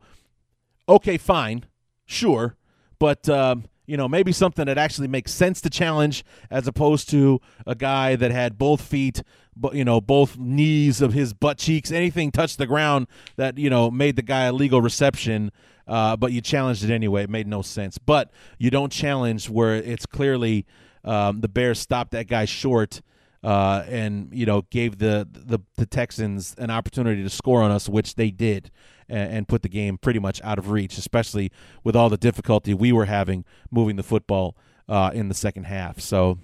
okay, 0.88 1.18
fine, 1.18 1.66
sure, 2.06 2.56
but 3.00 3.28
um, 3.30 3.66
you 3.88 3.96
know, 3.96 4.08
maybe 4.08 4.32
something 4.34 4.66
that 4.66 4.78
actually 4.78 5.08
makes 5.08 5.32
sense 5.32 5.62
to 5.62 5.70
challenge, 5.70 6.24
as 6.52 6.68
opposed 6.68 7.10
to 7.10 7.40
a 7.66 7.74
guy 7.74 8.16
that 8.18 8.32
had 8.32 8.58
both 8.58 8.82
feet, 8.82 9.24
but 9.56 9.74
you 9.74 9.86
know, 9.86 10.00
both 10.00 10.38
knees 10.38 11.02
of 11.02 11.14
his 11.14 11.34
butt 11.34 11.58
cheeks, 11.58 11.90
anything 11.90 12.32
touched 12.32 12.58
the 12.58 12.68
ground 12.68 13.08
that 13.38 13.58
you 13.58 13.70
know 13.70 13.90
made 13.90 14.18
the 14.18 14.22
guy 14.22 14.44
a 14.44 14.54
legal 14.54 14.82
reception. 14.82 15.52
Uh, 15.88 16.18
but 16.18 16.34
you 16.34 16.42
challenged 16.42 16.84
it 16.84 16.92
anyway. 16.94 17.24
It 17.24 17.30
made 17.30 17.48
no 17.48 17.62
sense. 17.62 17.98
But 17.98 18.30
you 18.60 18.70
don't 18.70 18.92
challenge 18.92 19.50
where 19.50 19.76
it's 19.76 20.06
clearly 20.06 20.66
um, 21.06 21.40
the 21.40 21.48
Bears 21.48 21.80
stopped 21.80 22.12
that 22.12 22.28
guy 22.28 22.44
short 22.44 23.02
uh, 23.48 23.86
and 23.88 24.28
you 24.34 24.46
know 24.46 24.64
gave 24.64 24.98
the, 24.98 25.26
the, 25.32 25.58
the 25.78 25.86
Texans 25.86 26.54
an 26.58 26.70
opportunity 26.70 27.24
to 27.24 27.30
score 27.30 27.62
on 27.64 27.72
us, 27.72 27.88
which 27.88 28.16
they 28.16 28.30
did, 28.30 28.72
and, 29.08 29.32
and, 29.32 29.48
put 29.48 29.62
the 29.62 29.70
game 29.70 29.98
pretty 29.98 30.20
much 30.20 30.42
out 30.44 30.60
of 30.60 30.70
reach, 30.70 30.98
especially 30.98 31.50
with 31.82 31.96
all 31.96 32.10
the 32.10 32.18
difficulty 32.18 32.74
we 32.74 32.92
were 32.92 33.06
having 33.06 33.46
moving 33.72 33.96
the 33.96 34.04
football 34.04 34.58
uh, 34.90 35.12
in 35.14 35.30
the 35.30 35.34
second 35.34 35.64
half. 35.64 35.98
So, 36.02 36.40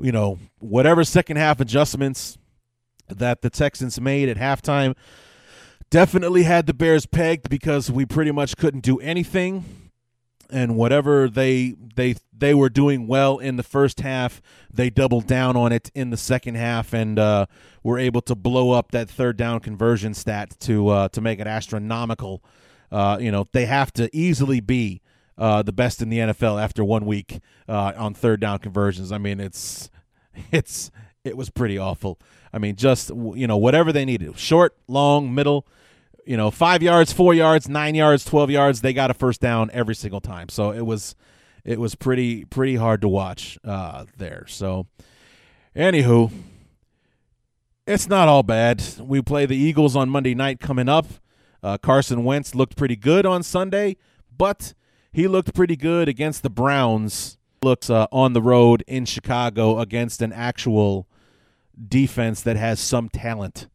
you 0.00 0.10
know, 0.10 0.40
whatever 0.58 1.04
second 1.04 1.36
half 1.36 1.60
adjustments 1.60 2.38
that 3.08 3.42
the 3.42 3.48
Texans 3.48 4.00
made 4.00 4.28
at 4.28 4.36
halftime 4.36 4.96
definitely 5.90 6.42
had 6.42 6.66
the 6.66 6.74
Bears 6.74 7.06
pegged 7.06 7.48
because 7.48 7.88
we 7.88 8.04
pretty 8.04 8.32
much 8.32 8.56
couldn't 8.56 8.80
do 8.80 8.98
anything 8.98 9.87
and 10.50 10.76
whatever 10.76 11.28
they 11.28 11.74
they 11.94 12.16
they 12.36 12.54
were 12.54 12.68
doing 12.68 13.06
well 13.06 13.38
in 13.38 13.56
the 13.56 13.62
first 13.62 14.00
half, 14.00 14.40
they 14.72 14.90
doubled 14.90 15.26
down 15.26 15.56
on 15.56 15.72
it 15.72 15.90
in 15.94 16.10
the 16.10 16.16
second 16.16 16.54
half 16.54 16.92
and 16.92 17.18
uh, 17.18 17.46
were 17.82 17.98
able 17.98 18.20
to 18.22 18.34
blow 18.34 18.70
up 18.70 18.92
that 18.92 19.08
third 19.08 19.36
down 19.36 19.60
conversion 19.60 20.14
stat 20.14 20.58
to 20.60 20.88
uh, 20.88 21.08
to 21.08 21.20
make 21.20 21.40
it 21.40 21.46
astronomical. 21.46 22.42
Uh, 22.90 23.18
you 23.20 23.30
know, 23.30 23.46
they 23.52 23.66
have 23.66 23.92
to 23.92 24.08
easily 24.16 24.60
be 24.60 25.02
uh, 25.36 25.62
the 25.62 25.72
best 25.72 26.00
in 26.02 26.08
the 26.08 26.18
NFL 26.18 26.62
after 26.62 26.84
one 26.84 27.04
week 27.06 27.40
uh, 27.68 27.92
on 27.96 28.14
third 28.14 28.40
down 28.40 28.58
conversions. 28.58 29.12
I 29.12 29.18
mean, 29.18 29.40
it's 29.40 29.90
it's 30.50 30.90
it 31.24 31.36
was 31.36 31.50
pretty 31.50 31.78
awful. 31.78 32.18
I 32.52 32.58
mean, 32.58 32.76
just 32.76 33.10
you 33.10 33.46
know, 33.46 33.56
whatever 33.56 33.92
they 33.92 34.04
needed, 34.04 34.38
short, 34.38 34.76
long, 34.86 35.34
middle 35.34 35.66
you 36.28 36.36
know, 36.36 36.50
five 36.50 36.82
yards, 36.82 37.10
four 37.10 37.32
yards, 37.32 37.70
nine 37.70 37.94
yards, 37.94 38.22
twelve 38.22 38.50
yards. 38.50 38.82
They 38.82 38.92
got 38.92 39.10
a 39.10 39.14
first 39.14 39.40
down 39.40 39.70
every 39.72 39.94
single 39.94 40.20
time. 40.20 40.50
So 40.50 40.72
it 40.72 40.84
was, 40.84 41.16
it 41.64 41.80
was 41.80 41.94
pretty 41.94 42.44
pretty 42.44 42.76
hard 42.76 43.00
to 43.00 43.08
watch 43.08 43.58
uh, 43.64 44.04
there. 44.18 44.44
So, 44.46 44.86
anywho, 45.74 46.30
it's 47.86 48.08
not 48.08 48.28
all 48.28 48.42
bad. 48.42 48.84
We 49.00 49.22
play 49.22 49.46
the 49.46 49.56
Eagles 49.56 49.96
on 49.96 50.10
Monday 50.10 50.34
night 50.34 50.60
coming 50.60 50.86
up. 50.86 51.06
Uh, 51.62 51.78
Carson 51.78 52.24
Wentz 52.24 52.54
looked 52.54 52.76
pretty 52.76 52.96
good 52.96 53.24
on 53.24 53.42
Sunday, 53.42 53.96
but 54.36 54.74
he 55.10 55.26
looked 55.28 55.54
pretty 55.54 55.76
good 55.76 56.10
against 56.10 56.42
the 56.42 56.50
Browns. 56.50 57.38
Looks 57.62 57.88
uh, 57.88 58.06
on 58.12 58.34
the 58.34 58.42
road 58.42 58.84
in 58.86 59.06
Chicago 59.06 59.78
against 59.78 60.20
an 60.20 60.34
actual 60.34 61.08
defense 61.88 62.42
that 62.42 62.56
has 62.56 62.80
some 62.80 63.08
talent 63.08 63.66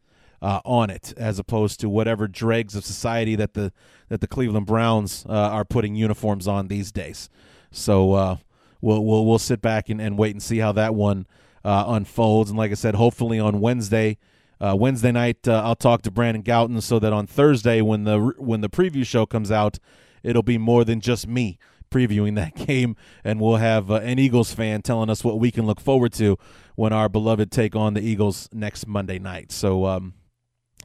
uh, 0.44 0.60
on 0.66 0.89
it, 0.89 1.14
as 1.16 1.39
opposed 1.39 1.80
to 1.80 1.89
whatever 1.89 2.28
dregs 2.28 2.76
of 2.76 2.84
society 2.84 3.36
that 3.36 3.54
the 3.54 3.72
that 4.10 4.20
the 4.20 4.28
Cleveland 4.28 4.66
Browns 4.66 5.26
uh, 5.28 5.32
are 5.32 5.64
putting 5.64 5.96
uniforms 5.96 6.48
on 6.50 6.68
these 6.68 6.91
days. 6.91 7.30
So 7.72 8.14
uh, 8.14 8.38
we'll 8.82 9.04
we'll 9.04 9.26
we'll 9.26 9.39
sit 9.39 9.62
back 9.62 9.88
and, 9.88 10.02
and 10.02 10.18
wait 10.18 10.32
and 10.32 10.44
see 10.44 10.58
how 10.58 10.74
that 10.74 10.94
one 10.94 11.26
uh, 11.64 11.86
unfolds. 11.88 12.50
And 12.50 12.60
like 12.60 12.72
I 12.72 12.76
said, 12.76 12.96
hopefully 12.96 13.39
on 13.39 13.60
Wednesday. 13.60 14.18
Uh, 14.62 14.74
Wednesday 14.74 15.12
night, 15.12 15.46
uh, 15.46 15.62
I'll 15.62 15.76
talk 15.76 16.04
to 16.04 16.12
Brandon 16.12 16.41
Gowton 16.41 16.82
so 16.82 16.98
that 16.98 17.12
on 17.12 17.28
Thursday, 17.28 17.82
when 17.82 18.06
the 18.06 18.18
when 18.38 18.62
the 18.62 18.70
preview 18.70 19.06
show 19.06 19.26
comes 19.26 19.52
out, 19.52 19.78
it'll 20.22 20.44
be 20.44 20.58
more 20.58 20.86
than 20.86 21.02
just 21.02 21.28
me 21.28 21.58
previewing 21.91 22.36
that 22.36 22.56
game, 22.68 22.96
and 23.26 23.41
we'll 23.41 23.58
have 23.58 23.91
uh, 23.91 23.96
an 23.96 24.20
Eagles 24.20 24.54
fan 24.54 24.82
telling 24.82 25.10
us 25.10 25.22
what 25.22 25.38
we 25.38 25.52
can 25.52 25.66
look 25.66 25.82
forward 25.82 26.14
to 26.14 26.38
when 26.76 26.94
our 26.94 27.10
beloved 27.10 27.52
take 27.52 27.76
on 27.76 27.94
the 27.94 28.02
Eagles 28.02 28.48
next 28.54 28.88
Monday 28.88 29.20
night. 29.20 29.52
So, 29.52 29.86
um, 29.86 30.14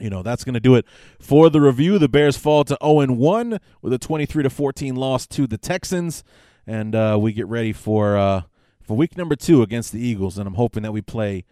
you 0.01 0.11
know 0.11 0.23
that's 0.23 0.45
going 0.45 0.55
to 0.55 0.61
do 0.61 0.75
it 0.75 0.87
for 1.21 1.51
the 1.51 1.61
review. 1.61 1.99
The 1.99 2.09
Bears 2.09 2.37
fall 2.37 2.65
to 2.65 2.79
0 2.83 3.07
1 3.07 3.59
with 3.83 3.93
a 3.93 3.99
23 3.99 4.43
to 4.45 4.51
14 4.51 4.97
loss 4.97 5.27
to 5.29 5.47
the 5.47 5.59
Texans, 5.59 6.25
and 6.67 6.95
uh, 6.95 7.19
we 7.21 7.33
get 7.33 7.47
ready 7.47 7.73
for 7.73 8.17
uh, 8.17 8.43
for 8.83 8.97
week 8.97 9.17
number 9.17 9.37
two 9.37 9.63
against 9.63 9.93
the 9.93 10.01
Eagles. 10.01 10.39
And 10.39 10.47
I'm 10.47 10.55
hoping 10.55 10.83
that 10.83 10.93
we 10.93 11.03
play 11.03 11.45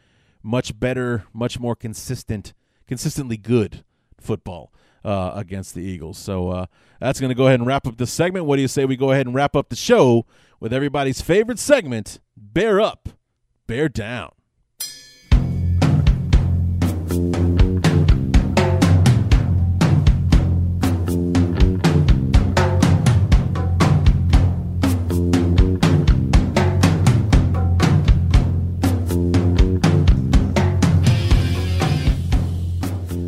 much 0.42 0.78
better, 0.78 1.24
much 1.32 1.58
more 1.58 1.76
consistent, 1.76 2.54
consistently 2.86 3.36
good 3.36 3.84
football 4.20 4.72
uh, 5.04 5.32
against 5.34 5.74
the 5.74 5.82
Eagles. 5.82 6.18
So 6.18 6.50
uh, 6.50 6.66
that's 7.00 7.20
going 7.20 7.30
to 7.30 7.34
go 7.34 7.46
ahead 7.46 7.60
and 7.60 7.66
wrap 7.66 7.86
up 7.86 7.96
the 7.96 8.06
segment. 8.06 8.46
What 8.46 8.56
do 8.56 8.62
you 8.62 8.68
say 8.68 8.84
we 8.84 8.96
go 8.96 9.12
ahead 9.12 9.26
and 9.26 9.34
wrap 9.34 9.54
up 9.54 9.68
the 9.68 9.76
show 9.76 10.26
with 10.60 10.72
everybody's 10.72 11.20
favorite 11.20 11.58
segment, 11.58 12.20
Bear 12.36 12.80
Up, 12.80 13.10
Bear 13.66 13.88
Down. 13.88 14.32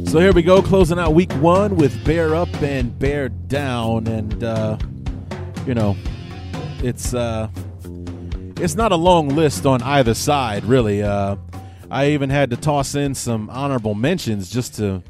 So 0.09 0.21
here 0.21 0.33
we 0.33 0.43
go, 0.43 0.63
closing 0.63 0.99
out 0.99 1.13
week 1.13 1.31
one 1.35 1.77
with 1.77 2.03
Bear 2.03 2.35
Up 2.35 2.49
and 2.63 2.99
Bear 2.99 3.29
Down, 3.29 4.07
and 4.07 4.43
uh, 4.43 4.79
you 5.67 5.75
know, 5.75 5.99
it's 6.83 7.13
uh, 7.13 7.51
it's 8.57 8.75
not 8.75 8.91
a 8.91 8.97
long 8.97 9.29
list 9.29 9.67
on 9.67 9.83
either 9.83 10.15
side, 10.15 10.65
really. 10.65 11.03
Uh, 11.03 11.37
I 11.91 12.13
even 12.13 12.31
had 12.31 12.49
to 12.51 12.57
toss 12.57 12.95
in 12.95 13.15
some 13.15 13.51
honorable 13.51 13.95
mentions 13.95 14.51
just 14.51 14.77
to 14.77 15.03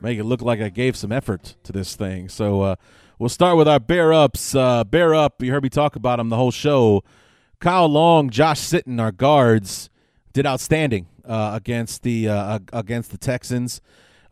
make 0.00 0.18
it 0.18 0.24
look 0.24 0.42
like 0.42 0.60
I 0.60 0.68
gave 0.68 0.96
some 0.96 1.12
effort 1.12 1.54
to 1.62 1.70
this 1.70 1.94
thing. 1.94 2.28
So 2.28 2.62
uh, 2.62 2.76
we'll 3.20 3.28
start 3.28 3.56
with 3.56 3.68
our 3.68 3.78
Bear 3.78 4.12
Ups. 4.12 4.52
Uh, 4.52 4.82
bear 4.82 5.14
Up, 5.14 5.40
you 5.40 5.52
heard 5.52 5.62
me 5.62 5.68
talk 5.68 5.94
about 5.94 6.16
them 6.16 6.28
the 6.28 6.36
whole 6.36 6.50
show. 6.50 7.04
Kyle 7.60 7.86
Long, 7.86 8.30
Josh 8.30 8.62
Sitton, 8.62 9.00
our 9.00 9.12
guards, 9.12 9.90
did 10.32 10.44
outstanding 10.44 11.06
uh, 11.24 11.52
against 11.54 12.02
the 12.02 12.28
uh, 12.28 12.58
against 12.72 13.12
the 13.12 13.18
Texans. 13.18 13.80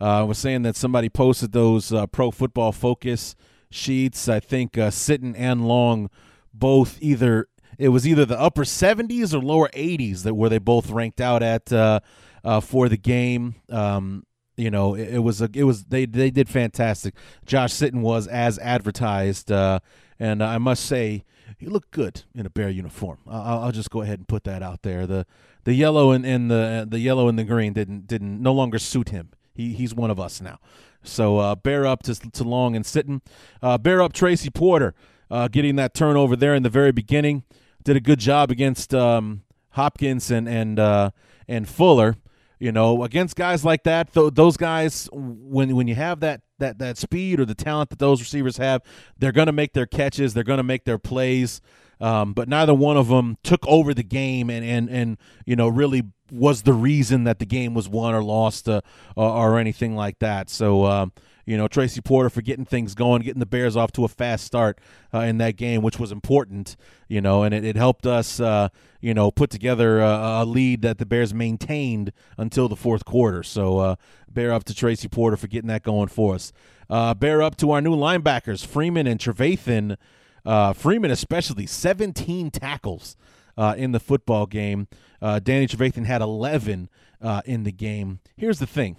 Uh, 0.00 0.20
I 0.20 0.22
was 0.22 0.38
saying 0.38 0.62
that 0.62 0.76
somebody 0.76 1.08
posted 1.08 1.52
those 1.52 1.92
uh, 1.92 2.06
Pro 2.06 2.30
Football 2.30 2.72
Focus 2.72 3.34
sheets. 3.70 4.28
I 4.28 4.40
think 4.40 4.76
uh, 4.76 4.90
Sitton 4.90 5.34
and 5.36 5.66
Long 5.66 6.10
both 6.52 6.98
either 7.00 7.48
it 7.78 7.88
was 7.88 8.06
either 8.06 8.24
the 8.24 8.40
upper 8.40 8.64
70s 8.64 9.34
or 9.34 9.38
lower 9.38 9.68
80s 9.68 10.22
that 10.22 10.34
where 10.34 10.48
they 10.48 10.58
both 10.58 10.90
ranked 10.90 11.20
out 11.20 11.42
at 11.42 11.72
uh, 11.72 12.00
uh, 12.44 12.60
for 12.60 12.88
the 12.88 12.96
game. 12.96 13.56
Um, 13.70 14.24
you 14.56 14.70
know, 14.70 14.94
it, 14.94 15.14
it, 15.14 15.18
was 15.18 15.42
a, 15.42 15.50
it 15.52 15.64
was 15.64 15.84
they 15.84 16.06
they 16.06 16.30
did 16.30 16.48
fantastic. 16.48 17.14
Josh 17.44 17.74
Sitton 17.74 18.00
was 18.00 18.26
as 18.26 18.58
advertised, 18.58 19.52
uh, 19.52 19.80
and 20.18 20.42
I 20.42 20.56
must 20.58 20.86
say 20.86 21.24
he 21.58 21.66
looked 21.66 21.90
good 21.90 22.22
in 22.34 22.46
a 22.46 22.50
bear 22.50 22.70
uniform. 22.70 23.18
I'll, 23.26 23.64
I'll, 23.64 23.72
just 23.72 23.90
go 23.90 24.00
ahead 24.00 24.18
and 24.18 24.28
put 24.28 24.44
that 24.44 24.62
out 24.62 24.82
there. 24.82 25.06
the 25.06 25.26
The 25.64 25.74
yellow 25.74 26.10
and, 26.12 26.24
and 26.24 26.50
the 26.50 26.86
the 26.88 27.00
yellow 27.00 27.28
and 27.28 27.38
the 27.38 27.44
green 27.44 27.74
didn't 27.74 28.06
didn't 28.06 28.40
no 28.40 28.54
longer 28.54 28.78
suit 28.78 29.10
him. 29.10 29.32
He 29.56 29.72
he's 29.72 29.94
one 29.94 30.10
of 30.10 30.20
us 30.20 30.40
now. 30.40 30.58
So 31.02 31.38
uh, 31.38 31.54
bear 31.54 31.86
up 31.86 32.02
to, 32.04 32.14
to 32.14 32.44
Long 32.44 32.74
and 32.74 32.84
Sitton. 32.84 33.20
Uh, 33.62 33.78
bear 33.78 34.02
up 34.02 34.12
Tracy 34.12 34.50
Porter 34.50 34.94
uh, 35.30 35.48
getting 35.48 35.76
that 35.76 35.94
turnover 35.94 36.36
there 36.36 36.54
in 36.54 36.62
the 36.62 36.70
very 36.70 36.92
beginning. 36.92 37.44
Did 37.82 37.96
a 37.96 38.00
good 38.00 38.18
job 38.18 38.50
against 38.50 38.94
um, 38.94 39.42
Hopkins 39.70 40.30
and 40.30 40.48
and 40.48 40.78
uh, 40.78 41.10
and 41.48 41.68
Fuller. 41.68 42.16
You 42.58 42.72
know, 42.72 43.04
against 43.04 43.36
guys 43.36 43.66
like 43.66 43.82
that, 43.82 44.14
th- 44.14 44.32
those 44.32 44.56
guys 44.56 45.08
when 45.12 45.76
when 45.76 45.86
you 45.88 45.94
have 45.94 46.20
that 46.20 46.40
that 46.58 46.78
that 46.78 46.98
speed 46.98 47.38
or 47.38 47.44
the 47.44 47.54
talent 47.54 47.90
that 47.90 47.98
those 47.98 48.20
receivers 48.20 48.56
have, 48.56 48.82
they're 49.18 49.32
going 49.32 49.46
to 49.46 49.52
make 49.52 49.74
their 49.74 49.86
catches. 49.86 50.34
They're 50.34 50.42
going 50.42 50.56
to 50.56 50.62
make 50.62 50.84
their 50.84 50.98
plays. 50.98 51.60
Um, 52.00 52.34
but 52.34 52.48
neither 52.48 52.74
one 52.74 52.96
of 52.96 53.08
them 53.08 53.38
took 53.42 53.66
over 53.66 53.94
the 53.94 54.02
game 54.02 54.50
and 54.50 54.64
and 54.64 54.88
and 54.88 55.18
you 55.44 55.56
know 55.56 55.68
really 55.68 56.02
was 56.30 56.62
the 56.62 56.72
reason 56.72 57.24
that 57.24 57.38
the 57.38 57.46
game 57.46 57.74
was 57.74 57.88
won 57.88 58.14
or 58.14 58.22
lost 58.22 58.68
uh, 58.68 58.80
or, 59.14 59.30
or, 59.30 59.58
anything 59.58 59.94
like 59.94 60.18
that. 60.20 60.50
So. 60.50 60.84
Uh, 60.84 61.06
you 61.46 61.56
know, 61.56 61.68
Tracy 61.68 62.00
Porter 62.00 62.28
for 62.28 62.42
getting 62.42 62.64
things 62.64 62.96
going, 62.96 63.22
getting 63.22 63.38
the 63.38 63.46
Bears 63.46 63.76
off 63.76 63.92
to 63.92 64.04
a 64.04 64.08
fast 64.08 64.44
start 64.44 64.80
uh, 65.14 65.20
in 65.20 65.38
that 65.38 65.56
game, 65.56 65.80
which 65.80 65.98
was 65.98 66.10
important, 66.10 66.76
you 67.08 67.20
know, 67.20 67.44
and 67.44 67.54
it, 67.54 67.64
it 67.64 67.76
helped 67.76 68.04
us, 68.04 68.40
uh, 68.40 68.68
you 69.00 69.14
know, 69.14 69.30
put 69.30 69.48
together 69.48 70.00
a, 70.00 70.42
a, 70.42 70.44
lead 70.44 70.82
that 70.82 70.98
the 70.98 71.06
Bears 71.06 71.32
maintained 71.32 72.12
until 72.36 72.68
the 72.68 72.74
fourth 72.74 73.04
quarter. 73.04 73.44
So, 73.44 73.78
uh, 73.78 73.96
bear 74.28 74.52
up 74.52 74.64
to 74.64 74.74
Tracy 74.74 75.06
Porter 75.06 75.36
for 75.36 75.46
getting 75.46 75.68
that 75.68 75.84
going 75.84 76.08
for 76.08 76.34
us. 76.34 76.52
Uh, 76.90 77.14
bear 77.14 77.42
up 77.42 77.56
to 77.58 77.70
our 77.70 77.80
new 77.80 77.94
linebackers, 77.94 78.66
Freeman 78.66 79.06
and 79.06 79.20
Trevathan. 79.20 79.96
Uh, 80.44 80.72
Freeman, 80.72 81.10
especially, 81.12 81.66
17 81.66 82.50
tackles 82.50 83.16
uh, 83.56 83.74
in 83.76 83.92
the 83.92 84.00
football 84.00 84.46
game. 84.46 84.88
Uh, 85.20 85.38
Danny 85.38 85.66
Trevathan 85.66 86.06
had 86.06 86.22
11 86.22 86.88
uh, 87.20 87.42
in 87.44 87.64
the 87.64 87.72
game. 87.72 88.20
Here's 88.36 88.58
the 88.58 88.66
thing 88.66 88.96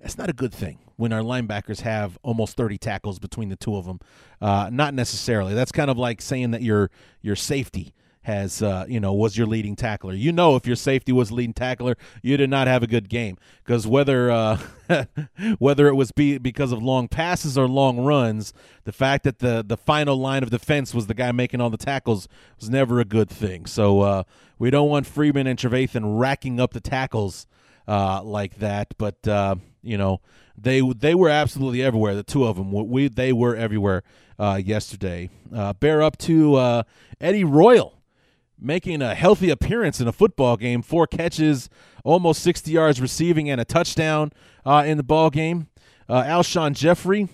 that's 0.00 0.18
not 0.18 0.28
a 0.28 0.34
good 0.34 0.52
thing 0.52 0.78
when 0.96 1.12
our 1.12 1.22
linebackers 1.22 1.80
have 1.80 2.18
almost 2.22 2.56
30 2.56 2.76
tackles 2.78 3.18
between 3.18 3.48
the 3.48 3.56
two 3.56 3.74
of 3.74 3.86
them. 3.86 4.00
Uh, 4.40 4.68
not 4.70 4.92
necessarily. 4.94 5.54
That's 5.54 5.72
kind 5.72 5.90
of 5.90 5.96
like 5.96 6.20
saying 6.20 6.50
that 6.52 6.62
your 6.62 6.90
your 7.22 7.36
safety 7.36 7.94
has 8.24 8.62
uh, 8.62 8.86
you 8.88 8.98
know 9.00 9.12
was 9.12 9.36
your 9.36 9.46
leading 9.46 9.76
tackler. 9.76 10.14
You 10.14 10.32
know 10.32 10.56
if 10.56 10.66
your 10.66 10.76
safety 10.76 11.12
was 11.12 11.30
leading 11.30 11.52
tackler, 11.52 11.96
you 12.22 12.36
did 12.36 12.50
not 12.50 12.66
have 12.66 12.82
a 12.82 12.86
good 12.86 13.08
game 13.08 13.36
because 13.62 13.86
whether 13.86 14.30
uh, 14.30 14.58
whether 15.58 15.86
it 15.88 15.94
was 15.94 16.10
be 16.10 16.38
because 16.38 16.72
of 16.72 16.82
long 16.82 17.06
passes 17.06 17.56
or 17.56 17.68
long 17.68 18.00
runs, 18.00 18.52
the 18.84 18.92
fact 18.92 19.24
that 19.24 19.38
the 19.40 19.62
the 19.66 19.76
final 19.76 20.16
line 20.16 20.42
of 20.42 20.50
defense 20.50 20.94
was 20.94 21.06
the 21.06 21.14
guy 21.14 21.32
making 21.32 21.60
all 21.60 21.70
the 21.70 21.76
tackles 21.76 22.26
was 22.58 22.70
never 22.70 22.98
a 22.98 23.04
good 23.04 23.28
thing. 23.28 23.66
So 23.66 24.00
uh, 24.00 24.22
we 24.58 24.70
don't 24.70 24.88
want 24.88 25.06
Freeman 25.06 25.46
and 25.46 25.58
Trevathan 25.58 26.18
racking 26.18 26.58
up 26.58 26.72
the 26.72 26.80
tackles 26.80 27.46
uh, 27.86 28.22
like 28.22 28.58
that. 28.58 28.94
But 28.96 29.28
uh, 29.28 29.56
you 29.82 29.98
know 29.98 30.22
they 30.56 30.80
they 30.80 31.14
were 31.14 31.28
absolutely 31.28 31.82
everywhere. 31.82 32.14
The 32.14 32.22
two 32.22 32.44
of 32.46 32.56
them, 32.56 32.72
we 32.72 33.08
they 33.08 33.34
were 33.34 33.54
everywhere 33.54 34.02
uh, 34.38 34.58
yesterday. 34.64 35.28
bear 35.78 36.00
up 36.00 36.16
to 36.18 36.84
Eddie 37.20 37.44
Royal 37.44 37.94
making 38.58 39.02
a 39.02 39.14
healthy 39.14 39.50
appearance 39.50 40.00
in 40.00 40.08
a 40.08 40.12
football 40.12 40.56
game. 40.56 40.82
Four 40.82 41.06
catches, 41.06 41.68
almost 42.04 42.42
60 42.42 42.70
yards 42.70 43.00
receiving, 43.00 43.50
and 43.50 43.60
a 43.60 43.64
touchdown 43.64 44.32
uh, 44.64 44.84
in 44.86 44.96
the 44.96 45.02
ball 45.02 45.30
game. 45.30 45.68
Uh, 46.08 46.22
Alshon 46.22 46.74
Jeffery, 46.74 47.28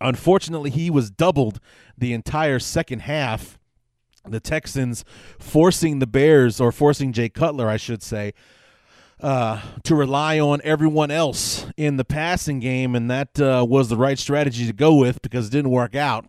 unfortunately, 0.00 0.70
he 0.70 0.90
was 0.90 1.10
doubled 1.10 1.60
the 1.96 2.12
entire 2.12 2.58
second 2.58 3.00
half. 3.00 3.58
The 4.26 4.40
Texans 4.40 5.04
forcing 5.38 5.98
the 5.98 6.06
Bears, 6.06 6.60
or 6.60 6.72
forcing 6.72 7.12
Jay 7.12 7.28
Cutler, 7.30 7.68
I 7.68 7.78
should 7.78 8.02
say, 8.02 8.34
uh, 9.20 9.60
to 9.84 9.94
rely 9.94 10.38
on 10.38 10.60
everyone 10.64 11.10
else 11.10 11.66
in 11.76 11.96
the 11.96 12.04
passing 12.04 12.60
game, 12.60 12.94
and 12.94 13.10
that 13.10 13.40
uh, 13.40 13.64
was 13.68 13.88
the 13.88 13.96
right 13.96 14.18
strategy 14.18 14.66
to 14.66 14.72
go 14.72 14.94
with 14.94 15.22
because 15.22 15.48
it 15.48 15.50
didn't 15.50 15.70
work 15.70 15.94
out. 15.94 16.26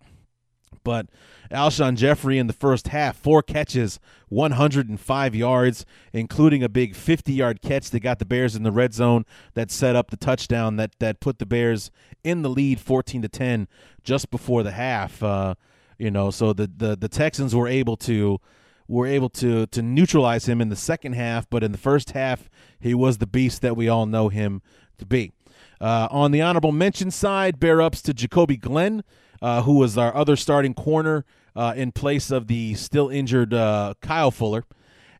But 0.83 1.07
Alshon 1.51 1.95
Jeffery 1.95 2.37
in 2.37 2.47
the 2.47 2.53
first 2.53 2.89
half, 2.89 3.17
four 3.17 3.41
catches, 3.41 3.99
105 4.29 5.35
yards, 5.35 5.85
including 6.13 6.63
a 6.63 6.69
big 6.69 6.95
50 6.95 7.33
yard 7.33 7.61
catch 7.61 7.89
that 7.89 7.99
got 7.99 8.19
the 8.19 8.25
Bears 8.25 8.55
in 8.55 8.63
the 8.63 8.71
red 8.71 8.93
zone 8.93 9.25
that 9.53 9.71
set 9.71 9.95
up 9.95 10.09
the 10.09 10.17
touchdown 10.17 10.77
that, 10.77 10.97
that 10.99 11.19
put 11.19 11.39
the 11.39 11.45
Bears 11.45 11.91
in 12.23 12.41
the 12.41 12.49
lead 12.49 12.79
14 12.79 13.21
to 13.21 13.29
10 13.29 13.67
just 14.03 14.31
before 14.31 14.63
the 14.63 14.71
half. 14.71 15.21
Uh, 15.21 15.55
you 15.97 16.09
know, 16.09 16.31
so 16.31 16.53
the, 16.53 16.69
the, 16.75 16.95
the 16.95 17.09
Texans 17.09 17.55
were 17.55 17.67
able 17.67 17.97
to 17.97 18.39
were 18.87 19.07
able 19.07 19.29
to 19.29 19.65
to 19.67 19.81
neutralize 19.81 20.49
him 20.49 20.59
in 20.59 20.67
the 20.67 20.75
second 20.75 21.13
half, 21.13 21.49
but 21.49 21.63
in 21.63 21.71
the 21.71 21.77
first 21.77 22.11
half, 22.11 22.49
he 22.79 22.93
was 22.93 23.19
the 23.19 23.27
beast 23.27 23.61
that 23.61 23.77
we 23.77 23.87
all 23.87 24.05
know 24.05 24.27
him 24.27 24.61
to 24.97 25.05
be. 25.05 25.31
Uh, 25.79 26.07
on 26.11 26.31
the 26.31 26.41
honorable 26.41 26.73
mention 26.73 27.09
side, 27.09 27.59
bear 27.59 27.81
ups 27.81 28.01
to 28.01 28.13
Jacoby 28.13 28.57
Glenn, 28.57 29.03
uh, 29.41 29.61
who 29.61 29.73
was 29.73 29.97
our 29.97 30.13
other 30.13 30.35
starting 30.35 30.73
corner 30.73 31.25
uh, 31.55 31.73
in 31.75 31.91
place 31.91 32.31
of 32.31 32.47
the 32.47 32.73
still 32.75 33.09
injured 33.09 33.53
uh, 33.53 33.93
Kyle 34.01 34.31
Fuller, 34.31 34.65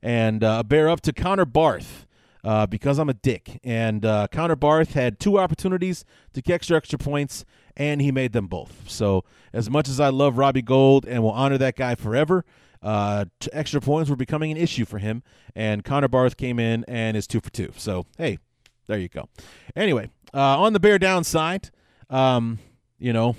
and 0.01 0.43
uh, 0.43 0.63
bear 0.63 0.89
up 0.89 1.01
to 1.01 1.13
Connor 1.13 1.45
Barth. 1.45 2.05
Uh, 2.43 2.65
because 2.65 2.97
I'm 2.97 3.07
a 3.07 3.13
dick. 3.13 3.59
And 3.63 4.03
uh, 4.03 4.27
Connor 4.32 4.55
Barth 4.55 4.93
had 4.93 5.19
two 5.19 5.38
opportunities 5.38 6.03
to 6.34 6.41
catch 6.41 6.71
extra 6.71 6.97
points, 6.97 7.45
and 7.77 8.01
he 8.01 8.11
made 8.11 8.34
them 8.34 8.47
both. 8.47 8.89
So, 8.89 9.23
as 9.53 9.69
much 9.69 9.88
as 9.88 9.99
I 9.99 10.09
love 10.09 10.39
Robbie 10.39 10.63
Gould 10.63 11.05
and 11.05 11.21
will 11.21 11.29
honor 11.29 11.59
that 11.59 11.75
guy 11.75 11.93
forever, 11.93 12.43
uh, 12.82 13.25
extra 13.53 13.79
points 13.79 14.09
were 14.09 14.15
becoming 14.15 14.51
an 14.51 14.57
issue 14.57 14.86
for 14.86 14.97
him. 14.97 15.21
And 15.55 15.84
Connor 15.84 16.07
Barth 16.07 16.36
came 16.36 16.57
in 16.57 16.84
and 16.88 17.15
is 17.15 17.27
two 17.27 17.41
for 17.41 17.51
two. 17.51 17.73
So, 17.77 18.07
hey, 18.17 18.39
there 18.88 18.97
you 18.97 19.07
go. 19.07 19.29
Anyway, 19.75 20.09
uh, 20.34 20.61
on 20.61 20.73
the 20.73 20.79
bear 20.79 20.97
downside, 20.97 21.69
um, 22.09 22.59
you 22.97 23.13
know, 23.13 23.36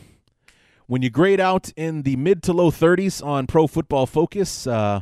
when 0.92 1.00
you 1.00 1.08
grade 1.08 1.40
out 1.40 1.72
in 1.74 2.02
the 2.02 2.16
mid 2.16 2.42
to 2.42 2.52
low 2.52 2.70
30s 2.70 3.24
on 3.24 3.46
Pro 3.46 3.66
Football 3.66 4.04
Focus, 4.04 4.66
uh, 4.66 5.00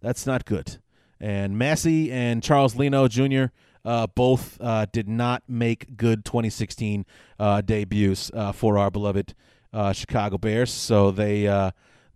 that's 0.00 0.24
not 0.24 0.46
good. 0.46 0.78
And 1.20 1.58
Massie 1.58 2.10
and 2.10 2.42
Charles 2.42 2.74
Leno 2.74 3.06
Jr. 3.06 3.48
Uh, 3.84 4.06
both 4.06 4.56
uh, 4.62 4.86
did 4.90 5.06
not 5.06 5.42
make 5.46 5.94
good 5.94 6.24
2016 6.24 7.04
uh, 7.38 7.60
debuts 7.60 8.30
uh, 8.32 8.52
for 8.52 8.78
our 8.78 8.90
beloved 8.90 9.34
uh, 9.74 9.92
Chicago 9.92 10.38
Bears. 10.38 10.70
So 10.70 11.10
they 11.10 11.42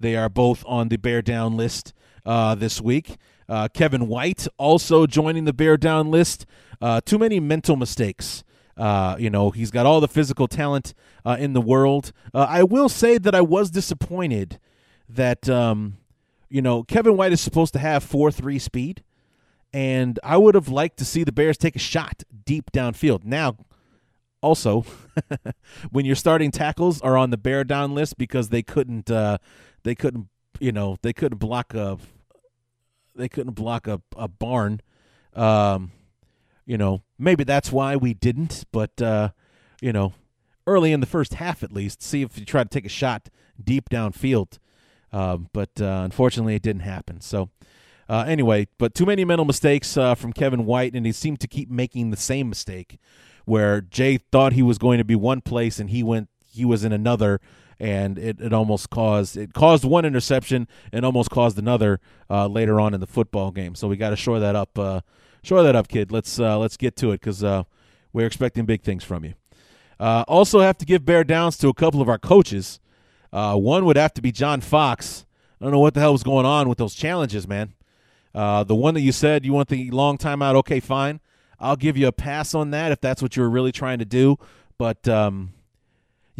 they 0.01 0.17
are 0.17 0.31
both 0.31 0.65
on 0.67 0.89
the 0.89 0.97
bear 0.97 1.21
down 1.21 1.59
list 1.59 1.93
this 2.25 2.81
week. 2.81 3.19
Kevin 3.75 4.09
White 4.09 4.49
also 4.57 5.07
joining 5.07 5.45
the 5.45 5.53
bear 5.53 5.77
down 5.77 6.11
list. 6.11 6.47
too 7.05 7.19
many 7.19 7.39
mental 7.39 7.77
mistakes. 7.77 8.45
Uh, 8.81 9.15
you 9.19 9.29
know, 9.29 9.51
he's 9.51 9.71
got 9.71 9.85
all 9.85 10.01
the 10.01 10.09
physical 10.09 10.49
talent 10.49 10.95
uh, 11.27 11.37
in 11.39 11.53
the 11.53 11.61
world. 11.61 12.13
Uh, 12.33 12.47
I 12.49 12.63
will 12.63 12.89
say 12.89 13.19
that 13.19 13.35
I 13.35 13.43
was 13.43 13.71
disappointed 13.71 14.59
that, 15.07 15.51
um, 15.51 15.99
you 16.49 16.63
know, 16.63 16.83
Kevin 16.83 17.15
White 17.15 17.31
is 17.31 17.43
supposed 17.43 17.75
to 17.75 17.79
have 17.79 18.03
4 18.03 18.33
3 18.33 18.59
speed, 18.59 19.03
and 19.71 20.19
I 20.25 20.39
would 20.39 20.55
have 20.55 20.71
liked 20.71 20.97
to 20.97 21.05
see 21.05 21.25
the 21.25 21.31
Bears 21.31 21.59
take 21.59 21.77
a 21.77 21.79
shot 21.79 22.23
deep 22.47 22.73
downfield. 22.73 23.23
Now, 23.23 23.59
also, 24.41 24.87
when 25.91 26.07
your 26.07 26.17
starting 26.17 26.51
tackles 26.51 27.03
are 27.03 27.19
on 27.19 27.29
the 27.29 27.37
bear 27.37 27.65
down 27.65 27.95
list 27.95 28.17
because 28.17 28.49
they 28.49 28.63
couldn't, 28.63 29.11
uh, 29.11 29.37
they 29.83 29.95
couldn't, 29.95 30.29
you 30.59 30.73
know, 30.73 30.97
they 31.03 31.13
couldn't 31.13 31.37
block 31.37 31.75
a, 31.75 31.99
they 33.15 33.29
couldn't 33.29 33.53
block 33.53 33.87
a, 33.87 34.01
a 34.17 34.27
barn. 34.27 34.81
Um, 35.35 35.93
you 36.71 36.79
know, 36.79 37.03
maybe 37.19 37.43
that's 37.43 37.73
why 37.73 37.97
we 37.97 38.15
didn't, 38.15 38.65
but, 38.71 39.03
uh, 39.03 39.31
you 39.83 39.93
know, 39.93 40.13
early 40.69 40.93
in 40.93 41.01
the 41.01 41.07
first 41.07 41.35
half 41.35 41.65
at 41.65 41.73
least, 41.73 42.01
see 42.01 42.23
if 42.23 42.39
you 42.39 42.45
try 42.45 42.63
to 42.63 42.69
take 42.69 42.87
a 42.87 42.89
shot 42.89 43.29
deep 43.61 43.91
downfield. 43.91 44.59
Um, 45.13 45.49
but 45.53 45.71
uh, 45.81 46.03
unfortunately, 46.05 46.55
it 46.55 46.63
didn't 46.63 46.83
happen. 46.83 47.21
So, 47.23 47.51
uh, 48.09 48.23
anyway, 48.25 48.69
but 48.79 48.95
too 48.95 49.05
many 49.05 49.25
mental 49.25 49.45
mistakes 49.45 49.97
uh, 49.97 50.15
from 50.15 50.33
Kevin 50.33 50.65
White, 50.65 50.95
and 50.95 51.05
he 51.05 51.11
seemed 51.11 51.41
to 51.41 51.49
keep 51.49 51.69
making 51.69 52.13
the 52.13 52.17
same 52.17 52.49
mistake 52.49 53.01
where 53.47 53.81
Jay 53.81 54.19
thought 54.31 54.53
he 54.53 54.63
was 54.63 54.79
going 54.79 54.99
to 54.99 55.05
be 55.05 55.17
one 55.17 55.41
place 55.41 55.81
and 55.81 55.91
he 55.91 56.05
went, 56.05 56.29
he 56.47 56.65
was 56.65 56.85
in 56.85 56.93
another. 56.93 57.41
And 57.81 58.17
it, 58.17 58.41
it 58.41 58.53
almost 58.53 58.91
caused 58.91 59.39
it 59.39 59.55
caused 59.55 59.87
one 59.87 60.05
interception 60.05 60.69
and 60.93 61.03
almost 61.03 61.31
caused 61.31 61.59
another 61.59 61.99
uh, 62.29 62.47
later 62.47 62.79
on 62.79 62.93
in 62.93 63.01
the 63.01 63.07
football 63.07 63.51
game. 63.51 63.75
So 63.75 63.89
we 63.89 63.97
got 63.97 64.11
to 64.11 64.17
shore 64.17 64.39
that 64.39 64.55
up 64.55 64.79
uh, 64.79 65.01
shore 65.43 65.63
that 65.63 65.77
up, 65.77 65.89
kid. 65.89 66.13
Let's 66.13 66.39
uh, 66.39 66.59
let's 66.59 66.77
get 66.77 66.97
to 66.97 67.11
it 67.13 67.21
because 67.21 67.43
uh, 67.45 67.65
we're 68.13 68.27
expecting 68.27 68.65
big 68.65 68.83
things 68.83 69.05
from 69.05 69.25
you. 69.25 69.35
Uh, 69.99 70.25
also, 70.27 70.61
have 70.61 70.79
to 70.79 70.87
give 70.87 71.05
bear 71.05 71.25
downs 71.25 71.57
to 71.59 71.69
a 71.69 71.75
couple 71.75 72.01
of 72.01 72.09
our 72.09 72.19
coaches. 72.19 72.81
Uh, 73.33 73.57
one 73.57 73.85
would 73.85 73.97
have 73.97 74.15
to 74.15 74.23
be 74.23 74.33
John 74.33 74.61
Fox. 74.61 75.27
I 75.61 75.65
don't 75.65 75.73
know 75.73 75.79
what 75.79 75.95
the 75.95 76.01
hell 76.01 76.13
was 76.13 76.23
going 76.23 76.47
on 76.47 76.69
with 76.69 76.79
those 76.79 76.95
challenges, 76.95 77.47
man. 77.47 77.75
Uh, 78.35 78.65
the 78.65 78.75
one 78.75 78.95
that 78.95 79.01
you 79.01 79.13
said 79.13 79.45
you 79.45 79.53
want 79.53 79.69
the 79.69 79.91
long 79.91 80.17
timeout, 80.17 80.55
okay, 80.57 80.81
fine. 80.81 81.21
I'll 81.59 81.77
give 81.77 81.97
you 81.97 82.07
a 82.07 82.13
pass 82.13 82.55
on 82.55 82.71
that 82.71 82.93
if 82.93 83.01
that's 83.01 83.21
what 83.21 83.37
you 83.37 83.43
were 83.43 83.51
really 83.51 83.73
trying 83.73 83.99
to 83.99 84.05
do. 84.05 84.39
But 84.79 85.07
um, 85.07 85.53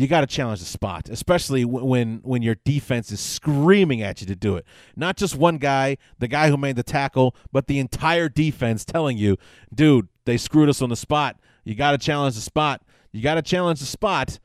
you 0.01 0.09
got 0.09 0.23
to 0.23 0.27
challenge 0.27 0.61
the 0.61 0.67
spot, 0.67 1.09
especially 1.11 1.65
when 1.65 2.21
when 2.23 2.43
your 2.43 2.55
defense 2.65 3.13
is 3.13 3.21
screaming 3.21 4.01
at 4.01 4.21
you 4.21 4.27
to 4.27 4.35
do 4.35 4.57
it. 4.57 4.65
Not 4.97 5.17
just 5.17 5.37
one 5.37 5.59
guy, 5.59 5.99
the 6.19 6.29
guy 6.29 6.49
who 6.49 6.57
made 6.57 6.77
the 6.77 6.83
tackle, 6.83 7.35
but 7.53 7.67
the 7.67 7.79
entire 7.79 8.29
defense 8.29 8.85
telling 8.85 9.19
you, 9.19 9.37
"Dude, 9.75 10.09
they 10.25 10.39
screwed 10.39 10.71
us 10.71 10.81
on 10.81 10.89
the 10.89 10.97
spot. 10.97 11.39
You 11.65 11.75
got 11.75 11.93
to 11.93 11.99
challenge 11.99 12.35
the 12.35 12.41
spot. 12.41 12.83
You 13.13 13.21
got 13.23 13.35
to 13.35 13.43
challenge 13.43 13.81
the 13.81 13.87
spot." 13.87 14.39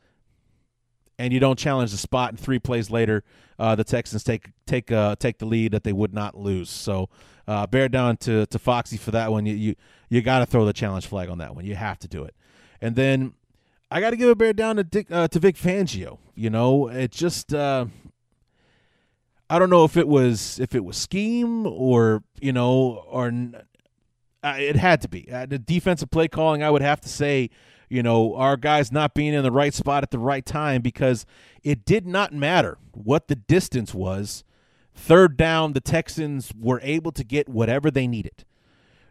And 1.17 1.31
you 1.31 1.39
don't 1.39 1.57
challenge 1.57 1.91
the 1.91 1.97
spot, 1.97 2.31
and 2.31 2.39
three 2.39 2.59
plays 2.59 2.89
later, 2.89 3.23
uh, 3.57 3.75
the 3.75 3.85
Texans 3.85 4.21
take 4.25 4.51
take 4.67 4.91
uh, 4.91 5.15
take 5.15 5.37
the 5.37 5.45
lead 5.45 5.71
that 5.71 5.85
they 5.85 5.93
would 5.93 6.13
not 6.13 6.37
lose. 6.37 6.69
So, 6.69 7.07
uh, 7.47 7.65
bear 7.67 7.87
down 7.87 8.17
to 8.17 8.45
to 8.47 8.59
Foxy 8.59 8.97
for 8.97 9.11
that 9.11 9.31
one. 9.31 9.45
You 9.45 9.55
you, 9.55 9.75
you 10.09 10.21
got 10.21 10.39
to 10.39 10.45
throw 10.45 10.65
the 10.65 10.73
challenge 10.73 11.07
flag 11.07 11.29
on 11.29 11.37
that 11.37 11.55
one. 11.55 11.65
You 11.65 11.75
have 11.75 11.99
to 11.99 12.09
do 12.09 12.25
it. 12.25 12.35
And 12.81 12.97
then 12.97 13.35
I 13.91 13.99
got 14.01 14.11
to 14.11 14.17
give 14.17 14.29
a 14.29 14.35
bear 14.35 14.53
down 14.53 14.77
to 14.77 14.83
Dick, 14.83 15.11
uh, 15.11 15.27
to 15.27 15.39
Vic 15.39 15.55
Fangio. 15.55 16.17
You 16.33 16.49
know, 16.49 16.87
it 16.87 17.11
just 17.11 17.53
uh, 17.53 17.85
I 19.49 19.59
don't 19.59 19.69
know 19.69 19.83
if 19.83 19.95
it 19.95 20.07
was 20.07 20.59
if 20.59 20.73
it 20.75 20.83
was 20.83 20.97
scheme 20.97 21.65
or 21.67 22.23
you 22.41 22.51
know 22.51 23.03
or 23.07 23.31
uh, 24.43 24.55
it 24.57 24.75
had 24.75 25.01
to 25.01 25.09
be 25.09 25.27
uh, 25.31 25.45
the 25.45 25.59
defensive 25.59 26.11
play 26.11 26.27
calling. 26.27 26.63
I 26.63 26.69
would 26.69 26.81
have 26.81 26.99
to 27.01 27.09
say, 27.09 27.49
you 27.89 28.03
know, 28.03 28.35
our 28.35 28.57
guys 28.57 28.91
not 28.91 29.13
being 29.13 29.33
in 29.33 29.43
the 29.43 29.51
right 29.51 29.73
spot 29.73 30.03
at 30.03 30.11
the 30.11 30.19
right 30.19 30.45
time 30.45 30.81
because 30.81 31.25
it 31.63 31.85
did 31.85 32.05
not 32.05 32.33
matter 32.33 32.77
what 32.91 33.27
the 33.27 33.35
distance 33.35 33.93
was. 33.93 34.43
Third 34.93 35.35
down, 35.35 35.73
the 35.73 35.81
Texans 35.81 36.51
were 36.57 36.79
able 36.81 37.11
to 37.11 37.23
get 37.23 37.49
whatever 37.49 37.91
they 37.91 38.07
needed. 38.07 38.45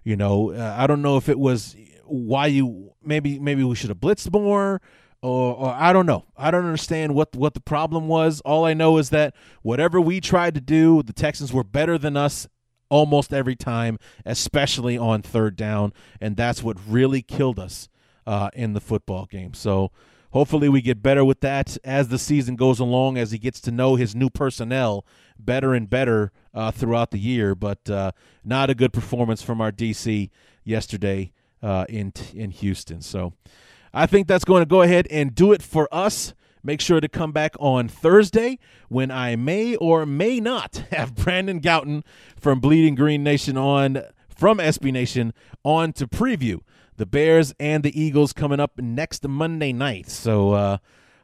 You 0.03 0.17
know, 0.17 0.53
uh, 0.53 0.75
I 0.77 0.87
don't 0.87 1.03
know 1.03 1.17
if 1.17 1.29
it 1.29 1.39
was 1.39 1.77
why 2.07 2.47
you 2.47 2.93
maybe 3.03 3.39
maybe 3.39 3.65
we 3.65 3.75
should 3.75 3.91
have 3.91 3.99
blitzed 3.99 4.33
more 4.33 4.81
or, 5.25 5.55
or 5.55 5.71
I 5.73 5.95
don't 5.95 6.05
know. 6.05 6.27
I 6.37 6.51
don't 6.51 6.67
understand 6.67 7.15
what 7.15 7.35
what 7.35 7.55
the 7.55 7.61
problem 7.61 8.09
was. 8.09 8.43
All 8.43 8.67
I 8.67 8.75
know 8.75 8.99
is 8.99 9.09
that 9.11 9.35
whatever 9.63 9.99
we 9.99 10.21
tried 10.21 10.55
to 10.55 10.61
do, 10.61 11.03
the 11.03 11.15
Texans 11.15 11.53
were 11.53 11.65
better 11.65 11.97
than 11.97 12.15
us 12.17 12.47
almost 12.91 13.33
every 13.33 13.57
time, 13.57 13.99
especially 14.27 14.99
on 14.99 15.23
third 15.23 15.57
down, 15.57 15.95
and 16.21 16.37
that's 16.37 16.63
what 16.63 16.77
really 16.87 17.23
killed 17.23 17.59
us 17.59 17.89
uh, 18.27 18.51
in 18.53 18.75
the 18.75 18.81
football 18.81 19.25
game. 19.25 19.55
So 19.55 19.91
hopefully 20.33 20.69
we 20.69 20.83
get 20.83 21.03
better 21.03 21.25
with 21.25 21.41
that 21.41 21.79
as 21.85 22.09
the 22.09 22.19
season 22.19 22.55
goes 22.55 22.79
along, 22.79 23.17
as 23.17 23.31
he 23.31 23.39
gets 23.39 23.63
to 23.63 23.71
know 23.71 23.97
his 23.97 24.15
new 24.15 24.29
personnel 24.29 25.07
better 25.39 25.73
and 25.73 25.89
better 25.89 26.33
uh, 26.53 26.71
throughout 26.71 27.13
the 27.13 27.19
year. 27.19 27.55
But 27.55 27.89
uh, 27.89 28.13
not 28.45 28.69
a 28.69 28.75
good 28.75 28.93
performance 28.93 29.41
from 29.41 29.63
our 29.63 29.73
DC 29.73 30.29
yesterday 30.65 31.33
uh, 31.65 31.87
in 31.89 32.13
in 32.35 32.51
Houston. 32.51 33.01
So 33.01 33.33
I 33.93 34.07
think 34.07 34.29
that's 34.29 34.45
going 34.45 34.61
to 34.61 34.69
go 34.69 34.83
ahead 34.83 35.09
and 35.11 35.35
do 35.35 35.53
it 35.53 35.63
for 35.63 35.89
us. 35.91 36.35
Make 36.63 36.81
sure 36.81 37.01
to 37.01 37.09
come 37.09 37.33
back 37.33 37.55
on 37.59 37.89
Thursday 37.89 38.59
when 38.89 39.11
I 39.11 39.37
may 39.37 39.77
or 39.77 40.07
may 40.07 40.41
not 40.41 40.77
have 40.91 41.15
Brandon 41.15 41.61
Gowton 41.61 42.05
from 42.39 42.61
Bleeding 42.61 42.95
Green 42.95 43.23
Nation 43.23 43.57
on 43.57 44.03
from 44.29 44.59
SB 44.59 44.93
Nation 44.93 45.33
on 45.63 45.93
to 45.95 46.07
preview 46.07 46.61
the 46.97 47.07
Bears 47.07 47.55
and 47.59 47.83
the 47.83 47.99
Eagles 48.01 48.33
coming 48.33 48.61
up 48.61 48.79
next 48.79 49.27
Monday 49.27 49.73
night. 49.73 50.09
So 50.09 50.53
uh, 50.53 50.79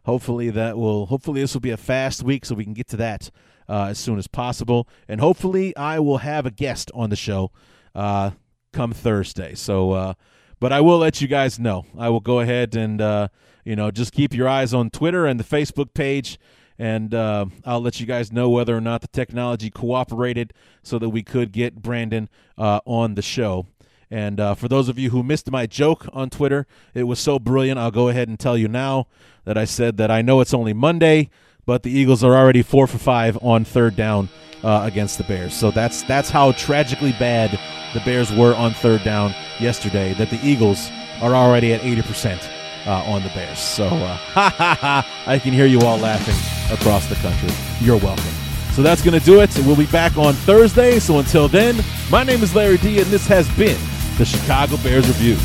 hopefully 0.04 0.50
that 0.50 0.76
will 0.76 1.06
hopefully 1.06 1.40
this 1.42 1.54
will 1.54 1.60
be 1.60 1.70
a 1.70 1.76
fast 1.76 2.22
week 2.22 2.44
so 2.44 2.54
we 2.54 2.64
can 2.64 2.74
get 2.74 2.88
to 2.88 2.96
that 2.96 3.30
uh, 3.68 3.86
as 3.90 3.98
soon 3.98 4.18
as 4.18 4.26
possible, 4.26 4.88
and 5.06 5.20
hopefully 5.20 5.76
I 5.76 5.98
will 6.00 6.18
have 6.18 6.44
a 6.46 6.50
guest 6.50 6.90
on 6.94 7.10
the 7.10 7.16
show 7.16 7.52
uh, 7.94 8.32
come 8.72 8.92
Thursday. 8.92 9.54
So 9.54 9.92
uh, 9.92 10.14
but 10.60 10.72
I 10.72 10.80
will 10.80 10.98
let 10.98 11.20
you 11.20 11.26
guys 11.26 11.58
know. 11.58 11.86
I 11.98 12.10
will 12.10 12.20
go 12.20 12.40
ahead 12.40 12.76
and 12.76 13.00
uh, 13.00 13.28
you 13.64 13.74
know 13.74 13.90
just 13.90 14.12
keep 14.12 14.34
your 14.34 14.46
eyes 14.46 14.72
on 14.72 14.90
Twitter 14.90 15.26
and 15.26 15.40
the 15.40 15.44
Facebook 15.44 15.94
page, 15.94 16.38
and 16.78 17.14
uh, 17.14 17.46
I'll 17.64 17.80
let 17.80 17.98
you 17.98 18.06
guys 18.06 18.30
know 18.30 18.50
whether 18.50 18.76
or 18.76 18.80
not 18.80 19.00
the 19.00 19.08
technology 19.08 19.70
cooperated 19.70 20.52
so 20.82 20.98
that 20.98 21.08
we 21.08 21.22
could 21.22 21.50
get 21.50 21.82
Brandon 21.82 22.28
uh, 22.58 22.80
on 22.84 23.14
the 23.14 23.22
show. 23.22 23.66
And 24.12 24.40
uh, 24.40 24.54
for 24.54 24.66
those 24.66 24.88
of 24.88 24.98
you 24.98 25.10
who 25.10 25.22
missed 25.22 25.50
my 25.50 25.66
joke 25.66 26.06
on 26.12 26.30
Twitter, 26.30 26.66
it 26.94 27.04
was 27.04 27.20
so 27.20 27.38
brilliant. 27.38 27.78
I'll 27.78 27.92
go 27.92 28.08
ahead 28.08 28.28
and 28.28 28.38
tell 28.38 28.58
you 28.58 28.66
now 28.66 29.06
that 29.44 29.56
I 29.56 29.64
said 29.64 29.98
that 29.98 30.10
I 30.10 30.20
know 30.20 30.40
it's 30.40 30.52
only 30.52 30.72
Monday, 30.72 31.30
but 31.66 31.82
the 31.82 31.90
Eagles 31.90 32.24
are 32.24 32.36
already 32.36 32.62
four 32.62 32.86
for 32.86 32.98
five 32.98 33.38
on 33.42 33.64
third 33.64 33.96
down 33.96 34.28
uh, 34.62 34.82
against 34.84 35.18
the 35.18 35.24
Bears. 35.24 35.54
So 35.54 35.70
that's 35.70 36.02
that's 36.02 36.30
how 36.30 36.52
tragically 36.52 37.12
bad 37.12 37.58
the 37.94 38.00
Bears 38.00 38.32
were 38.32 38.54
on 38.54 38.72
third 38.72 39.04
down 39.04 39.34
yesterday. 39.58 40.14
That 40.14 40.30
the 40.30 40.40
Eagles 40.44 40.90
are 41.20 41.34
already 41.34 41.72
at 41.72 41.84
eighty 41.84 42.02
percent 42.02 42.48
uh, 42.86 43.04
on 43.06 43.22
the 43.22 43.30
Bears. 43.30 43.58
So 43.58 43.86
uh! 43.86 44.18
I 45.26 45.38
can 45.42 45.52
hear 45.52 45.66
you 45.66 45.80
all 45.80 45.98
laughing 45.98 46.36
across 46.76 47.08
the 47.08 47.16
country. 47.16 47.50
You're 47.80 47.98
welcome. 47.98 48.32
So 48.72 48.82
that's 48.82 49.02
going 49.02 49.18
to 49.18 49.24
do 49.24 49.40
it. 49.40 49.50
We'll 49.66 49.76
be 49.76 49.86
back 49.86 50.16
on 50.16 50.32
Thursday. 50.34 51.00
So 51.00 51.18
until 51.18 51.48
then, 51.48 51.84
my 52.10 52.22
name 52.22 52.42
is 52.42 52.54
Larry 52.54 52.78
D, 52.78 53.00
and 53.00 53.10
this 53.10 53.26
has 53.26 53.48
been 53.56 53.78
the 54.16 54.24
Chicago 54.24 54.76
Bears 54.78 55.08
Review. 55.08 55.36